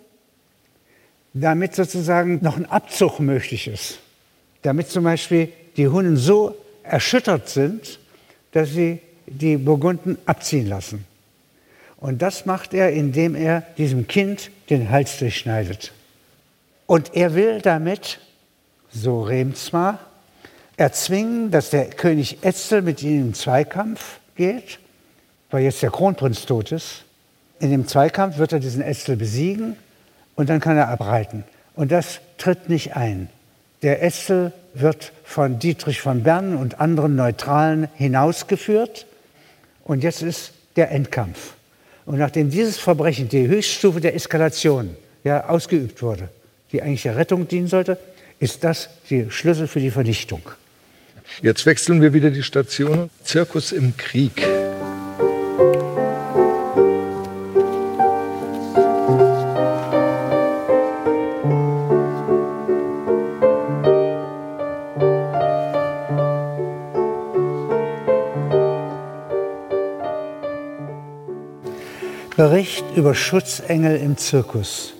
damit 1.34 1.74
sozusagen 1.74 2.40
noch 2.42 2.56
ein 2.56 2.66
Abzug 2.66 3.20
möglich 3.20 3.66
ist. 3.66 3.98
Damit 4.62 4.88
zum 4.88 5.04
Beispiel 5.04 5.48
die 5.76 5.88
Hunden 5.88 6.16
so 6.16 6.54
erschüttert 6.82 7.48
sind, 7.48 7.98
dass 8.52 8.70
sie 8.70 9.00
die 9.26 9.56
Burgunden 9.56 10.18
abziehen 10.26 10.68
lassen. 10.68 11.04
Und 11.96 12.20
das 12.20 12.46
macht 12.46 12.74
er, 12.74 12.92
indem 12.92 13.34
er 13.34 13.62
diesem 13.78 14.08
Kind 14.08 14.50
den 14.70 14.90
Hals 14.90 15.18
durchschneidet. 15.18 15.92
Und 16.86 17.14
er 17.14 17.34
will 17.34 17.60
damit, 17.60 18.18
so 18.90 19.22
Remsmar, 19.22 19.98
erzwingen, 20.76 21.50
dass 21.50 21.70
der 21.70 21.86
König 21.86 22.38
Etzel 22.42 22.82
mit 22.82 23.02
ihm 23.02 23.20
im 23.20 23.34
Zweikampf 23.34 24.18
geht, 24.34 24.78
weil 25.50 25.62
jetzt 25.62 25.82
der 25.82 25.90
Kronprinz 25.90 26.44
tot 26.44 26.72
ist. 26.72 27.04
In 27.60 27.70
dem 27.70 27.86
Zweikampf 27.86 28.38
wird 28.38 28.52
er 28.52 28.58
diesen 28.58 28.82
Etzel 28.82 29.16
besiegen 29.16 29.76
und 30.34 30.50
dann 30.50 30.60
kann 30.60 30.76
er 30.76 30.88
abreiten. 30.88 31.44
Und 31.74 31.92
das 31.92 32.20
tritt 32.38 32.68
nicht 32.68 32.96
ein. 32.96 33.28
Der 33.82 34.02
Etzel 34.02 34.52
wird 34.74 35.12
von 35.24 35.58
Dietrich 35.58 36.00
von 36.00 36.22
Bern 36.22 36.56
und 36.56 36.80
anderen 36.80 37.16
Neutralen 37.16 37.88
hinausgeführt 37.94 39.06
und 39.84 40.02
jetzt 40.02 40.22
ist 40.22 40.52
der 40.76 40.90
Endkampf. 40.90 41.54
Und 42.04 42.18
nachdem 42.18 42.50
dieses 42.50 42.78
Verbrechen, 42.78 43.28
die 43.28 43.46
Höchststufe 43.46 44.00
der 44.00 44.14
Eskalation, 44.14 44.96
ja, 45.24 45.48
ausgeübt 45.48 46.02
wurde, 46.02 46.28
die 46.72 46.82
eigentlich 46.82 47.02
der 47.02 47.16
Rettung 47.16 47.46
dienen 47.46 47.68
sollte, 47.68 47.98
ist 48.40 48.64
das 48.64 48.88
die 49.08 49.30
Schlüssel 49.30 49.68
für 49.68 49.80
die 49.80 49.90
Vernichtung. 49.90 50.42
Jetzt 51.40 51.64
wechseln 51.64 52.02
wir 52.02 52.12
wieder 52.12 52.30
die 52.30 52.42
Station. 52.42 53.08
Zirkus 53.22 53.72
im 53.72 53.96
Krieg. 53.96 54.44
Bericht 72.52 72.84
über 72.96 73.14
Schutzengel 73.14 73.96
im 73.96 74.18
Zirkus. 74.18 74.92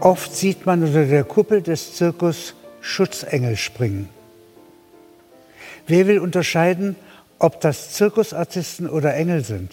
Oft 0.00 0.34
sieht 0.34 0.64
man 0.64 0.82
unter 0.82 1.04
der 1.04 1.24
Kuppel 1.24 1.60
des 1.60 1.94
Zirkus 1.94 2.54
Schutzengel 2.80 3.54
springen. 3.54 4.08
Wer 5.86 6.06
will 6.06 6.20
unterscheiden, 6.20 6.96
ob 7.38 7.60
das 7.60 7.90
Zirkusartisten 7.90 8.88
oder 8.88 9.14
Engel 9.14 9.44
sind? 9.44 9.70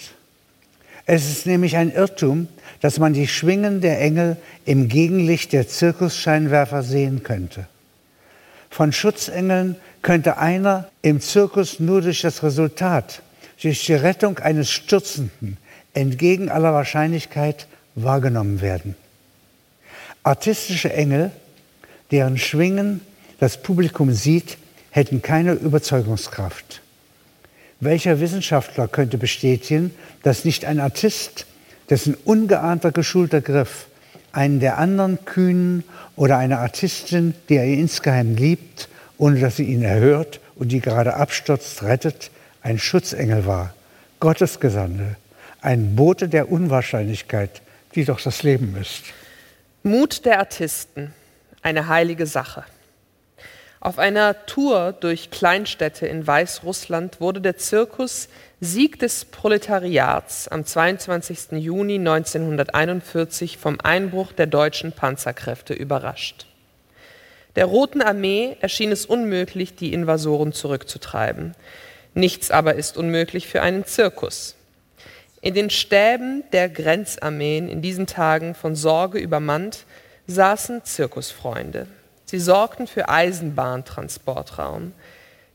Es 1.06 1.30
ist 1.30 1.46
nämlich 1.46 1.78
ein 1.78 1.93
Irrtum, 1.93 2.50
dass 2.82 3.00
man 3.00 3.14
die 3.14 3.30
Schwingen 3.30 3.80
der 3.80 4.02
Engel 4.02 4.36
im 4.66 4.89
Gegenlicht 4.89 5.54
der 5.54 5.66
Zirkusscheinwerfer 5.66 6.84
sehen 6.84 7.24
könnte. 7.24 7.68
Von 8.70 8.91
Schutzengeln 8.91 9.78
könnte 10.02 10.39
einer 10.39 10.89
im 11.02 11.22
Zirkus 11.22 11.80
nur 11.80 12.02
durch 12.02 12.20
das 12.20 12.43
Resultat, 12.43 13.22
durch 13.62 13.86
die 13.86 13.93
Rettung 13.93 14.39
eines 14.39 14.70
Stürzenden, 14.70 15.58
entgegen 15.96 16.50
aller 16.50 16.74
Wahrscheinlichkeit 16.74 17.68
wahrgenommen 17.96 18.62
werden. 18.62 18.96
Artistische 20.24 20.93
Engel, 20.93 21.32
deren 22.12 22.38
Schwingen 22.38 23.02
das 23.39 23.62
Publikum 23.62 24.12
sieht, 24.14 24.58
hätten 24.91 25.22
keine 25.22 25.54
Überzeugungskraft. 25.54 26.82
Welcher 27.80 28.20
Wissenschaftler 28.20 28.88
könnte 28.88 29.18
bestätigen, 29.18 29.93
dass 30.24 30.46
nicht 30.46 30.66
ein 30.66 30.80
Artist, 30.80 31.46
dessen 31.89 32.16
ungeahnter 32.26 32.91
geschulter 32.91 33.41
Griff 33.41 33.88
einen 34.32 34.60
der 34.60 34.78
anderen 34.78 35.24
kühnen 35.26 35.84
oder 36.16 36.38
eine 36.38 36.60
Artistin, 36.60 37.34
die 37.50 37.56
er 37.56 37.66
insgeheim 37.66 38.36
liebt, 38.36 38.89
ohne 39.18 39.39
dass 39.39 39.58
sie 39.58 39.64
ihn 39.64 39.84
erhört 39.84 40.39
und 40.56 40.72
die 40.72 40.82
gerade 40.82 41.16
abstürzt, 41.16 41.84
rettet, 41.84 42.32
ein 42.62 42.80
Schutzengel 42.80 43.46
war, 43.46 43.74
Gottesgesandte, 44.20 45.18
ein 45.66 45.95
Bote 45.95 46.30
der 46.30 46.51
Unwahrscheinlichkeit, 46.51 47.63
die 47.95 48.05
doch 48.05 48.22
das 48.22 48.43
Leben 48.43 48.78
ist. 48.80 49.03
Mut 49.82 50.24
der 50.26 50.38
Artisten, 50.38 51.11
eine 51.63 51.88
heilige 51.88 52.28
Sache. 52.28 52.63
Auf 53.80 53.97
einer 53.97 54.45
Tour 54.45 54.93
durch 54.93 55.32
Kleinstädte 55.32 56.05
in 56.05 56.26
Weißrussland 56.26 57.20
wurde 57.20 57.41
der 57.41 57.57
Zirkus 57.57 58.30
Sieg 58.61 58.99
des 58.99 59.26
Proletariats 59.26 60.47
am 60.47 60.66
22. 60.66 61.53
Juni 61.53 61.95
1941 61.95 63.57
vom 63.57 63.80
Einbruch 63.82 64.34
der 64.34 64.47
deutschen 64.47 64.91
Panzerkräfte 64.91 65.74
überrascht. 65.74 66.45
Der 67.55 67.66
Roten 67.66 68.01
Armee 68.01 68.55
erschien 68.59 68.91
es 68.91 69.05
unmöglich, 69.05 69.76
die 69.76 69.93
Invasoren 69.93 70.53
zurückzutreiben. 70.53 71.55
Nichts 72.13 72.51
aber 72.51 72.76
ist 72.76 72.97
unmöglich 72.97 73.47
für 73.47 73.61
einen 73.61 73.86
Zirkus. 73.86 74.55
In 75.42 75.54
den 75.54 75.70
Stäben 75.70 76.44
der 76.52 76.70
Grenzarmeen 76.70 77.70
in 77.70 77.82
diesen 77.82 78.08
Tagen 78.08 78.56
von 78.56 78.76
Sorge 78.76 79.20
übermannt 79.20 79.86
saßen 80.28 80.84
Zirkusfreunde. 80.84 81.88
Sie 82.26 82.40
sorgten 82.40 82.88
für 82.88 83.10
Eisenbahntransportraum. 83.10 84.94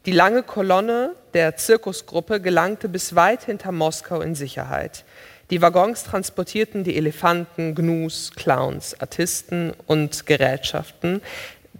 Die 0.06 0.12
lange 0.12 0.42
Kolonne 0.42 1.14
der 1.34 1.56
Zirkusgruppe 1.56 2.40
gelangte 2.40 2.88
bis 2.88 3.14
weit 3.14 3.44
hinter 3.44 3.72
Moskau 3.72 4.20
in 4.20 4.34
Sicherheit. 4.34 5.04
Die 5.50 5.60
Waggons 5.60 6.04
transportierten 6.04 6.84
die 6.84 6.96
Elefanten, 6.96 7.74
Gnus, 7.74 8.30
Clowns, 8.36 8.98
Artisten 9.00 9.72
und 9.86 10.24
Gerätschaften, 10.26 11.20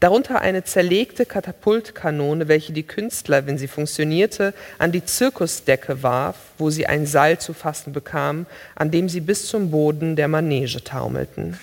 Darunter 0.01 0.40
eine 0.40 0.64
zerlegte 0.64 1.26
Katapultkanone, 1.26 2.48
welche 2.48 2.72
die 2.72 2.84
Künstler, 2.84 3.46
wenn 3.46 3.59
sie 3.59 3.68
funktionierte, 3.68 4.55
an 4.78 4.92
die 4.92 5.05
Zirkusdecke 5.05 6.03
warf, 6.03 6.36
wo 6.57 6.70
sie 6.70 6.86
ein 6.86 7.05
Seil 7.05 7.38
zu 7.38 7.53
fassen 7.53 7.92
bekamen, 7.92 8.46
an 8.74 8.90
dem 8.90 9.11
sie 9.11 9.20
bis 9.20 9.46
zum 9.46 9.70
Boden 9.70 10.16
der 10.16 10.28
Manege 10.28 10.82
taumelten. 10.82 11.59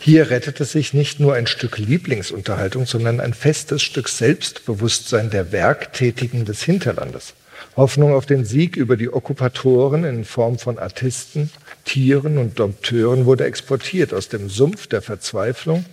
Hier 0.00 0.30
rettete 0.30 0.64
sich 0.64 0.94
nicht 0.94 1.20
nur 1.20 1.34
ein 1.34 1.46
Stück 1.46 1.76
Lieblingsunterhaltung, 1.76 2.86
sondern 2.86 3.20
ein 3.20 3.34
festes 3.34 3.82
Stück 3.82 4.08
Selbstbewusstsein 4.08 5.28
der 5.28 5.52
Werktätigen 5.52 6.46
des 6.46 6.62
Hinterlandes. 6.62 7.34
Hoffnung 7.76 8.14
auf 8.14 8.24
den 8.24 8.46
Sieg 8.46 8.76
über 8.76 8.96
die 8.96 9.12
Okkupatoren 9.12 10.04
in 10.04 10.24
Form 10.24 10.58
von 10.58 10.78
Artisten, 10.78 11.50
Tieren 11.84 12.38
und 12.38 12.58
Dompteuren 12.58 13.26
wurde 13.26 13.44
exportiert 13.44 14.14
aus 14.14 14.30
dem 14.30 14.48
Sumpf 14.48 14.86
der 14.86 15.02
Verzweiflung 15.02 15.84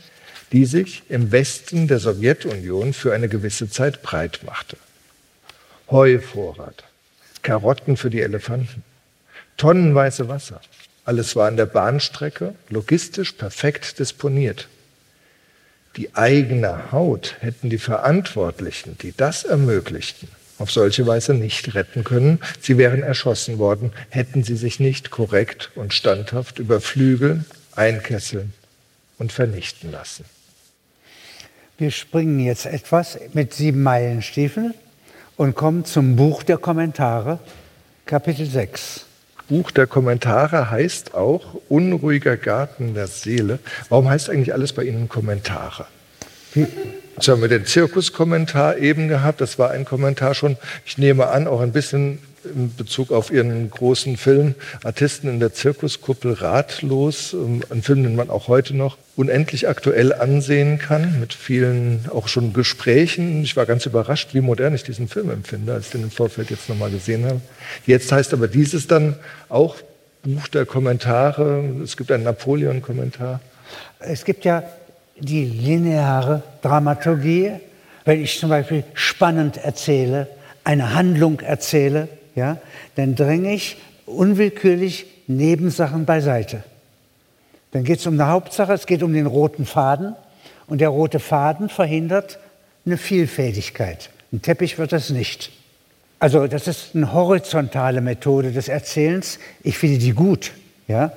die 0.52 0.66
sich 0.66 1.04
im 1.10 1.32
Westen 1.32 1.88
der 1.88 2.00
Sowjetunion 2.00 2.94
für 2.94 3.14
eine 3.14 3.30
gewisse 3.30 3.70
Zeit 3.70 4.02
breit 4.02 4.42
machte. 4.46 4.78
Heuvorrat, 5.90 6.84
Karotten 7.42 7.98
für 7.98 8.10
die 8.10 8.22
Elefanten, 8.22 8.84
tonnenweise 9.58 10.28
Wasser. 10.28 10.62
Alles 11.06 11.36
war 11.36 11.48
an 11.48 11.58
der 11.58 11.66
Bahnstrecke 11.66 12.56
logistisch 12.70 13.32
perfekt 13.32 14.00
disponiert. 14.00 14.68
Die 15.98 16.16
eigene 16.16 16.92
Haut 16.92 17.36
hätten 17.40 17.70
die 17.70 17.78
Verantwortlichen, 17.78 18.98
die 19.02 19.14
das 19.16 19.44
ermöglichten, 19.44 20.30
auf 20.58 20.72
solche 20.72 21.06
Weise 21.08 21.34
nicht 21.34 21.74
retten 21.74 22.04
können. 22.04 22.40
Sie 22.62 22.78
wären 22.78 23.04
erschossen 23.04 23.58
worden, 23.58 23.92
hätten 24.10 24.44
sie 24.44 24.56
sich 24.56 24.80
nicht 24.80 25.10
korrekt 25.10 25.72
und 25.76 25.94
standhaft 25.94 26.60
überflügeln, 26.60 27.46
einkesseln 27.76 28.54
und 29.18 29.34
vernichten 29.34 29.92
lassen. 29.92 30.24
Wir 31.82 31.90
springen 31.90 32.40
jetzt 32.40 32.68
etwas 32.68 33.18
mit 33.34 33.56
sieben 33.56 33.82
Meilenstiefeln 33.82 34.76
und 35.36 35.56
kommen 35.56 35.84
zum 35.84 36.16
Buch 36.16 36.44
der 36.44 36.60
Kommentare, 36.60 37.40
Kapitel 38.06 38.46
6. 38.46 39.08
Buch 39.50 39.72
der 39.72 39.88
Kommentare 39.88 40.70
heißt 40.70 41.16
auch 41.16 41.56
Unruhiger 41.70 42.38
Garten 42.38 42.94
der 42.94 43.08
Seele. 43.08 43.58
Warum 43.90 44.08
heißt 44.08 44.30
eigentlich 44.30 44.54
alles 44.54 44.74
bei 44.74 44.84
Ihnen 44.84 45.10
Kommentare? 45.10 45.88
Wie? 46.54 46.68
Jetzt 47.16 47.28
haben 47.28 47.42
wir 47.42 47.50
den 47.50 47.66
Zirkuskommentar 47.66 48.78
eben 48.78 49.08
gehabt. 49.08 49.42
Das 49.42 49.58
war 49.58 49.72
ein 49.72 49.84
Kommentar 49.84 50.36
schon, 50.36 50.58
ich 50.86 51.00
nehme 51.00 51.30
an, 51.30 51.48
auch 51.48 51.62
ein 51.62 51.72
bisschen 51.72 52.20
in 52.46 52.76
Bezug 52.76 53.12
auf 53.12 53.32
Ihren 53.32 53.70
großen 53.70 54.18
Film 54.18 54.56
Artisten 54.84 55.28
in 55.28 55.40
der 55.40 55.54
Zirkuskuppel 55.54 56.34
ratlos. 56.34 57.34
Ähm, 57.34 57.62
ein 57.70 57.82
Film, 57.82 58.04
den 58.04 58.16
man 58.16 58.30
auch 58.30 58.48
heute 58.48 58.76
noch 58.76 58.98
unendlich 59.16 59.68
aktuell 59.68 60.14
ansehen 60.14 60.80
kann, 60.80 61.20
mit 61.20 61.34
vielen 61.34 62.06
auch 62.12 62.28
schon 62.28 62.54
Gesprächen. 62.54 63.44
Ich 63.44 63.56
war 63.56 63.66
ganz 63.66 63.86
überrascht, 63.86 64.34
wie 64.34 64.42
modern 64.42 64.74
ich 64.74 64.84
diesen 64.84 65.08
Film 65.08 65.30
empfinde, 65.30 65.74
als 65.74 65.88
ich 65.88 65.92
den 65.92 66.04
im 66.04 66.12
Vorfeld 66.12 66.50
jetzt 66.50 66.70
nochmal 66.70 66.92
gesehen 66.92 67.26
habe. 67.26 67.42
Jetzt 67.86 68.12
heißt 68.12 68.34
aber 68.34 68.48
dieses 68.48 68.88
dann 68.88 69.16
auch 69.50 69.78
Buch 70.24 70.48
der 70.48 70.66
Kommentare. 70.66 71.64
Es 71.84 71.98
gibt 71.98 72.12
einen 72.12 72.24
Napoleon-Kommentar. 72.24 73.40
Es 74.00 74.26
gibt 74.26 74.46
ja 74.46 74.64
die 75.18 75.46
lineare 75.46 76.44
Dramaturgie. 76.62 77.52
Wenn 78.06 78.24
ich 78.24 78.40
zum 78.40 78.50
Beispiel 78.50 78.84
spannend 78.94 79.58
erzähle, 79.58 80.28
eine 80.64 80.94
Handlung 80.94 81.40
erzähle, 81.40 82.08
ja, 82.36 82.58
dann 82.96 83.16
dränge 83.16 83.54
ich 83.54 83.78
unwillkürlich 84.06 85.06
Nebensachen 85.28 86.06
beiseite. 86.06 86.64
Dann 87.72 87.84
geht 87.84 88.00
es 88.00 88.08
um 88.08 88.14
eine 88.14 88.28
Hauptsache, 88.28 88.74
es 88.74 88.86
geht 88.86 89.04
um 89.04 89.14
den 89.14 89.26
roten 89.26 89.66
Faden 89.66 90.16
und 90.68 90.82
der 90.82 90.90
rote 90.90 91.20
Faden 91.20 91.70
verhindert 91.70 92.38
eine 92.86 92.98
Vielfältigkeit. 92.98 94.10
Ein 94.34 94.42
Teppich 94.42 94.78
wird 94.78 94.92
das 94.92 95.10
nicht. 95.10 95.52
Also 96.20 96.48
das 96.48 96.68
ist 96.68 96.96
eine 96.96 97.14
horizontale 97.14 98.02
Methode 98.02 98.52
des 98.52 98.68
Erzählens. 98.68 99.40
Ich 99.64 99.78
finde 99.78 99.98
die 99.98 100.14
gut 100.14 100.52
ja, 100.88 101.14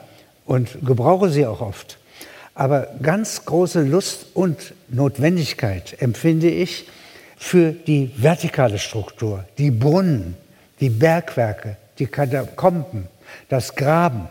und 0.46 0.78
gebrauche 0.84 1.30
sie 1.30 1.46
auch 1.46 1.60
oft. 1.60 1.98
Aber 2.54 2.88
ganz 3.02 3.44
große 3.44 3.82
Lust 3.82 4.26
und 4.34 4.74
Notwendigkeit 4.88 6.00
empfinde 6.00 6.48
ich 6.48 6.86
für 7.36 7.72
die 7.72 8.12
vertikale 8.16 8.78
Struktur, 8.78 9.44
die 9.58 9.70
Brunnen, 9.70 10.36
die 10.80 10.90
Bergwerke, 10.90 11.76
die 11.98 12.06
Katakomben, 12.06 13.08
das 13.48 13.74
Graben, 13.74 14.28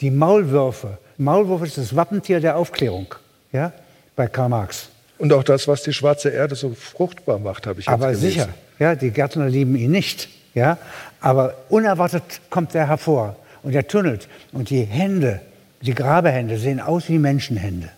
die 0.00 0.10
Maulwürfe. 0.10 0.98
Maulwurf 1.18 1.62
ist 1.62 1.78
das 1.78 1.94
Wappentier 1.94 2.40
der 2.40 2.56
Aufklärung 2.56 3.14
ja, 3.52 3.72
bei 4.16 4.26
Karl 4.26 4.48
Marx. 4.48 4.88
Und 5.18 5.32
auch 5.32 5.44
das, 5.44 5.68
was 5.68 5.82
die 5.82 5.92
schwarze 5.92 6.30
Erde 6.30 6.54
so 6.54 6.74
fruchtbar 6.74 7.38
macht, 7.38 7.66
habe 7.66 7.80
ich 7.80 7.86
jetzt 7.86 7.92
Aber 7.92 8.06
gelesen. 8.06 8.22
sicher, 8.24 8.48
ja, 8.78 8.94
die 8.94 9.10
Gärtner 9.10 9.48
lieben 9.48 9.76
ihn 9.76 9.90
nicht. 9.90 10.28
Ja, 10.54 10.76
aber 11.20 11.54
unerwartet 11.70 12.22
kommt 12.50 12.74
er 12.74 12.88
hervor 12.88 13.36
und 13.62 13.74
er 13.74 13.86
tunnelt. 13.86 14.28
Und 14.52 14.68
die 14.68 14.82
Hände, 14.82 15.40
die 15.80 15.94
Grabehände 15.94 16.58
sehen 16.58 16.80
aus 16.80 17.08
wie 17.08 17.18
Menschenhände. 17.18 17.88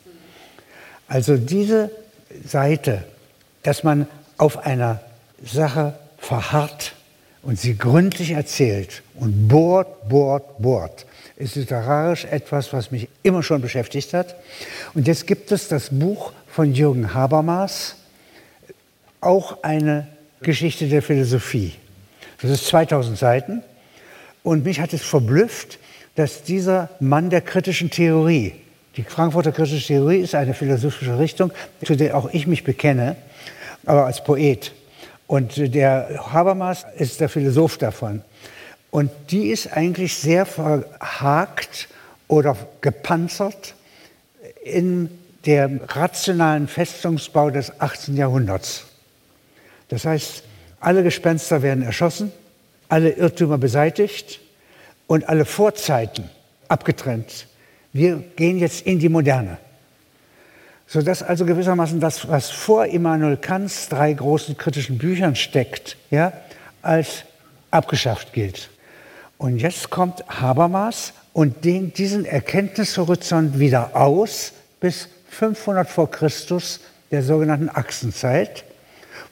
Also 1.08 1.36
diese 1.36 1.90
Seite, 2.46 3.04
dass 3.62 3.82
man 3.82 4.06
auf 4.36 4.58
einer 4.58 5.00
Sache 5.42 5.94
verharrt 6.18 6.94
und 7.44 7.58
sie 7.58 7.76
gründlich 7.76 8.32
erzählt 8.32 9.02
und 9.14 9.48
bohrt, 9.48 10.08
bohrt, 10.08 10.58
bohrt, 10.58 11.06
ist 11.36 11.56
literarisch 11.56 12.24
etwas, 12.24 12.72
was 12.72 12.90
mich 12.90 13.08
immer 13.22 13.42
schon 13.42 13.60
beschäftigt 13.60 14.14
hat. 14.14 14.34
Und 14.94 15.06
jetzt 15.06 15.26
gibt 15.26 15.52
es 15.52 15.68
das 15.68 15.90
Buch 15.90 16.32
von 16.48 16.72
Jürgen 16.72 17.12
Habermas, 17.12 17.96
auch 19.20 19.62
eine 19.62 20.08
Geschichte 20.40 20.88
der 20.88 21.02
Philosophie. 21.02 21.74
Das 22.40 22.50
ist 22.50 22.66
2000 22.66 23.18
Seiten. 23.18 23.62
Und 24.42 24.64
mich 24.64 24.80
hat 24.80 24.92
es 24.92 25.02
verblüfft, 25.02 25.78
dass 26.14 26.42
dieser 26.42 26.90
Mann 27.00 27.30
der 27.30 27.40
kritischen 27.40 27.90
Theorie, 27.90 28.54
die 28.96 29.02
Frankfurter 29.02 29.50
kritische 29.50 29.86
Theorie 29.86 30.18
ist 30.18 30.34
eine 30.34 30.54
philosophische 30.54 31.18
Richtung, 31.18 31.50
zu 31.84 31.96
der 31.96 32.16
auch 32.16 32.32
ich 32.32 32.46
mich 32.46 32.62
bekenne, 32.62 33.16
aber 33.84 34.06
als 34.06 34.22
Poet. 34.22 34.72
Und 35.26 35.74
der 35.74 36.26
Habermas 36.32 36.84
ist 36.96 37.20
der 37.20 37.28
Philosoph 37.28 37.78
davon. 37.78 38.22
Und 38.90 39.10
die 39.30 39.48
ist 39.48 39.72
eigentlich 39.72 40.16
sehr 40.16 40.46
verhakt 40.46 41.88
oder 42.28 42.56
gepanzert 42.80 43.74
in 44.62 45.10
dem 45.46 45.80
rationalen 45.86 46.68
Festungsbau 46.68 47.50
des 47.50 47.80
18. 47.80 48.16
Jahrhunderts. 48.16 48.84
Das 49.88 50.04
heißt, 50.04 50.42
alle 50.80 51.02
Gespenster 51.02 51.62
werden 51.62 51.82
erschossen, 51.82 52.32
alle 52.88 53.10
Irrtümer 53.10 53.58
beseitigt 53.58 54.40
und 55.06 55.28
alle 55.28 55.44
Vorzeiten 55.44 56.30
abgetrennt. 56.68 57.46
Wir 57.92 58.22
gehen 58.36 58.58
jetzt 58.58 58.86
in 58.86 58.98
die 58.98 59.08
Moderne. 59.08 59.58
Sodass 60.86 61.22
also 61.22 61.46
gewissermaßen 61.46 62.00
das, 62.00 62.28
was 62.28 62.50
vor 62.50 62.86
Immanuel 62.86 63.36
Kants 63.36 63.88
drei 63.88 64.12
großen 64.12 64.56
kritischen 64.56 64.98
Büchern 64.98 65.34
steckt, 65.34 65.96
ja, 66.10 66.32
als 66.82 67.24
abgeschafft 67.70 68.32
gilt. 68.32 68.70
Und 69.38 69.58
jetzt 69.58 69.90
kommt 69.90 70.24
Habermas 70.28 71.12
und 71.32 71.64
dehnt 71.64 71.98
diesen 71.98 72.24
Erkenntnishorizont 72.24 73.58
wieder 73.58 73.96
aus 73.96 74.52
bis 74.80 75.08
500 75.30 75.88
vor 75.88 76.10
Christus, 76.10 76.80
der 77.10 77.22
sogenannten 77.22 77.68
Achsenzeit, 77.68 78.64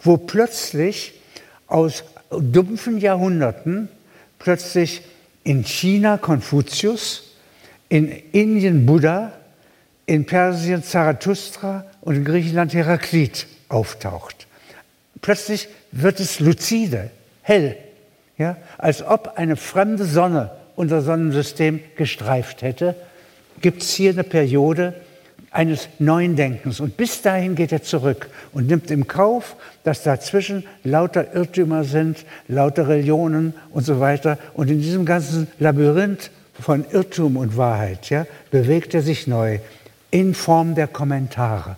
wo 0.03 0.17
plötzlich 0.17 1.21
aus 1.67 2.05
dumpfen 2.31 2.99
Jahrhunderten 2.99 3.89
plötzlich 4.39 5.03
in 5.45 5.65
China 5.65 6.19
Konfuzius, 6.19 7.35
in 7.89 8.11
Indien 8.33 8.87
Buddha, 8.87 9.33
in 10.13 10.27
Persien 10.27 10.85
Zarathustra 10.85 11.87
und 12.03 12.17
in 12.17 12.25
Griechenland 12.27 12.75
Heraklit 12.75 13.47
auftaucht. 13.71 14.47
Plötzlich 15.23 15.69
wird 15.91 16.21
es 16.21 16.39
lucide, 16.39 17.09
hell, 17.41 17.79
ja, 18.37 18.59
als 18.77 19.03
ob 19.03 19.39
eine 19.39 19.57
fremde 19.57 20.05
Sonne 20.05 20.51
unser 20.77 21.01
Sonnensystem 21.01 21.81
gestreift 21.97 22.61
hätte, 22.61 22.95
gibt 23.63 23.81
es 23.81 23.95
hier 23.95 24.11
eine 24.11 24.23
Periode 24.23 24.93
eines 25.51 25.89
neuen 25.99 26.37
Denkens. 26.37 26.81
Und 26.81 26.99
bis 26.99 27.23
dahin 27.23 27.55
geht 27.55 27.73
er 27.73 27.83
zurück 27.83 28.29
und 28.53 28.67
nimmt 28.67 28.91
im 28.91 29.07
Kauf, 29.07 29.57
dass 29.83 30.03
dazwischen 30.03 30.65
lauter 30.85 31.35
Irrtümer 31.35 31.85
sind, 31.85 32.27
lauter 32.49 32.87
Religionen 32.87 33.55
und 33.71 33.87
so 33.87 33.99
weiter. 33.99 34.37
Und 34.53 34.69
in 34.69 34.83
diesem 34.83 35.07
ganzen 35.07 35.47
Labyrinth 35.59 36.31
von 36.61 36.85
Irrtum 36.93 37.39
und 37.39 37.57
Wahrheit 37.57 38.11
ja, 38.11 38.27
bewegt 38.51 38.93
er 38.93 39.01
sich 39.01 39.27
neu 39.27 39.59
in 40.13 40.35
Form 40.35 40.77
der 40.77 40.87
Kommentare. 40.87 41.77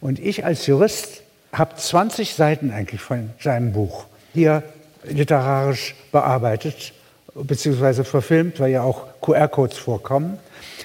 Und 0.00 0.20
ich 0.20 0.44
als 0.44 0.66
Jurist 0.66 1.22
habe 1.52 1.74
20 1.74 2.34
Seiten 2.34 2.70
eigentlich 2.70 3.00
von 3.00 3.30
seinem 3.40 3.72
Buch 3.72 4.06
hier 4.32 4.62
literarisch 5.02 5.96
bearbeitet 6.12 6.92
beziehungsweise 7.34 8.04
verfilmt, 8.04 8.60
weil 8.60 8.70
ja 8.70 8.82
auch 8.82 9.06
QR-Codes 9.20 9.76
vorkommen. 9.76 10.38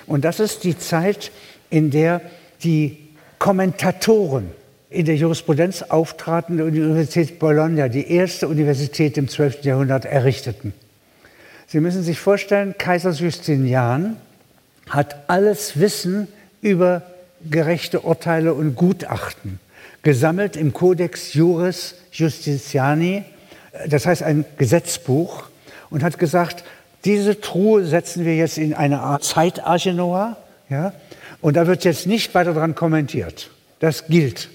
Und 0.07 0.25
das 0.25 0.39
ist 0.39 0.63
die 0.63 0.77
Zeit, 0.77 1.31
in 1.69 1.91
der 1.91 2.21
die 2.63 2.97
Kommentatoren 3.37 4.51
in 4.89 5.05
der 5.05 5.15
Jurisprudenz 5.15 5.83
auftraten, 5.83 6.57
die 6.57 6.63
Universität 6.63 7.37
Bologna, 7.37 7.89
die 7.89 8.11
erste 8.11 8.47
Universität 8.47 9.17
im 9.17 9.27
12. 9.27 9.63
Jahrhundert, 9.63 10.05
errichteten. 10.05 10.73
Sie 11.67 11.79
müssen 11.79 12.01
sich 12.01 12.19
vorstellen, 12.19 12.73
Kaiser 12.75 13.11
Justinian 13.11 14.17
hat 14.89 15.29
alles 15.29 15.79
Wissen 15.79 16.27
über 16.61 17.03
gerechte 17.49 18.01
Urteile 18.01 18.53
und 18.53 18.75
Gutachten 18.75 19.59
gesammelt 20.01 20.55
im 20.55 20.73
Codex 20.73 21.33
Juris 21.33 21.95
Justitiani, 22.11 23.23
das 23.87 24.05
heißt 24.05 24.23
ein 24.23 24.45
Gesetzbuch, 24.57 25.43
und 25.89 26.03
hat 26.03 26.19
gesagt, 26.19 26.63
diese 27.05 27.39
Truhe 27.39 27.85
setzen 27.85 28.25
wir 28.25 28.35
jetzt 28.35 28.57
in 28.57 28.73
eine 28.73 28.99
Art 28.99 29.23
Zeitarche 29.23 29.93
Noah, 29.93 30.37
ja, 30.69 30.93
und 31.41 31.55
da 31.55 31.67
wird 31.67 31.83
jetzt 31.85 32.05
nicht 32.05 32.33
weiter 32.35 32.53
daran 32.53 32.75
kommentiert. 32.75 33.49
Das 33.79 34.07
gilt. 34.07 34.49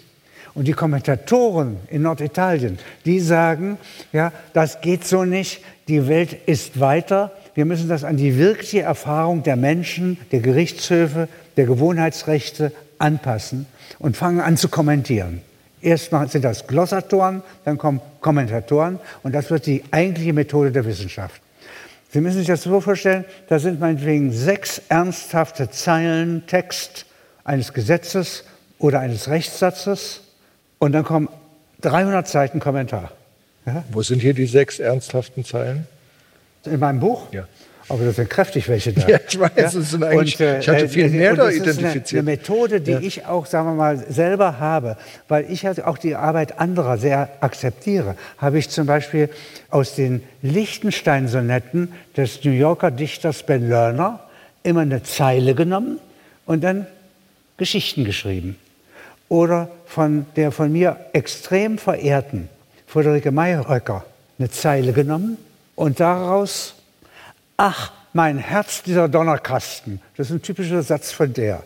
Und 0.53 0.69
die 0.69 0.73
Kommentatoren 0.73 1.79
in 1.89 2.03
Norditalien, 2.03 2.79
die 3.05 3.21
sagen, 3.21 3.79
ja, 4.13 4.33
das 4.53 4.81
geht 4.81 5.05
so 5.07 5.25
nicht, 5.25 5.63
die 5.89 6.07
Welt 6.07 6.37
ist 6.47 6.79
weiter, 6.79 7.33
wir 7.55 7.65
müssen 7.65 7.89
das 7.89 8.05
an 8.05 8.17
die 8.17 8.37
wirkliche 8.37 8.83
Erfahrung 8.83 9.43
der 9.43 9.57
Menschen, 9.57 10.19
der 10.33 10.41
Gerichtshöfe, 10.41 11.29
der 11.57 11.67
Gewohnheitsrechte 11.67 12.73
anpassen 12.99 13.67
und 13.99 14.17
fangen 14.17 14.41
an 14.41 14.57
zu 14.57 14.69
kommentieren. 14.69 15.41
Erstmal 15.81 16.29
sind 16.29 16.45
das 16.45 16.67
Glossatoren, 16.67 17.43
dann 17.65 17.79
kommen 17.79 18.01
Kommentatoren 18.21 18.99
und 19.23 19.35
das 19.35 19.51
wird 19.51 19.67
die 19.67 19.85
eigentliche 19.91 20.33
Methode 20.33 20.73
der 20.73 20.85
Wissenschaft. 20.85 21.41
Sie 22.11 22.21
müssen 22.21 22.39
sich 22.39 22.47
das 22.47 22.63
so 22.63 22.81
vorstellen, 22.81 23.25
da 23.49 23.59
sind 23.59 23.81
meinetwegen 23.81 24.33
sechs 24.33 24.81
ernsthafte 24.89 25.71
Zeilen 25.71 26.47
Text 26.47 27.07
eines 27.45 27.73
Gesetzes 27.73 28.45
oder 28.79 29.01
eines 29.01 29.29
Rechtssatzes 29.29 30.23
und 30.79 30.93
dann 30.93 31.05
kommen 31.05 31.29
300 31.83 32.27
Seiten 32.27 32.61
Kommentar. 32.61 33.13
Ja? 33.67 33.85
Wo 33.91 34.03
sind 34.03 34.21
hier 34.21 34.35
die 34.35 34.47
sechs 34.47 34.79
ernsthaften 34.79 35.45
Zeilen? 35.45 35.87
In 36.65 36.81
meinem 36.81 37.01
Buch? 37.01 37.27
Ja. 37.33 37.47
Aber 37.89 38.05
das 38.05 38.17
sind 38.17 38.31
kräftig 38.31 38.69
welche 38.69 38.93
da. 38.93 39.07
Ja, 39.09 39.19
ich 39.29 39.39
weiß, 39.39 39.51
ja? 39.57 39.81
es 39.81 39.91
sind 39.91 40.05
eigentlich, 40.05 40.41
und, 40.41 40.47
äh, 40.47 40.61
ich 40.61 40.69
hatte 40.69 40.89
viel 40.89 41.11
mehr 41.11 41.35
da 41.35 41.51
identifiziert. 41.51 42.13
Eine, 42.13 42.31
eine 42.31 42.39
Methode, 42.39 42.81
die 42.81 42.93
ja. 42.93 43.01
ich 43.01 43.27
auch, 43.27 43.47
sagen 43.47 43.69
wir 43.69 43.75
mal, 43.75 43.99
selber 44.09 44.59
habe, 44.59 44.97
weil 45.29 45.51
ich 45.51 45.67
halt 45.67 45.85
auch 45.85 45.99
die 45.99 46.15
Arbeit 46.15 46.59
anderer 46.59 46.97
sehr 46.97 47.29
akzeptiere, 47.41 48.17
habe 48.39 48.59
ich 48.59 48.71
zum 48.71 48.87
Beispiel 48.87 49.29
aus 49.71 49.95
den 49.95 50.23
Lichtenstein-Sonetten 50.43 51.93
des 52.17 52.43
New 52.45 52.53
Yorker 52.53 52.91
Dichters 52.91 53.43
Ben 53.43 53.69
Lerner 53.69 54.21
immer 54.63 54.81
eine 54.81 55.03
Zeile 55.03 55.55
genommen 55.55 55.99
und 56.47 56.65
dann 56.65 56.87
Geschichten 57.59 58.05
geschrieben. 58.05 58.57
Oder 59.29 59.69
von 59.87 60.27
der 60.37 60.53
von 60.53 60.73
mir 60.73 60.97
extrem 61.13 61.77
verehrten 61.77 62.49
Friederike 62.87 63.31
Mayröcker 63.31 64.05
eine 64.39 64.51
Zeile 64.51 64.93
genommen 64.93 65.39
und 65.75 66.01
daraus 66.01 66.75
ach, 67.57 67.93
mein 68.13 68.39
Herz, 68.39 68.83
dieser 68.83 69.09
Donnerkasten. 69.09 70.01
Das 70.17 70.29
ist 70.29 70.37
ein 70.37 70.43
typischer 70.43 70.83
Satz 70.83 71.13
von 71.13 71.33
der. 71.33 71.63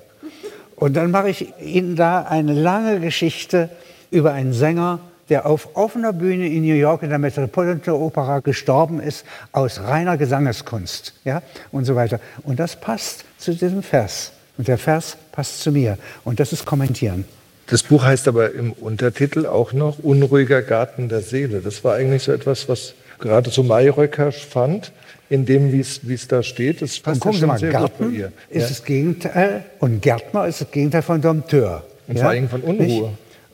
Und 0.76 0.94
dann 0.94 1.10
mache 1.10 1.30
ich 1.30 1.52
Ihnen 1.60 1.96
da 1.96 2.22
eine 2.22 2.52
lange 2.52 3.00
Geschichte 3.00 3.68
über 4.10 4.32
einen 4.32 4.52
Sänger, 4.52 5.00
der 5.28 5.44
auf 5.44 5.76
offener 5.76 6.12
Bühne 6.12 6.48
in 6.48 6.62
New 6.62 6.74
York 6.74 7.02
in 7.02 7.10
der 7.10 7.18
Metropolitan 7.18 7.94
Opera 7.94 8.40
gestorben 8.40 9.00
ist, 9.00 9.26
aus 9.52 9.80
reiner 9.80 10.16
Gesangeskunst 10.16 11.12
ja, 11.24 11.42
und 11.70 11.84
so 11.84 11.94
weiter. 11.96 12.20
Und 12.44 12.58
das 12.58 12.76
passt 12.76 13.24
zu 13.36 13.54
diesem 13.54 13.82
Vers. 13.82 14.32
Und 14.56 14.68
der 14.68 14.78
Vers 14.78 15.16
passt 15.32 15.60
zu 15.60 15.70
mir. 15.70 15.98
Und 16.24 16.40
das 16.40 16.52
ist 16.52 16.64
Kommentieren. 16.64 17.26
Das 17.66 17.82
Buch 17.82 18.04
heißt 18.04 18.26
aber 18.28 18.54
im 18.54 18.72
Untertitel 18.72 19.44
auch 19.44 19.74
noch 19.74 19.98
Unruhiger 19.98 20.62
Garten 20.62 21.10
der 21.10 21.20
Seele. 21.20 21.60
Das 21.60 21.84
war 21.84 21.94
eigentlich 21.96 22.22
so 22.22 22.32
etwas, 22.32 22.68
was 22.68 22.94
gerade 23.18 23.50
so 23.50 23.62
Mayröcker 23.62 24.32
fand, 24.32 24.92
in 25.30 25.44
dem, 25.44 25.72
wie 25.72 25.80
es 25.80 26.28
da 26.28 26.42
steht. 26.42 26.82
Das 26.82 26.98
passt 27.00 27.20
gucken 27.20 27.40
Sie 27.40 27.46
mal, 27.46 27.60
Garten 27.60 28.14
ist 28.14 28.62
ja. 28.62 28.68
das 28.68 28.84
Gegenteil 28.84 29.64
und 29.78 30.00
Gärtner 30.00 30.46
ist 30.46 30.60
das 30.60 30.70
Gegenteil 30.70 31.02
von 31.02 31.20
Dompteur. 31.20 31.84
Und 32.06 32.16
ja? 32.16 32.22
vor 32.22 32.30
allem 32.30 32.48
von 32.48 32.62
Unruhe. 32.62 32.86
Nicht? 32.86 33.04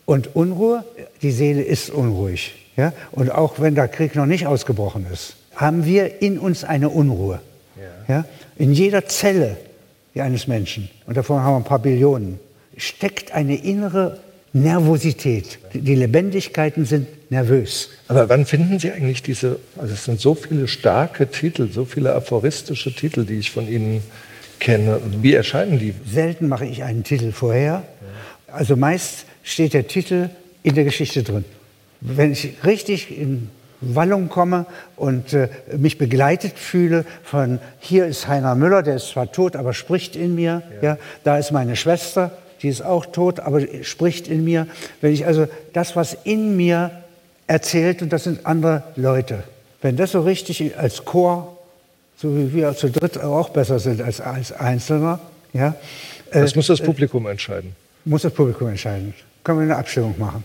Und 0.06 0.36
Unruhe, 0.36 0.84
die 1.22 1.32
Seele 1.32 1.62
ist 1.62 1.90
unruhig. 1.90 2.54
Ja? 2.76 2.92
Und 3.10 3.30
auch 3.30 3.60
wenn 3.60 3.74
der 3.74 3.88
Krieg 3.88 4.14
noch 4.14 4.26
nicht 4.26 4.46
ausgebrochen 4.46 5.06
ist, 5.12 5.36
haben 5.56 5.84
wir 5.84 6.22
in 6.22 6.38
uns 6.38 6.64
eine 6.64 6.88
Unruhe. 6.88 7.40
Ja. 8.08 8.16
ja? 8.16 8.24
In 8.56 8.72
jeder 8.72 9.06
Zelle 9.06 9.56
eines 10.14 10.46
Menschen, 10.46 10.88
und 11.06 11.16
davon 11.16 11.40
haben 11.40 11.54
wir 11.54 11.56
ein 11.56 11.64
paar 11.64 11.80
Billionen, 11.80 12.38
steckt 12.76 13.32
eine 13.32 13.56
innere 13.56 14.18
Nervosität. 14.54 15.58
Die 15.72 15.96
Lebendigkeiten 15.96 16.84
sind 16.84 17.08
nervös. 17.30 17.90
Aber 18.06 18.28
wann 18.28 18.46
finden 18.46 18.78
Sie 18.78 18.92
eigentlich 18.92 19.22
diese, 19.22 19.58
also 19.76 19.92
es 19.92 20.04
sind 20.04 20.20
so 20.20 20.36
viele 20.36 20.68
starke 20.68 21.28
Titel, 21.28 21.68
so 21.70 21.84
viele 21.84 22.14
aphoristische 22.14 22.94
Titel, 22.94 23.24
die 23.24 23.34
ich 23.34 23.50
von 23.50 23.66
Ihnen 23.66 24.00
kenne. 24.60 25.00
Wie 25.20 25.34
erscheinen 25.34 25.80
die? 25.80 25.92
Selten 26.06 26.46
mache 26.46 26.66
ich 26.66 26.84
einen 26.84 27.02
Titel 27.02 27.32
vorher. 27.32 27.82
Also 28.46 28.76
meist 28.76 29.26
steht 29.42 29.74
der 29.74 29.88
Titel 29.88 30.30
in 30.62 30.76
der 30.76 30.84
Geschichte 30.84 31.24
drin. 31.24 31.44
Wenn 32.00 32.30
ich 32.30 32.54
richtig 32.64 33.18
in 33.18 33.50
Wallung 33.80 34.28
komme 34.28 34.66
und 34.94 35.32
äh, 35.32 35.48
mich 35.76 35.98
begleitet 35.98 36.58
fühle 36.58 37.04
von 37.24 37.58
hier 37.80 38.06
ist 38.06 38.28
Heiner 38.28 38.54
Müller, 38.54 38.82
der 38.82 38.96
ist 38.96 39.08
zwar 39.08 39.32
tot, 39.32 39.56
aber 39.56 39.74
spricht 39.74 40.14
in 40.14 40.36
mir. 40.36 40.62
Ja. 40.80 40.90
ja. 40.90 40.98
da 41.24 41.38
ist 41.38 41.50
meine 41.50 41.74
Schwester, 41.74 42.30
die 42.64 42.70
ist 42.70 42.82
auch 42.82 43.06
tot, 43.06 43.40
aber 43.40 43.60
spricht 43.82 44.26
in 44.26 44.42
mir. 44.42 44.66
Wenn 45.00 45.12
ich 45.12 45.26
also 45.26 45.46
das, 45.74 45.94
was 45.94 46.16
in 46.24 46.56
mir 46.56 46.90
erzählt, 47.46 48.00
und 48.00 48.12
das 48.12 48.24
sind 48.24 48.46
andere 48.46 48.82
Leute, 48.96 49.44
wenn 49.82 49.96
das 49.96 50.12
so 50.12 50.22
richtig 50.22 50.76
als 50.78 51.04
Chor, 51.04 51.58
so 52.16 52.36
wie 52.36 52.54
wir 52.54 52.74
zu 52.74 52.90
dritt 52.90 53.18
auch 53.18 53.50
besser 53.50 53.78
sind 53.78 54.00
als 54.00 54.20
als 54.20 54.50
Einzelner, 54.50 55.20
ja. 55.52 55.74
Das 56.32 56.54
äh, 56.54 56.56
muss 56.56 56.66
das 56.68 56.80
Publikum 56.80 57.26
entscheiden. 57.26 57.76
Muss 58.06 58.22
das 58.22 58.32
Publikum 58.32 58.68
entscheiden. 58.68 59.14
Können 59.44 59.58
wir 59.58 59.64
eine 59.64 59.76
Abstimmung 59.76 60.14
machen. 60.18 60.42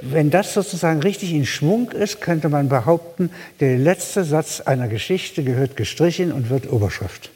Wenn 0.00 0.30
das 0.30 0.54
sozusagen 0.54 1.00
richtig 1.00 1.32
in 1.32 1.46
Schwung 1.46 1.92
ist, 1.92 2.20
könnte 2.20 2.48
man 2.48 2.68
behaupten, 2.68 3.30
der 3.60 3.78
letzte 3.78 4.24
Satz 4.24 4.60
einer 4.60 4.88
Geschichte 4.88 5.44
gehört 5.44 5.76
gestrichen 5.76 6.32
und 6.32 6.50
wird 6.50 6.70
Oberschrift. 6.70 7.30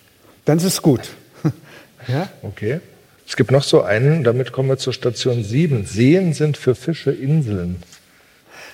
Dann 0.45 0.59
ist 0.59 0.65
es 0.65 0.83
gut. 0.83 1.11
ja? 2.09 2.29
Okay. 2.43 2.81
Es 3.29 3.37
gibt 3.37 3.51
noch 3.51 3.63
so 3.63 3.83
einen, 3.83 4.25
damit 4.25 4.53
kommen 4.53 4.71
wir 4.71 4.79
zur 4.79 4.95
Station 4.95 5.45
7. 5.45 5.85
Seen 5.85 6.33
sind 6.33 6.57
für 6.57 6.75
Fische 6.75 7.11
Inseln. 7.11 7.77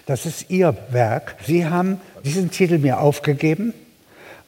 Das 0.06 0.26
ist 0.26 0.48
Ihr 0.48 0.76
Werk. 0.90 1.34
Sie 1.44 1.66
haben 1.66 2.00
diesen 2.24 2.52
Titel 2.52 2.78
mir 2.78 3.00
aufgegeben 3.00 3.74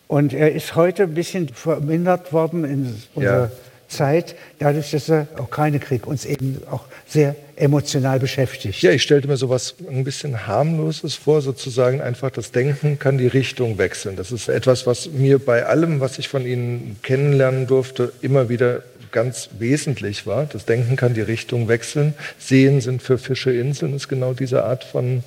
und 0.06 0.32
er 0.32 0.52
ist 0.52 0.76
heute 0.76 1.02
ein 1.02 1.14
bisschen 1.14 1.48
vermindert 1.48 2.32
worden 2.32 2.64
in 2.64 3.02
unserer 3.14 3.46
ja. 3.46 3.50
Zeit, 3.88 4.34
dadurch, 4.58 4.90
dass 4.90 5.06
der 5.06 5.28
Ukraine-Krieg 5.38 6.06
uns 6.06 6.24
eben 6.24 6.60
auch 6.70 6.84
sehr 7.06 7.36
emotional 7.56 8.18
beschäftigt. 8.18 8.82
Ja, 8.82 8.90
ich 8.90 9.02
stellte 9.02 9.28
mir 9.28 9.36
sowas 9.36 9.74
ein 9.88 10.04
bisschen 10.04 10.46
harmloses 10.46 11.14
vor, 11.14 11.40
sozusagen 11.40 12.00
einfach 12.00 12.30
das 12.30 12.52
Denken 12.52 12.98
kann 12.98 13.18
die 13.18 13.26
Richtung 13.26 13.78
wechseln. 13.78 14.16
Das 14.16 14.32
ist 14.32 14.48
etwas, 14.48 14.86
was 14.86 15.10
mir 15.10 15.38
bei 15.38 15.64
allem, 15.66 16.00
was 16.00 16.18
ich 16.18 16.28
von 16.28 16.44
Ihnen 16.44 16.96
kennenlernen 17.02 17.66
durfte, 17.66 18.12
immer 18.20 18.48
wieder 18.48 18.82
ganz 19.12 19.50
wesentlich 19.58 20.26
war. 20.26 20.44
Das 20.44 20.66
Denken 20.66 20.96
kann 20.96 21.14
die 21.14 21.22
Richtung 21.22 21.68
wechseln. 21.68 22.14
Seen 22.38 22.80
sind 22.80 23.02
für 23.02 23.18
Fische 23.18 23.52
Inseln, 23.52 23.94
ist 23.94 24.08
genau 24.08 24.34
diese 24.34 24.64
Art 24.64 24.84
von 24.84 25.22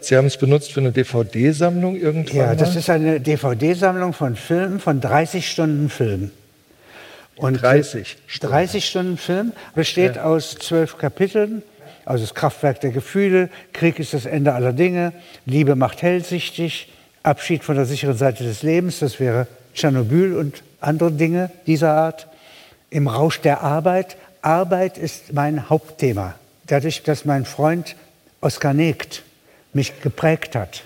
Sie 0.00 0.18
haben 0.18 0.26
es 0.26 0.36
benutzt 0.36 0.72
für 0.72 0.80
eine 0.80 0.92
DVD-Sammlung 0.92 1.96
irgendwann? 1.96 2.36
Ja, 2.36 2.54
das 2.54 2.76
ist 2.76 2.90
eine 2.90 3.20
DVD-Sammlung 3.20 4.12
von 4.12 4.36
Filmen, 4.36 4.78
von 4.78 5.00
30 5.00 5.50
Stunden 5.50 5.88
Film. 5.88 6.30
Und 7.36 7.62
30 7.62 8.16
Stunden. 8.26 8.52
30 8.52 8.86
Stunden 8.86 9.16
Film 9.16 9.52
besteht 9.74 10.16
ja. 10.16 10.24
aus 10.24 10.54
zwölf 10.56 10.98
Kapiteln. 10.98 11.62
Also 12.04 12.24
das 12.24 12.34
Kraftwerk 12.34 12.80
der 12.80 12.90
Gefühle, 12.90 13.48
Krieg 13.72 13.98
ist 13.98 14.12
das 14.12 14.26
Ende 14.26 14.52
aller 14.52 14.72
Dinge, 14.72 15.12
Liebe 15.46 15.74
macht 15.74 16.02
hellsichtig, 16.02 16.92
Abschied 17.22 17.64
von 17.64 17.76
der 17.76 17.86
sicheren 17.86 18.16
Seite 18.16 18.44
des 18.44 18.62
Lebens, 18.62 18.98
das 18.98 19.18
wäre 19.18 19.46
Tschernobyl 19.74 20.36
und 20.36 20.62
andere 20.80 21.10
Dinge 21.10 21.50
dieser 21.66 21.94
Art. 21.94 22.28
Im 22.90 23.08
Rausch 23.08 23.40
der 23.40 23.62
Arbeit, 23.62 24.16
Arbeit 24.42 24.98
ist 24.98 25.32
mein 25.32 25.70
Hauptthema. 25.70 26.34
Dadurch, 26.66 27.02
dass 27.02 27.24
mein 27.24 27.46
Freund 27.46 27.96
Oskar 28.42 28.74
Negt 28.74 29.22
mich 29.72 30.00
geprägt 30.02 30.54
hat 30.54 30.84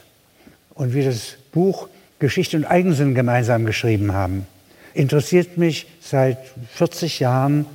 und 0.75 0.95
wir 0.95 1.05
das 1.05 1.35
Buch 1.53 1.89
Geschichte 2.21 2.57
und 2.57 2.65
Eigensinn 2.65 3.15
gemeinsam 3.15 3.67
geschrieben 3.67 4.13
haben, 4.13 4.47
interessiert 4.95 5.59
mich 5.59 5.87
seit 6.01 6.39
40 6.75 7.21
Jahren 7.21 7.67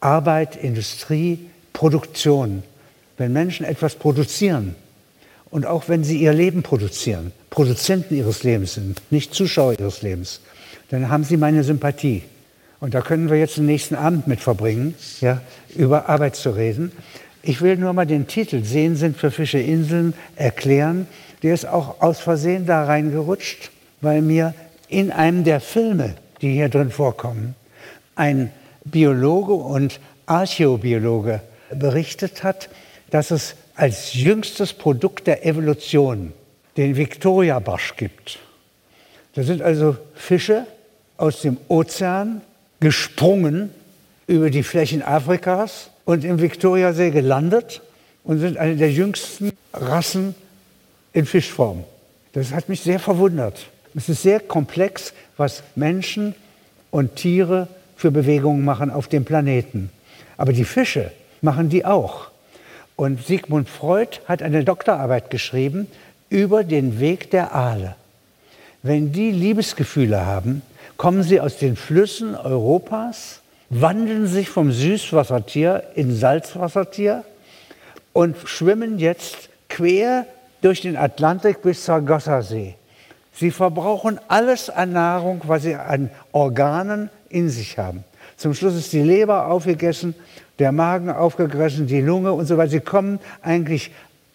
Arbeit, 0.00 0.56
Industrie, 0.56 1.38
Produktion. 1.72 2.62
Wenn 3.18 3.32
Menschen 3.32 3.66
etwas 3.66 3.96
produzieren 3.96 4.74
und 5.50 5.66
auch 5.66 5.88
wenn 5.88 6.04
sie 6.04 6.18
ihr 6.18 6.32
Leben 6.32 6.62
produzieren, 6.62 7.32
Produzenten 7.50 8.16
ihres 8.16 8.42
Lebens 8.42 8.74
sind, 8.74 9.02
nicht 9.10 9.34
Zuschauer 9.34 9.78
ihres 9.78 10.02
Lebens, 10.02 10.40
dann 10.88 11.08
haben 11.08 11.24
sie 11.24 11.36
meine 11.36 11.64
Sympathie. 11.64 12.22
Und 12.80 12.94
da 12.94 13.02
können 13.02 13.28
wir 13.28 13.38
jetzt 13.38 13.58
den 13.58 13.66
nächsten 13.66 13.94
Abend 13.94 14.26
mit 14.26 14.40
verbringen, 14.40 14.94
ja, 15.20 15.42
über 15.76 16.08
Arbeit 16.08 16.36
zu 16.36 16.50
reden. 16.50 16.92
Ich 17.42 17.60
will 17.60 17.76
nur 17.76 17.92
mal 17.92 18.06
den 18.06 18.26
Titel 18.26 18.64
Seen 18.64 18.96
sind 18.96 19.16
für 19.16 19.30
Fische 19.30 19.58
Inseln 19.58 20.14
erklären. 20.36 21.06
Der 21.42 21.54
ist 21.54 21.66
auch 21.66 22.00
aus 22.00 22.20
Versehen 22.20 22.66
da 22.66 22.84
reingerutscht, 22.84 23.70
weil 24.00 24.22
mir 24.22 24.54
in 24.90 25.10
einem 25.10 25.44
der 25.44 25.60
Filme, 25.60 26.14
die 26.42 26.52
hier 26.52 26.68
drin 26.68 26.90
vorkommen, 26.90 27.54
ein 28.16 28.50
Biologe 28.84 29.54
und 29.54 30.00
Archäobiologe 30.26 31.40
berichtet 31.72 32.42
hat, 32.42 32.68
dass 33.10 33.30
es 33.30 33.54
als 33.74 34.14
jüngstes 34.14 34.72
Produkt 34.72 35.26
der 35.26 35.46
Evolution 35.46 36.32
den 36.76 36.96
Viktoriabarsch 36.96 37.96
gibt. 37.96 38.38
Das 39.34 39.46
sind 39.46 39.62
also 39.62 39.96
Fische 40.14 40.66
aus 41.16 41.42
dem 41.42 41.56
Ozean 41.68 42.40
gesprungen 42.80 43.70
über 44.26 44.50
die 44.50 44.62
Flächen 44.62 45.02
Afrikas 45.02 45.90
und 46.04 46.24
im 46.24 46.40
Viktoriasee 46.40 47.10
gelandet 47.10 47.82
und 48.24 48.38
sind 48.38 48.56
eine 48.56 48.76
der 48.76 48.90
jüngsten 48.90 49.52
Rassen 49.72 50.34
in 51.12 51.26
Fischform. 51.26 51.84
Das 52.32 52.52
hat 52.52 52.68
mich 52.68 52.80
sehr 52.80 52.98
verwundert. 52.98 53.66
Es 53.94 54.08
ist 54.08 54.22
sehr 54.22 54.40
komplex, 54.40 55.12
was 55.36 55.62
Menschen 55.74 56.34
und 56.90 57.16
Tiere 57.16 57.68
für 57.96 58.10
Bewegungen 58.10 58.64
machen 58.64 58.90
auf 58.90 59.08
dem 59.08 59.24
Planeten. 59.24 59.90
Aber 60.36 60.52
die 60.52 60.64
Fische 60.64 61.10
machen 61.40 61.68
die 61.68 61.84
auch. 61.84 62.30
Und 62.96 63.26
Sigmund 63.26 63.68
Freud 63.68 64.20
hat 64.26 64.42
eine 64.42 64.64
Doktorarbeit 64.64 65.30
geschrieben 65.30 65.86
über 66.28 66.64
den 66.64 67.00
Weg 67.00 67.30
der 67.30 67.54
Aale. 67.54 67.96
Wenn 68.82 69.12
die 69.12 69.30
Liebesgefühle 69.30 70.24
haben, 70.24 70.62
kommen 70.96 71.22
sie 71.22 71.40
aus 71.40 71.58
den 71.58 71.76
Flüssen 71.76 72.34
Europas, 72.34 73.40
wandeln 73.70 74.26
sich 74.26 74.48
vom 74.48 74.72
Süßwassertier 74.72 75.82
in 75.94 76.14
Salzwassertier 76.14 77.24
und 78.12 78.36
schwimmen 78.44 78.98
jetzt 78.98 79.48
quer 79.68 80.26
durch 80.62 80.80
den 80.80 80.96
Atlantik 80.96 81.62
bis 81.62 81.84
zur 81.84 82.00
Gossersee. 82.00 82.74
Sie 83.40 83.50
verbrauchen 83.50 84.20
alles 84.28 84.68
an 84.68 84.92
Nahrung, 84.92 85.40
was 85.46 85.62
sie 85.62 85.74
an 85.74 86.10
Organen 86.32 87.08
in 87.30 87.48
sich 87.48 87.78
haben. 87.78 88.04
Zum 88.36 88.52
Schluss 88.52 88.74
ist 88.74 88.92
die 88.92 89.00
Leber 89.00 89.46
aufgegessen, 89.46 90.14
der 90.58 90.72
Magen 90.72 91.08
aufgegessen, 91.08 91.86
die 91.86 92.02
Lunge 92.02 92.34
und 92.34 92.44
so 92.44 92.58
weiter. 92.58 92.72
Sie 92.72 92.80
kommen 92.80 93.18
eigentlich 93.40 93.92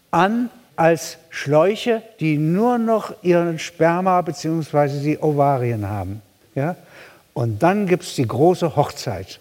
an 0.09 0.49
als 0.75 1.19
Schläuche, 1.29 2.01
die 2.19 2.39
nur 2.39 2.79
noch 2.79 3.13
ihren 3.21 3.59
Sperma 3.59 4.19
bzw. 4.23 4.99
die 5.03 5.19
Ovarien 5.19 5.87
haben. 5.87 6.23
Ja? 6.55 6.75
Und 7.35 7.61
dann 7.61 7.85
gibt 7.85 8.05
es 8.05 8.15
die 8.15 8.27
große 8.27 8.75
Hochzeit. 8.75 9.39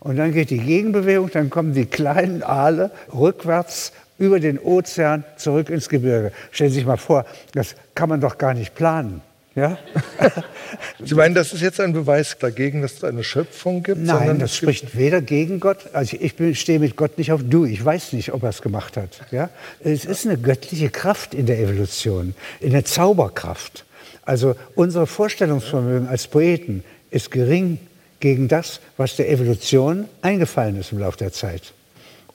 Und 0.00 0.16
dann 0.16 0.32
geht 0.32 0.50
die 0.50 0.58
Gegenbewegung, 0.58 1.30
dann 1.30 1.50
kommen 1.50 1.72
die 1.72 1.86
kleinen 1.86 2.42
Aale 2.42 2.90
rückwärts 3.14 3.92
über 4.18 4.40
den 4.40 4.58
Ozean 4.58 5.22
zurück 5.36 5.70
ins 5.70 5.88
Gebirge. 5.88 6.32
Stellen 6.50 6.70
Sie 6.70 6.78
sich 6.78 6.86
mal 6.86 6.96
vor, 6.96 7.24
das 7.52 7.76
kann 7.94 8.08
man 8.08 8.20
doch 8.20 8.38
gar 8.38 8.54
nicht 8.54 8.74
planen. 8.74 9.22
Ja? 9.54 9.78
Sie 11.04 11.14
meinen, 11.14 11.34
das 11.34 11.52
ist 11.52 11.60
jetzt 11.60 11.78
ein 11.80 11.92
Beweis 11.92 12.36
dagegen, 12.38 12.82
dass 12.82 12.94
es 12.94 13.04
eine 13.04 13.22
Schöpfung 13.22 13.82
gibt? 13.82 14.00
Nein, 14.00 14.38
das 14.38 14.56
spricht 14.56 14.96
weder 14.96 15.20
gegen 15.20 15.60
Gott, 15.60 15.78
also 15.92 16.16
ich 16.18 16.34
bin, 16.34 16.54
stehe 16.54 16.80
mit 16.80 16.96
Gott 16.96 17.18
nicht 17.18 17.30
auf 17.30 17.40
Du, 17.44 17.64
ich 17.64 17.84
weiß 17.84 18.14
nicht, 18.14 18.32
ob 18.32 18.42
er 18.42 18.48
es 18.48 18.62
gemacht 18.62 18.96
hat. 18.96 19.20
Ja? 19.30 19.50
Es 19.80 20.04
ist 20.04 20.26
eine 20.26 20.38
göttliche 20.38 20.90
Kraft 20.90 21.34
in 21.34 21.46
der 21.46 21.60
Evolution, 21.60 22.34
eine 22.62 22.82
Zauberkraft. 22.82 23.84
Also 24.24 24.56
unser 24.74 25.06
Vorstellungsvermögen 25.06 26.08
als 26.08 26.26
Poeten 26.26 26.82
ist 27.10 27.30
gering 27.30 27.78
gegen 28.18 28.48
das, 28.48 28.80
was 28.96 29.16
der 29.16 29.30
Evolution 29.30 30.08
eingefallen 30.22 30.80
ist 30.80 30.92
im 30.92 30.98
Laufe 30.98 31.18
der 31.18 31.32
Zeit. 31.32 31.74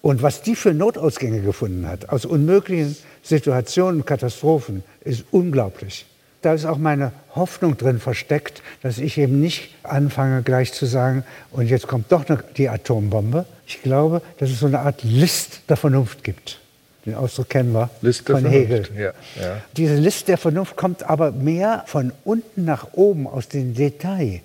Und 0.01 0.21
was 0.21 0.41
die 0.41 0.55
für 0.55 0.73
Notausgänge 0.73 1.41
gefunden 1.41 1.87
hat, 1.87 2.09
aus 2.09 2.25
unmöglichen 2.25 2.95
Situationen, 3.21 4.05
Katastrophen, 4.05 4.83
ist 5.01 5.25
unglaublich. 5.31 6.05
Da 6.41 6.53
ist 6.53 6.65
auch 6.65 6.77
meine 6.77 7.11
Hoffnung 7.35 7.75
drin 7.75 7.99
versteckt, 7.99 8.61
dass 8.81 8.97
ich 8.97 9.17
eben 9.17 9.41
nicht 9.41 9.75
anfange 9.83 10.41
gleich 10.41 10.71
zu 10.71 10.85
sagen, 10.85 11.25
und 11.51 11.67
jetzt 11.67 11.87
kommt 11.87 12.11
doch 12.13 12.29
noch 12.29 12.41
die 12.55 12.69
Atombombe. 12.69 13.45
Ich 13.67 13.81
glaube, 13.81 14.21
dass 14.37 14.49
es 14.49 14.59
so 14.61 14.67
eine 14.67 14.79
Art 14.79 15.03
List 15.03 15.61
der 15.67 15.75
Vernunft 15.75 16.23
gibt. 16.23 16.61
Den 17.05 17.15
Ausdruck 17.15 17.49
kennen 17.49 17.73
wir 17.73 17.89
List 18.01 18.25
von 18.25 18.45
Hegel. 18.45 18.87
ja, 18.95 19.11
ja. 19.41 19.61
Diese 19.75 19.95
List 19.95 20.27
der 20.29 20.37
Vernunft 20.37 20.77
kommt 20.77 21.03
aber 21.03 21.31
mehr 21.31 21.83
von 21.87 22.13
unten 22.23 22.65
nach 22.65 22.93
oben, 22.93 23.27
aus 23.27 23.49
dem 23.49 23.73
Detail, 23.73 24.41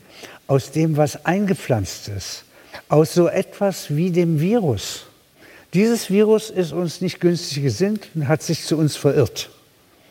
aus 0.46 0.72
dem, 0.72 0.96
was 0.96 1.24
eingepflanzt 1.24 2.09
ist, 2.09 2.44
aus 2.88 3.14
so 3.14 3.28
etwas 3.28 3.94
wie 3.94 4.11
dem 4.11 4.40
Virus. 4.40 5.07
Dieses 5.75 6.09
Virus 6.09 6.51
ist 6.51 6.72
uns 6.72 7.01
nicht 7.01 7.20
günstig 7.20 7.62
gesinnt 7.62 8.09
und 8.14 8.29
hat 8.29 8.43
sich 8.43 8.64
zu 8.64 8.79
uns 8.79 8.97
verirrt. 8.97 9.51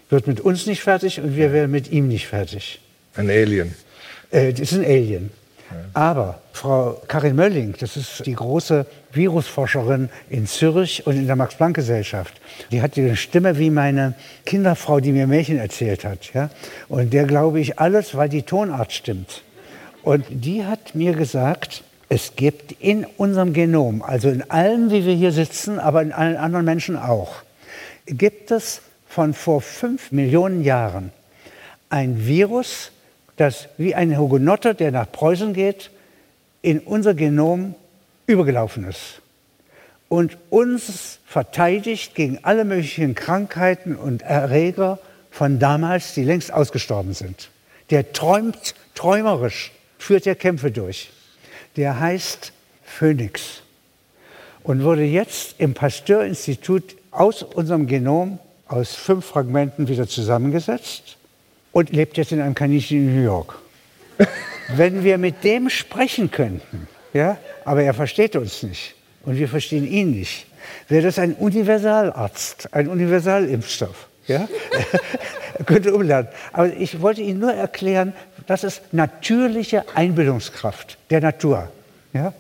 Wird 0.10 0.28
mit 0.28 0.42
uns 0.42 0.66
nicht 0.66 0.82
fertig 0.82 1.22
und 1.22 1.38
wir 1.38 1.54
werden 1.54 1.72
mit 1.72 1.90
ihm 1.90 2.10
nicht 2.10 2.28
fertig. 2.28 2.82
Ein 3.16 3.30
Alien. 3.30 3.74
Äh, 4.30 4.52
das 4.52 4.72
ist 4.72 4.74
ein 4.74 4.86
Alien. 4.86 5.32
Aber 5.94 6.42
Frau 6.52 7.02
Karin 7.08 7.36
Mölling, 7.36 7.76
das 7.80 7.98
ist 7.98 8.26
die 8.26 8.34
große 8.34 8.86
Virusforscherin 9.12 10.10
in 10.30 10.46
Zürich 10.46 11.08
und 11.08 11.16
in 11.16 11.28
der 11.28 11.36
Max-Planck-Gesellschaft, 11.36 12.34
die 12.72 12.82
hat 12.82 12.98
eine 12.98 13.16
Stimme 13.16 13.58
wie 13.58 13.70
meine 13.70 14.14
Kinderfrau, 14.46 15.00
die 15.00 15.12
mir 15.12 15.28
Märchen 15.28 15.58
erzählt 15.58 16.04
hat. 16.06 16.34
Ja? 16.34 16.50
Und 16.90 17.14
der 17.14 17.26
glaube 17.26 17.60
ich 17.60 17.80
alles, 17.80 18.16
weil 18.16 18.30
die 18.30 18.44
Tonart 18.44 18.92
stimmt. 18.92 19.44
Und 20.04 20.26
die 20.30 20.66
hat 20.66 20.94
mir 20.94 21.14
gesagt, 21.14 21.84
es 22.10 22.36
gibt 22.36 22.74
in 22.74 23.06
unserem 23.18 23.54
Genom, 23.54 24.02
also 24.02 24.30
in 24.30 24.50
allem, 24.50 24.92
wie 24.92 25.06
wir 25.06 25.16
hier 25.16 25.32
sitzen, 25.32 25.80
aber 25.80 26.02
in 26.02 26.12
allen 26.12 26.38
anderen 26.38 26.66
Menschen 26.66 26.98
auch, 26.98 27.44
gibt 28.06 28.52
es 28.52 28.82
von 29.08 29.34
vor 29.34 29.62
fünf 29.62 30.12
Millionen 30.12 30.64
Jahren 30.64 31.12
ein 31.90 32.26
Virus, 32.26 32.92
das 33.38 33.68
wie 33.78 33.96
ein 33.96 34.18
Hugenotte, 34.18 34.76
der 34.76 34.92
nach 34.92 35.12
Preußen 35.12 35.54
geht, 35.54 35.92
in 36.62 36.80
unser 36.80 37.14
Genom 37.14 37.76
übergelaufen 38.26 38.88
ist 38.88 39.22
und 40.14 40.38
uns 40.52 41.18
verteidigt 41.26 42.14
gegen 42.14 42.40
alle 42.44 42.66
möglichen 42.66 43.16
Krankheiten 43.16 43.96
und 43.96 44.22
Erreger 44.22 45.00
von 45.32 45.58
damals, 45.58 46.14
die 46.14 46.24
längst 46.24 46.54
ausgestorben 46.54 47.16
sind. 47.16 47.50
Der 47.90 48.14
träumt 48.14 48.76
träumerisch, 48.94 49.72
führt 49.98 50.26
ja 50.26 50.36
Kämpfe 50.36 50.70
durch. 50.70 51.10
Der 51.76 52.00
heißt 52.00 52.52
Phoenix 52.84 53.64
und 54.64 54.84
wurde 54.84 55.04
jetzt 55.04 55.56
im 55.58 55.74
Pasteur-Institut 55.74 56.96
aus 57.12 57.44
unserem 57.44 57.88
Genom 57.88 58.40
aus 58.68 58.94
fünf 58.94 59.26
Fragmenten 59.26 59.88
wieder 59.88 60.08
zusammengesetzt 60.08 61.18
und 61.72 61.92
lebt 61.92 62.18
jetzt 62.18 62.32
in 62.32 62.42
einem 62.42 62.56
Kaninchen 62.56 62.98
in 62.98 63.16
New 63.16 63.24
York. 63.24 63.58
Wenn 64.76 65.04
wir 65.04 65.18
mit 65.18 65.44
dem 65.44 65.70
sprechen 65.70 66.32
könnten, 66.32 66.88
ja, 67.14 67.38
aber 67.66 67.84
er 67.84 67.94
versteht 67.94 68.36
uns 68.36 68.64
nicht 68.64 68.96
und 69.26 69.38
wir 69.38 69.48
verstehen 69.48 69.88
ihn 69.88 70.12
nicht, 70.12 70.46
wäre 70.88 71.04
das 71.04 71.20
ein 71.20 71.34
Universalarzt, 71.34 72.74
ein 72.74 72.88
Universalimpfstoff. 72.88 74.08
Ja? 74.28 74.48
er 75.58 75.66
könnte 75.66 75.94
umlernen. 75.94 76.30
Aber 76.52 76.68
ich 76.68 77.02
wollte 77.02 77.22
Ihnen 77.22 77.40
nur 77.40 77.54
erklären, 77.54 78.14
das 78.48 78.64
ist 78.64 78.82
natürliche 78.92 79.86
Einbildungskraft 79.96 80.98
der 81.10 81.22
Natur. 81.22 81.72
Ja? 82.14 82.34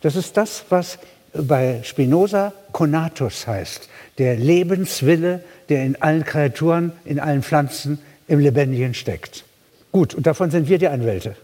Das 0.00 0.16
ist 0.16 0.36
das, 0.36 0.64
was 0.70 0.98
bei 1.32 1.80
Spinoza 1.84 2.52
Conatus 2.72 3.46
heißt, 3.46 3.88
der 4.18 4.36
Lebenswille, 4.36 5.44
der 5.68 5.84
in 5.84 6.00
allen 6.00 6.24
Kreaturen, 6.24 6.92
in 7.04 7.20
allen 7.20 7.42
Pflanzen, 7.42 7.98
im 8.26 8.40
Lebendigen 8.40 8.94
steckt. 8.94 9.44
Gut, 9.92 10.14
und 10.14 10.26
davon 10.26 10.50
sind 10.50 10.68
wir 10.68 10.78
die 10.78 10.88
Anwälte. 10.88 11.36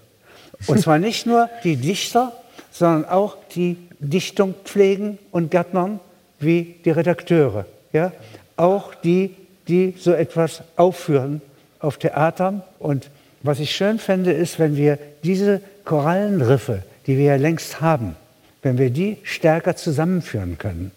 Und 0.67 0.81
zwar 0.81 0.99
nicht 0.99 1.27
nur 1.27 1.49
die 1.65 1.77
Dichter, 1.77 2.33
sondern 2.71 3.05
auch 3.07 3.37
die 3.55 3.77
Dichtung 3.99 4.55
pflegen 4.65 5.19
und 5.31 5.51
gärtnern, 5.51 6.01
wie 6.39 6.77
die 6.85 6.91
Redakteure. 6.91 7.67
Ja? 7.93 8.13
Auch 8.57 8.95
die, 8.95 9.35
die 9.69 9.95
so 9.99 10.13
etwas 10.13 10.63
aufführen 10.77 11.41
auf 11.81 11.99
Theatern. 11.99 12.63
Und 12.79 13.11
was 13.43 13.61
ich 13.61 13.75
schön 13.75 13.99
fände, 13.99 14.33
ist, 14.33 14.59
wenn 14.59 14.77
wir 14.77 14.99
diese 15.23 15.61
Korallenriffe, 15.85 16.83
die 17.07 17.17
wir 17.17 17.25
ja 17.25 17.37
längst 17.37 17.81
haben, 17.81 18.17
wenn 18.63 18.79
wir 18.79 18.91
die 18.91 19.19
stärker 19.23 19.77
zusammenführen 19.77 20.59
können. 20.59 20.91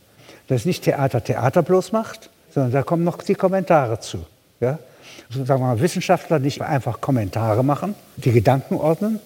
Dass 0.48 0.66
nicht 0.66 0.84
Theater 0.84 1.24
Theater 1.24 1.62
bloß 1.62 1.92
macht, 1.92 2.30
sondern 2.54 2.72
da 2.72 2.84
kommen 2.84 3.04
noch 3.04 3.22
die 3.22 3.36
Kommentare 3.36 4.00
zu. 4.00 4.26
Ja? 4.60 4.80
Also 5.30 5.46
sagen 5.46 5.62
wir 5.62 5.68
mal, 5.68 5.80
Wissenschaftler 5.80 6.40
nicht 6.40 6.62
einfach 6.62 7.02
Kommentare 7.02 7.64
machen, 7.64 7.94
die 8.18 8.32
Gedanken 8.32 8.76
ordnen, 8.76 9.20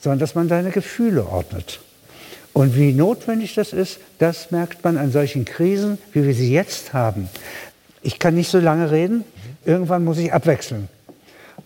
sondern 0.00 0.18
dass 0.18 0.34
man 0.34 0.48
seine 0.48 0.70
Gefühle 0.70 1.26
ordnet. 1.26 1.80
Und 2.54 2.76
wie 2.76 2.92
notwendig 2.92 3.54
das 3.54 3.72
ist, 3.72 3.98
das 4.18 4.50
merkt 4.50 4.84
man 4.84 4.96
an 4.96 5.10
solchen 5.10 5.44
Krisen, 5.44 5.98
wie 6.12 6.24
wir 6.24 6.34
sie 6.34 6.52
jetzt 6.52 6.92
haben. 6.92 7.28
Ich 8.00 8.18
kann 8.18 8.34
nicht 8.34 8.50
so 8.50 8.60
lange 8.60 8.90
reden, 8.90 9.24
irgendwann 9.64 10.04
muss 10.04 10.18
ich 10.18 10.32
abwechseln. 10.32 10.88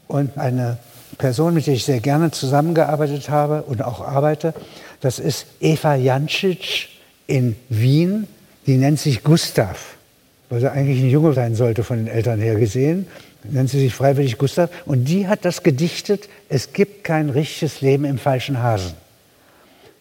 Und 0.08 0.36
eine 0.38 0.78
Person, 1.18 1.54
mit 1.54 1.66
der 1.66 1.74
ich 1.74 1.84
sehr 1.84 2.00
gerne 2.00 2.30
zusammengearbeitet 2.30 3.28
habe 3.30 3.62
und 3.62 3.82
auch 3.82 4.00
arbeite, 4.00 4.54
das 5.00 5.18
ist 5.18 5.46
Eva 5.60 5.94
Jancic 5.94 6.88
in 7.26 7.56
Wien. 7.68 8.26
Die 8.66 8.76
nennt 8.76 8.98
sich 8.98 9.22
Gustav, 9.22 9.96
weil 10.48 10.60
sie 10.60 10.70
eigentlich 10.70 11.00
ein 11.00 11.10
Junge 11.10 11.32
sein 11.34 11.54
sollte 11.54 11.84
von 11.84 11.98
den 11.98 12.08
Eltern 12.08 12.40
her 12.40 12.56
gesehen. 12.56 13.06
Nennt 13.44 13.70
sie 13.70 13.78
sich 13.78 13.94
freiwillig 13.94 14.38
Gustav. 14.38 14.70
Und 14.84 15.04
die 15.04 15.28
hat 15.28 15.44
das 15.44 15.62
gedichtet, 15.62 16.28
es 16.48 16.72
gibt 16.72 17.04
kein 17.04 17.30
richtiges 17.30 17.80
Leben 17.80 18.04
im 18.04 18.18
falschen 18.18 18.62
Hasen. 18.62 18.94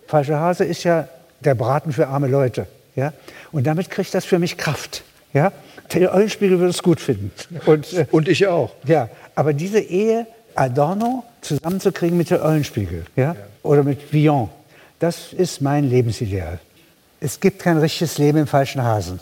Falscher 0.07 0.39
Hase 0.39 0.63
ist 0.63 0.83
ja 0.83 1.07
der 1.41 1.53
Braten 1.53 1.91
für 1.91 2.07
arme 2.07 2.27
Leute. 2.27 2.65
Ja? 2.95 3.13
Und 3.51 3.67
damit 3.67 3.89
kriegt 3.89 4.13
das 4.13 4.25
für 4.25 4.39
mich 4.39 4.57
Kraft. 4.57 5.03
Ja? 5.33 5.51
Der 5.93 6.13
Eulenspiegel 6.13 6.59
würde 6.59 6.71
es 6.71 6.83
gut 6.83 6.99
finden. 6.99 7.31
Und, 7.65 7.93
äh, 7.93 8.05
und 8.11 8.27
ich 8.27 8.45
auch. 8.47 8.71
Ja, 8.85 9.09
aber 9.35 9.53
diese 9.53 9.79
Ehe 9.79 10.27
Adorno 10.55 11.23
zusammenzukriegen 11.41 12.17
mit 12.17 12.29
der 12.29 12.43
Eulenspiegel 12.43 13.05
ja? 13.15 13.33
ja. 13.33 13.35
oder 13.63 13.83
mit 13.83 14.11
Villon, 14.11 14.49
das 14.99 15.33
ist 15.33 15.61
mein 15.61 15.89
Lebensideal. 15.89 16.59
Es 17.19 17.39
gibt 17.39 17.59
kein 17.59 17.77
richtiges 17.77 18.17
Leben 18.17 18.39
im 18.39 18.47
falschen 18.47 18.83
Hasen. 18.83 19.19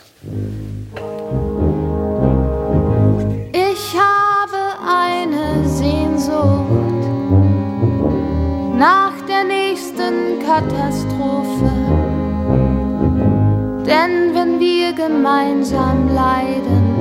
Ich 3.52 3.96
habe 3.96 4.58
eine 4.86 5.70
Sehnsucht 5.70 7.06
nach 8.78 9.14
der 9.28 9.44
nächsten 9.46 10.40
Katastrophe. 10.46 11.95
Denn 13.86 14.34
wenn 14.34 14.60
wir 14.60 14.94
gemeinsam 14.94 16.10
leiden, 16.12 16.96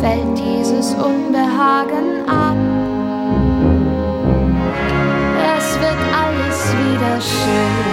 fällt 0.00 0.38
dieses 0.38 0.94
Unbehagen 0.94 2.26
ab. 2.26 2.56
Es 5.58 5.78
wird 5.80 6.00
alles 6.16 6.72
wieder 6.72 7.20
schön. 7.20 7.84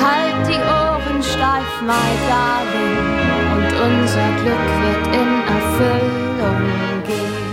Halt 0.00 0.46
die 0.46 0.60
Ohren 0.62 1.22
steif, 1.24 1.82
my 1.82 2.10
darling, 2.28 3.08
und 3.56 3.70
unser 3.82 4.28
Glück 4.36 4.68
wird 4.84 5.04
in 5.16 5.30
Erfüllung 5.56 6.62
gehen. 7.04 7.48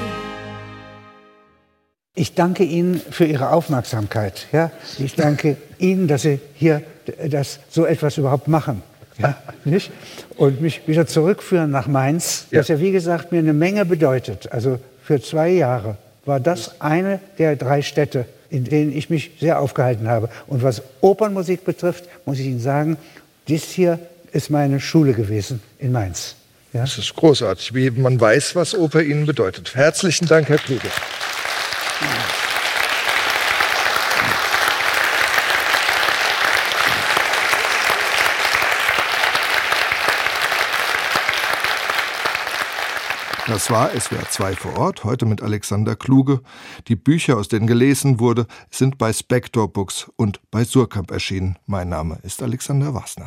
Ich 2.13 2.35
danke 2.35 2.63
Ihnen 2.63 3.01
für 3.09 3.25
Ihre 3.25 3.49
Aufmerksamkeit. 3.49 4.45
Ja? 4.51 4.69
Ich 4.99 5.15
danke 5.15 5.57
Ihnen, 5.79 6.07
dass 6.07 6.21
Sie 6.21 6.39
hier 6.53 6.83
das, 7.29 7.59
so 7.69 7.85
etwas 7.85 8.17
überhaupt 8.17 8.47
machen. 8.47 8.81
Ja, 9.17 9.37
nicht? 9.65 9.91
Und 10.35 10.61
mich 10.61 10.87
wieder 10.87 11.07
zurückführen 11.07 11.71
nach 11.71 11.87
Mainz, 11.87 12.47
Ja. 12.51 12.59
das 12.59 12.67
ja 12.67 12.79
wie 12.79 12.91
gesagt 12.91 13.31
mir 13.31 13.39
eine 13.39 13.53
Menge 13.53 13.85
bedeutet. 13.85 14.51
Also 14.51 14.79
für 15.03 15.21
zwei 15.21 15.49
Jahre 15.49 15.97
war 16.25 16.39
das 16.39 16.81
eine 16.81 17.19
der 17.37 17.55
drei 17.55 17.81
Städte, 17.81 18.25
in 18.49 18.63
denen 18.63 18.91
ich 18.95 19.09
mich 19.09 19.31
sehr 19.39 19.59
aufgehalten 19.59 20.07
habe. 20.07 20.29
Und 20.47 20.63
was 20.63 20.81
Opernmusik 21.01 21.63
betrifft, 21.65 22.05
muss 22.25 22.39
ich 22.39 22.45
Ihnen 22.47 22.59
sagen, 22.59 22.97
dies 23.47 23.63
hier 23.65 23.99
ist 24.31 24.49
meine 24.49 24.79
Schule 24.79 25.13
gewesen 25.13 25.61
in 25.79 25.91
Mainz. 25.91 26.35
Ja? 26.73 26.81
Das 26.81 26.97
ist 26.97 27.15
großartig, 27.15 27.73
wie 27.73 27.89
man 27.91 28.19
weiß, 28.19 28.55
was 28.55 28.73
Oper 28.75 29.01
Ihnen 29.01 29.25
bedeutet. 29.25 29.75
Herzlichen 29.75 30.27
Dank, 30.27 30.49
Herr 30.49 30.57
Kluge. 30.57 30.89
Das 43.47 43.69
war 43.69 43.91
SWR 43.91 44.27
2 44.27 44.55
vor 44.55 44.75
Ort, 44.79 45.03
heute 45.03 45.27
mit 45.27 45.43
Alexander 45.43 45.95
Kluge. 45.95 46.41
Die 46.87 46.95
Bücher, 46.95 47.37
aus 47.37 47.47
denen 47.47 47.67
gelesen 47.67 48.19
wurde, 48.19 48.47
sind 48.71 48.97
bei 48.97 49.13
Spector 49.13 49.71
Books 49.71 50.09
und 50.15 50.41
bei 50.49 50.63
Surkamp 50.63 51.11
erschienen. 51.11 51.55
Mein 51.67 51.89
Name 51.89 52.17
ist 52.23 52.41
Alexander 52.41 52.95
Wasner. 52.95 53.23